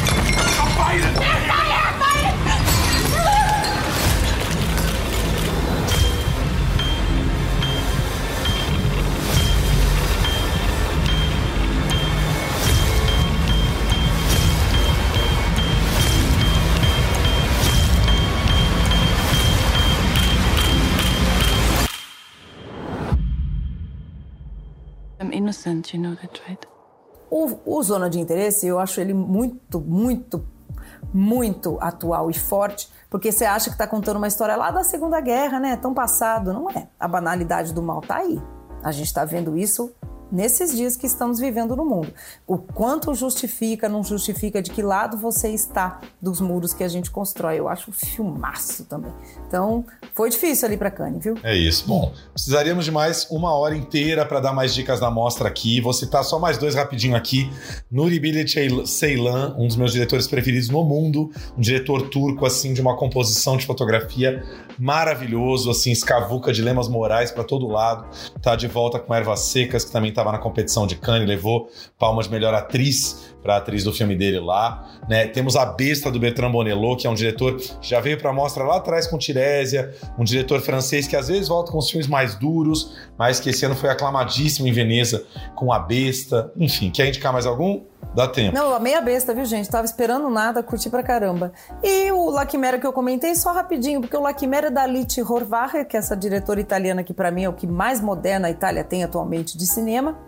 I'm 0.60 0.70
fighting. 0.78 1.14
I'm 1.18 2.11
innocent, 25.52 25.94
you 25.94 26.00
know 26.00 26.16
that, 26.16 26.42
right? 26.48 26.66
O, 27.30 27.58
o 27.64 27.82
Zona 27.82 28.10
de 28.10 28.18
Interesse, 28.18 28.66
eu 28.66 28.78
acho 28.78 29.00
ele 29.00 29.14
muito, 29.14 29.80
muito, 29.80 30.44
muito 31.12 31.78
atual 31.80 32.30
e 32.30 32.34
forte, 32.34 32.90
porque 33.08 33.30
você 33.30 33.44
acha 33.44 33.66
que 33.66 33.74
está 33.74 33.86
contando 33.86 34.16
uma 34.16 34.28
história 34.28 34.56
lá 34.56 34.70
da 34.70 34.84
Segunda 34.84 35.20
Guerra, 35.20 35.60
né? 35.60 35.76
Tão 35.76 35.94
passado. 35.94 36.52
Não 36.52 36.68
é. 36.70 36.88
A 36.98 37.08
banalidade 37.08 37.72
do 37.72 37.82
mal 37.82 38.00
tá 38.00 38.16
aí. 38.16 38.40
A 38.82 38.90
gente 38.92 39.06
está 39.06 39.24
vendo 39.24 39.56
isso 39.56 39.94
nesses 40.32 40.74
dias 40.74 40.96
que 40.96 41.06
estamos 41.06 41.38
vivendo 41.38 41.76
no 41.76 41.84
mundo. 41.84 42.12
O 42.46 42.56
quanto 42.56 43.14
justifica, 43.14 43.88
não 43.88 44.02
justifica, 44.02 44.62
de 44.62 44.70
que 44.70 44.82
lado 44.82 45.18
você 45.18 45.50
está 45.50 46.00
dos 46.20 46.40
muros 46.40 46.72
que 46.72 46.82
a 46.82 46.88
gente 46.88 47.10
constrói. 47.10 47.58
Eu 47.58 47.68
acho 47.68 47.92
filmaço 47.92 48.84
também. 48.86 49.12
Então, 49.46 49.84
foi 50.14 50.30
difícil 50.30 50.66
ali 50.66 50.76
para 50.76 50.90
Cane, 50.90 51.18
viu? 51.18 51.34
É 51.42 51.54
isso. 51.54 51.86
Bom, 51.86 52.12
precisaríamos 52.32 52.86
de 52.86 52.90
mais 52.90 53.30
uma 53.30 53.52
hora 53.54 53.76
inteira 53.76 54.24
para 54.24 54.40
dar 54.40 54.52
mais 54.54 54.74
dicas 54.74 54.98
da 54.98 55.10
mostra 55.10 55.48
aqui. 55.48 55.80
Vou 55.80 55.92
citar 55.92 56.24
só 56.24 56.38
mais 56.38 56.56
dois 56.56 56.74
rapidinho 56.74 57.14
aqui. 57.14 57.52
Nuri 57.90 58.18
Bilge 58.18 58.86
Ceylan, 58.86 59.54
um 59.58 59.66
dos 59.66 59.76
meus 59.76 59.92
diretores 59.92 60.26
preferidos 60.26 60.70
no 60.70 60.82
mundo, 60.82 61.30
um 61.56 61.60
diretor 61.60 62.08
turco 62.08 62.46
assim 62.46 62.72
de 62.72 62.80
uma 62.80 62.96
composição 62.96 63.56
de 63.56 63.66
fotografia 63.66 64.42
maravilhoso, 64.78 65.70
assim, 65.70 65.92
escavuca 65.92 66.52
dilemas 66.52 66.88
morais 66.88 67.30
para 67.30 67.44
todo 67.44 67.66
lado. 67.66 68.06
Tá 68.40 68.56
de 68.56 68.66
volta 68.66 68.98
com 68.98 69.14
Ervas 69.14 69.40
Secas, 69.40 69.84
que 69.84 69.92
também 69.92 70.12
estava 70.22 70.32
na 70.32 70.38
competição 70.38 70.86
de 70.86 70.96
Cannes, 70.96 71.28
levou 71.28 71.68
palma 71.98 72.22
de 72.22 72.30
melhor 72.30 72.54
atriz 72.54 73.31
para 73.42 73.56
atriz 73.56 73.84
do 73.84 73.92
filme 73.92 74.16
dele 74.16 74.40
lá, 74.40 74.88
né? 75.08 75.26
Temos 75.26 75.56
a 75.56 75.66
Besta 75.66 76.10
do 76.10 76.18
Bertrand 76.18 76.52
Bonello, 76.52 76.96
que 76.96 77.06
é 77.06 77.10
um 77.10 77.14
diretor 77.14 77.56
que 77.56 77.88
já 77.88 78.00
veio 78.00 78.18
para 78.18 78.32
mostra 78.32 78.64
lá 78.64 78.76
atrás 78.76 79.06
com 79.06 79.18
Tirésia, 79.18 79.92
um 80.18 80.24
diretor 80.24 80.60
francês 80.60 81.06
que 81.06 81.16
às 81.16 81.28
vezes 81.28 81.48
volta 81.48 81.72
com 81.72 81.78
os 81.78 81.90
filmes 81.90 82.06
mais 82.06 82.34
duros, 82.34 82.96
mas 83.18 83.40
que 83.40 83.50
esse 83.50 83.64
ano 83.64 83.74
foi 83.74 83.90
aclamadíssimo 83.90 84.68
em 84.68 84.72
Veneza 84.72 85.24
com 85.54 85.72
a 85.72 85.78
Besta. 85.78 86.52
Enfim, 86.56 86.90
quer 86.90 87.08
indicar 87.08 87.32
mais 87.32 87.46
algum? 87.46 87.82
Dá 88.14 88.28
tempo. 88.28 88.54
Não, 88.54 88.74
a 88.74 89.00
besta, 89.00 89.32
viu, 89.32 89.44
gente? 89.46 89.70
Tava 89.70 89.86
esperando 89.86 90.28
nada, 90.28 90.62
curti 90.62 90.90
pra 90.90 91.02
caramba. 91.02 91.52
E 91.82 92.12
o 92.12 92.28
Lachimera 92.28 92.78
que 92.78 92.86
eu 92.86 92.92
comentei, 92.92 93.34
só 93.34 93.52
rapidinho, 93.52 94.02
porque 94.02 94.16
o 94.16 94.20
Lachimera 94.20 94.66
é 94.66 94.70
da 94.70 94.82
Alice 94.82 95.22
Horvacher, 95.22 95.86
que 95.86 95.96
é 95.96 95.98
essa 95.98 96.14
diretora 96.14 96.60
italiana 96.60 97.02
que 97.02 97.14
para 97.14 97.30
mim 97.30 97.44
é 97.44 97.48
o 97.48 97.54
que 97.54 97.66
mais 97.66 98.02
moderna 98.02 98.48
a 98.48 98.50
Itália 98.50 98.84
tem 98.84 99.02
atualmente 99.02 99.56
de 99.56 99.66
cinema. 99.66 100.18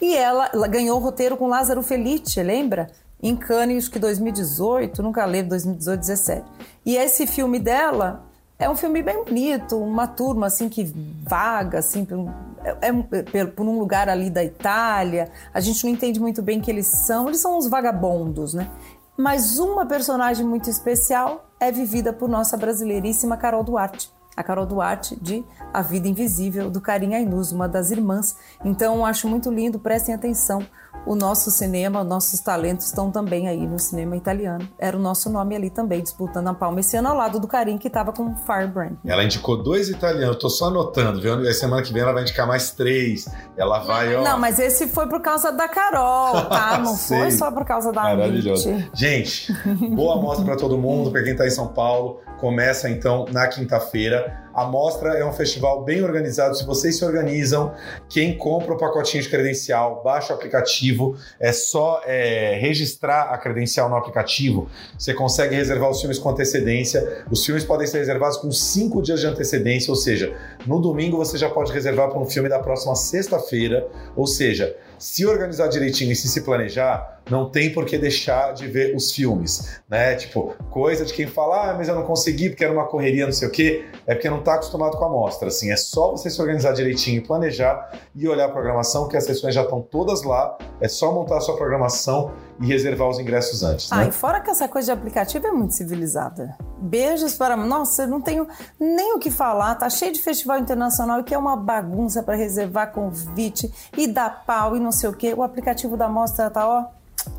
E 0.00 0.14
ela, 0.14 0.50
ela 0.52 0.68
ganhou 0.68 0.98
o 0.98 1.02
roteiro 1.02 1.36
com 1.36 1.46
Lázaro 1.46 1.82
Felice, 1.82 2.42
lembra? 2.42 2.88
Em 3.22 3.34
Cannes, 3.34 3.88
que 3.88 3.98
2018, 3.98 5.02
nunca 5.02 5.24
lembro, 5.24 5.50
2018, 5.50 6.00
17. 6.00 6.44
E 6.84 6.96
esse 6.96 7.26
filme 7.26 7.58
dela 7.58 8.26
é 8.58 8.68
um 8.68 8.76
filme 8.76 9.02
bem 9.02 9.24
bonito, 9.24 9.78
uma 9.78 10.06
turma 10.06 10.46
assim 10.46 10.68
que 10.68 10.84
vaga 11.22 11.78
assim 11.78 12.04
por 12.04 12.16
um, 12.18 12.28
é, 12.62 13.38
é, 13.38 13.44
por 13.46 13.66
um 13.66 13.78
lugar 13.78 14.08
ali 14.08 14.30
da 14.30 14.44
Itália. 14.44 15.30
A 15.52 15.60
gente 15.60 15.84
não 15.84 15.92
entende 15.92 16.20
muito 16.20 16.42
bem 16.42 16.60
que 16.60 16.70
eles 16.70 16.86
são, 16.86 17.28
eles 17.28 17.40
são 17.40 17.58
uns 17.58 17.68
vagabundos, 17.68 18.54
né? 18.54 18.70
Mas 19.16 19.58
uma 19.58 19.86
personagem 19.86 20.44
muito 20.44 20.68
especial 20.68 21.48
é 21.58 21.72
vivida 21.72 22.12
por 22.12 22.28
nossa 22.28 22.56
brasileiríssima 22.56 23.36
Carol 23.36 23.64
Duarte. 23.64 24.10
A 24.36 24.42
Carol 24.42 24.66
Duarte 24.66 25.16
de 25.16 25.44
A 25.72 25.80
Vida 25.82 26.06
Invisível, 26.06 26.70
do 26.70 26.80
Karim 26.80 27.14
Ainuz, 27.14 27.52
uma 27.52 27.68
das 27.68 27.90
irmãs. 27.90 28.36
Então, 28.64 29.06
acho 29.06 29.28
muito 29.28 29.50
lindo, 29.50 29.78
prestem 29.78 30.14
atenção 30.14 30.66
o 31.04 31.14
nosso 31.14 31.50
cinema, 31.50 32.02
nossos 32.02 32.40
talentos 32.40 32.86
estão 32.86 33.10
também 33.10 33.48
aí 33.48 33.66
no 33.66 33.78
cinema 33.78 34.16
italiano. 34.16 34.68
Era 34.78 34.96
o 34.96 35.00
nosso 35.00 35.30
nome 35.30 35.54
ali 35.54 35.70
também, 35.70 36.02
disputando 36.02 36.48
a 36.48 36.54
palma 36.54 36.80
esse 36.80 36.96
ano 36.96 37.08
ao 37.08 37.16
lado 37.16 37.38
do 37.38 37.46
Karim, 37.46 37.78
que 37.78 37.88
estava 37.88 38.12
com 38.12 38.34
Firebrand. 38.36 38.96
Ela 39.04 39.24
indicou 39.24 39.62
dois 39.62 39.88
italianos, 39.88 40.36
tô 40.36 40.48
só 40.48 40.66
anotando, 40.66 41.20
viu? 41.20 41.40
E 41.42 41.54
semana 41.54 41.82
que 41.82 41.92
vem 41.92 42.02
ela 42.02 42.12
vai 42.12 42.22
indicar 42.22 42.46
mais 42.46 42.70
três. 42.70 43.28
Ela 43.56 43.80
vai, 43.80 44.14
ó. 44.16 44.22
Não, 44.22 44.38
mas 44.38 44.58
esse 44.58 44.88
foi 44.88 45.08
por 45.08 45.20
causa 45.20 45.52
da 45.52 45.68
Carol, 45.68 46.42
tá? 46.46 46.78
Não 46.82 46.96
foi 46.96 47.30
só 47.30 47.50
por 47.50 47.64
causa 47.64 47.92
da 47.92 48.02
Maravilhoso. 48.02 48.68
Amit. 48.68 48.90
Gente, 48.94 49.52
boa 49.94 50.20
mostra 50.20 50.44
para 50.44 50.56
todo 50.56 50.76
mundo, 50.76 51.10
para 51.10 51.22
quem 51.22 51.36
tá 51.36 51.46
em 51.46 51.50
São 51.50 51.68
Paulo. 51.68 52.20
Começa 52.40 52.90
então 52.90 53.24
na 53.32 53.46
quinta-feira. 53.46 54.45
A 54.56 54.64
mostra 54.64 55.10
é 55.10 55.22
um 55.22 55.34
festival 55.34 55.84
bem 55.84 56.02
organizado. 56.02 56.56
Se 56.56 56.64
vocês 56.64 56.96
se 56.96 57.04
organizam, 57.04 57.74
quem 58.08 58.38
compra 58.38 58.72
o 58.72 58.78
pacotinho 58.78 59.22
de 59.22 59.28
credencial, 59.28 60.02
baixa 60.02 60.32
o 60.32 60.36
aplicativo, 60.36 61.14
é 61.38 61.52
só 61.52 62.00
é, 62.06 62.56
registrar 62.58 63.24
a 63.24 63.36
credencial 63.36 63.90
no 63.90 63.96
aplicativo. 63.96 64.66
Você 64.98 65.12
consegue 65.12 65.54
reservar 65.54 65.90
os 65.90 66.00
filmes 66.00 66.18
com 66.18 66.30
antecedência. 66.30 67.26
Os 67.30 67.44
filmes 67.44 67.64
podem 67.64 67.86
ser 67.86 67.98
reservados 67.98 68.38
com 68.38 68.50
cinco 68.50 69.02
dias 69.02 69.20
de 69.20 69.26
antecedência, 69.26 69.90
ou 69.90 69.96
seja, 69.96 70.34
no 70.66 70.80
domingo 70.80 71.18
você 71.18 71.36
já 71.36 71.50
pode 71.50 71.70
reservar 71.70 72.08
para 72.08 72.18
um 72.18 72.24
filme 72.24 72.48
da 72.48 72.58
próxima 72.58 72.96
sexta-feira. 72.96 73.86
Ou 74.16 74.26
seja, 74.26 74.74
se 74.98 75.26
organizar 75.26 75.68
direitinho 75.68 76.12
e 76.12 76.16
se 76.16 76.28
se 76.28 76.42
planejar, 76.42 77.20
não 77.30 77.50
tem 77.50 77.72
por 77.72 77.84
que 77.84 77.98
deixar 77.98 78.52
de 78.52 78.66
ver 78.66 78.94
os 78.94 79.12
filmes, 79.12 79.80
né? 79.88 80.14
Tipo, 80.14 80.54
coisa 80.70 81.04
de 81.04 81.12
quem 81.12 81.26
fala, 81.26 81.70
ah, 81.70 81.74
mas 81.74 81.88
eu 81.88 81.94
não 81.94 82.04
consegui 82.04 82.48
porque 82.48 82.64
era 82.64 82.72
uma 82.72 82.86
correria, 82.86 83.26
não 83.26 83.32
sei 83.32 83.48
o 83.48 83.50
quê, 83.50 83.84
é 84.06 84.14
porque 84.14 84.30
não 84.30 84.42
tá 84.42 84.54
acostumado 84.54 84.96
com 84.96 85.04
a 85.04 85.08
mostra, 85.08 85.48
assim, 85.48 85.72
é 85.72 85.76
só 85.76 86.12
você 86.12 86.30
se 86.30 86.40
organizar 86.40 86.72
direitinho, 86.72 87.26
planejar 87.26 87.98
e 88.14 88.28
olhar 88.28 88.46
a 88.46 88.48
programação, 88.48 89.08
que 89.08 89.16
as 89.16 89.24
sessões 89.24 89.54
já 89.54 89.62
estão 89.62 89.80
todas 89.80 90.22
lá, 90.22 90.56
é 90.80 90.88
só 90.88 91.12
montar 91.12 91.38
a 91.38 91.40
sua 91.40 91.56
programação 91.56 92.32
e 92.60 92.66
reservar 92.66 93.08
os 93.08 93.18
ingressos 93.18 93.62
antes, 93.62 93.90
Ah, 93.92 93.96
né? 93.98 94.08
e 94.08 94.12
fora 94.12 94.40
que 94.40 94.50
essa 94.50 94.66
coisa 94.68 94.86
de 94.86 94.98
aplicativo 94.98 95.46
é 95.46 95.50
muito 95.52 95.74
civilizada. 95.74 96.56
Beijos 96.78 97.34
para. 97.34 97.56
Nossa, 97.56 98.02
eu 98.02 98.08
não 98.08 98.20
tenho 98.20 98.46
nem 98.78 99.14
o 99.14 99.18
que 99.18 99.30
falar. 99.30 99.74
Tá 99.74 99.88
cheio 99.90 100.12
de 100.12 100.20
festival 100.22 100.58
internacional 100.58 101.22
que 101.24 101.34
é 101.34 101.38
uma 101.38 101.56
bagunça 101.56 102.22
para 102.22 102.34
reservar 102.36 102.92
convite 102.92 103.72
e 103.96 104.06
dar 104.06 104.44
pau 104.46 104.76
e 104.76 104.80
não 104.80 104.92
sei 104.92 105.08
o 105.08 105.12
quê. 105.12 105.34
O 105.36 105.42
aplicativo 105.42 105.96
da 105.96 106.08
mostra 106.08 106.50
tá, 106.50 106.66
ó, 106.68 106.84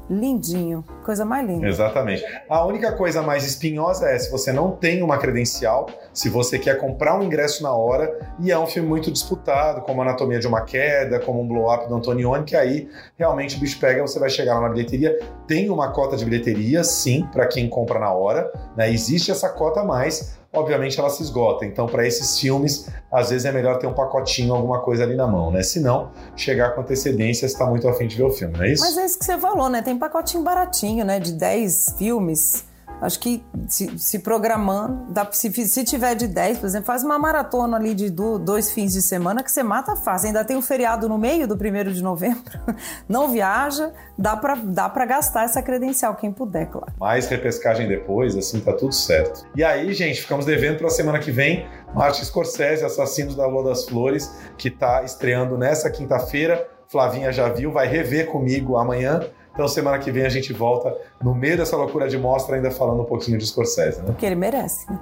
lindinho. 0.10 0.84
Coisa 1.04 1.26
mais 1.26 1.48
linda. 1.48 1.68
Exatamente. 1.68 2.24
A 2.50 2.66
única 2.66 2.92
coisa 2.94 3.22
mais 3.22 3.46
espinhosa 3.46 4.10
é 4.10 4.18
se 4.18 4.32
você 4.32 4.52
não 4.52 4.72
tem 4.72 5.02
uma 5.02 5.18
credencial, 5.18 5.90
se 6.14 6.30
você 6.30 6.58
quer 6.58 6.78
comprar 6.78 7.18
um 7.18 7.24
ingresso 7.24 7.64
na 7.64 7.74
hora, 7.74 8.18
e 8.40 8.52
é 8.52 8.58
um 8.58 8.68
filme 8.68 8.88
muito 8.88 9.12
disputado, 9.12 9.82
como 9.82 10.02
Anatomia 10.02 10.40
de 10.40 10.48
uma 10.48 10.62
Queda, 10.62 11.20
como 11.20 11.42
um 11.42 11.48
Blow 11.48 11.74
Up 11.74 11.88
do 11.88 11.96
Antonioni, 11.96 12.44
que 12.44 12.56
aí 12.56 12.90
realmente 13.18 13.58
o 13.58 13.60
bicho 13.60 13.80
pega, 13.80 14.02
você 14.02 14.20
vai 14.20 14.30
chegar 14.30 14.56
lá 14.56 14.62
na 14.62 14.70
bilheteria. 14.70 15.18
Tem 15.48 15.70
uma 15.70 15.92
cota 15.92 16.16
de 16.18 16.26
bilheteria, 16.26 16.84
sim, 16.84 17.28
para 17.32 17.48
quem 17.48 17.70
compra 17.70 18.00
na 18.00 18.12
hora, 18.12 18.52
né? 18.76 18.92
Existe 18.92 19.32
essa 19.32 19.50
cota 19.50 19.82
a 19.82 19.84
mais. 19.84 20.38
Obviamente 20.54 21.00
ela 21.00 21.10
se 21.10 21.22
esgota, 21.22 21.66
então 21.66 21.88
para 21.88 22.08
esses 22.08 22.40
filmes, 22.40 22.90
às 23.12 23.30
vezes 23.30 23.46
é 23.46 23.52
melhor 23.52 23.78
ter 23.78 23.88
um 23.88 23.94
pacotinho, 23.94 24.54
alguma 24.54 24.80
coisa 24.80 25.04
ali 25.04 25.16
na 25.16 25.28
mão, 25.28 25.52
né? 25.52 25.62
Se 25.62 25.80
não, 25.80 26.12
chegar 26.36 26.74
com 26.74 26.82
antecedência 26.82 27.46
está 27.46 27.66
muito 27.66 27.88
afim 27.88 28.08
de 28.08 28.16
ver 28.16 28.24
o 28.24 28.32
filme, 28.32 28.58
não 28.58 28.64
é 28.64 28.72
isso? 28.72 28.82
Mas 28.82 28.98
é 28.98 29.06
isso 29.06 29.20
que 29.20 29.26
você 29.26 29.38
falou, 29.38 29.70
né? 29.70 29.82
Tem 29.82 29.98
pacotinho 29.98 30.44
baratinho, 30.44 31.06
né? 31.06 31.20
De 31.20 31.34
10 31.34 31.96
filmes. 31.98 32.66
Acho 33.02 33.20
que 33.20 33.44
se, 33.68 33.98
se 34.00 34.20
programando, 34.20 35.12
dá, 35.12 35.28
se, 35.32 35.52
se 35.68 35.84
tiver 35.84 36.16
de 36.16 36.28
10, 36.28 36.58
por 36.60 36.66
exemplo, 36.66 36.86
faz 36.88 37.04
uma 37.04 37.20
maratona 37.20 37.78
ali 37.78 37.94
de 37.94 38.10
do- 38.10 38.40
dois 38.40 38.72
fins 38.72 38.94
de 38.94 39.02
semana 39.02 39.44
que 39.44 39.52
você 39.52 39.62
mata 39.62 39.96
fácil. 39.96 40.28
Ainda 40.28 40.44
tem 40.44 40.58
o 40.58 40.62
feriado 40.62 41.08
no 41.08 41.18
meio 41.18 41.48
do 41.48 41.56
primeiro 41.56 41.94
de 41.94 42.02
novembro. 42.02 42.42
Não 43.08 43.30
viaja, 43.30 43.92
dá 44.18 44.36
pra, 44.36 44.56
dá 44.56 44.90
gastar 45.06 45.46
essa 45.46 45.62
credencial, 45.62 46.16
quem 46.16 46.32
puder, 46.32 46.68
claro. 46.70 46.92
mais 47.00 47.28
repescagem 47.28 47.88
depois, 47.88 48.36
assim, 48.36 48.60
tá 48.60 48.74
tudo 48.74 48.94
certo. 48.94 49.46
E 49.56 49.64
aí, 49.64 49.94
gente, 49.94 50.22
ficamos 50.22 50.46
devendo 50.46 50.78
pra 50.80 50.90
semana 50.90 51.20
que 51.20 51.32
vem 51.32 51.68
Martin 51.94 52.26
Scorsese, 52.26 52.84
Assassinos 52.84 53.36
da 53.36 53.46
Lua 53.48 53.64
das 53.64 53.86
Flores, 53.86 54.30
que 54.58 54.70
tá 54.72 55.04
estreando 55.04 55.58
nessa 55.58 55.90
quinta-feira. 55.90 56.68
Flavinha 56.88 57.32
já 57.32 57.48
viu, 57.50 57.72
vai 57.72 57.88
rever 57.88 58.28
comigo 58.28 58.78
amanhã. 58.78 59.20
Então 59.58 59.68
semana 59.68 59.98
que 59.98 60.12
vem 60.12 60.24
a 60.24 60.30
gente 60.30 60.54
volta 60.54 60.96
no 61.20 61.34
meio 61.34 61.58
dessa 61.58 61.76
loucura 61.76 62.08
de 62.08 62.16
mostra, 62.16 62.58
ainda 62.58 62.70
falando 62.70 63.02
um 63.02 63.06
pouquinho 63.06 63.40
de 63.40 63.48
Scorsese, 63.48 64.04
né? 64.04 64.14
Que 64.16 64.28
ele 64.28 64.36
merece, 64.36 64.86
né? 64.88 65.00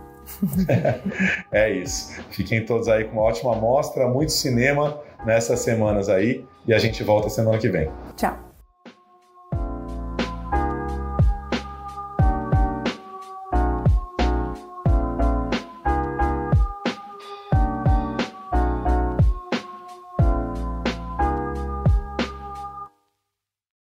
é 1.51 1.69
isso. 1.71 2.13
Fiquem 2.29 2.65
todos 2.65 2.87
aí 2.87 3.03
com 3.03 3.17
uma 3.17 3.23
ótima 3.23 3.53
mostra, 3.53 4.07
muito 4.07 4.31
cinema 4.31 4.97
nessas 5.25 5.59
semanas 5.59 6.07
aí. 6.07 6.45
E 6.65 6.73
a 6.73 6.79
gente 6.79 7.03
volta 7.03 7.27
semana 7.27 7.57
que 7.57 7.67
vem. 7.67 7.91
Tchau. 8.15 8.54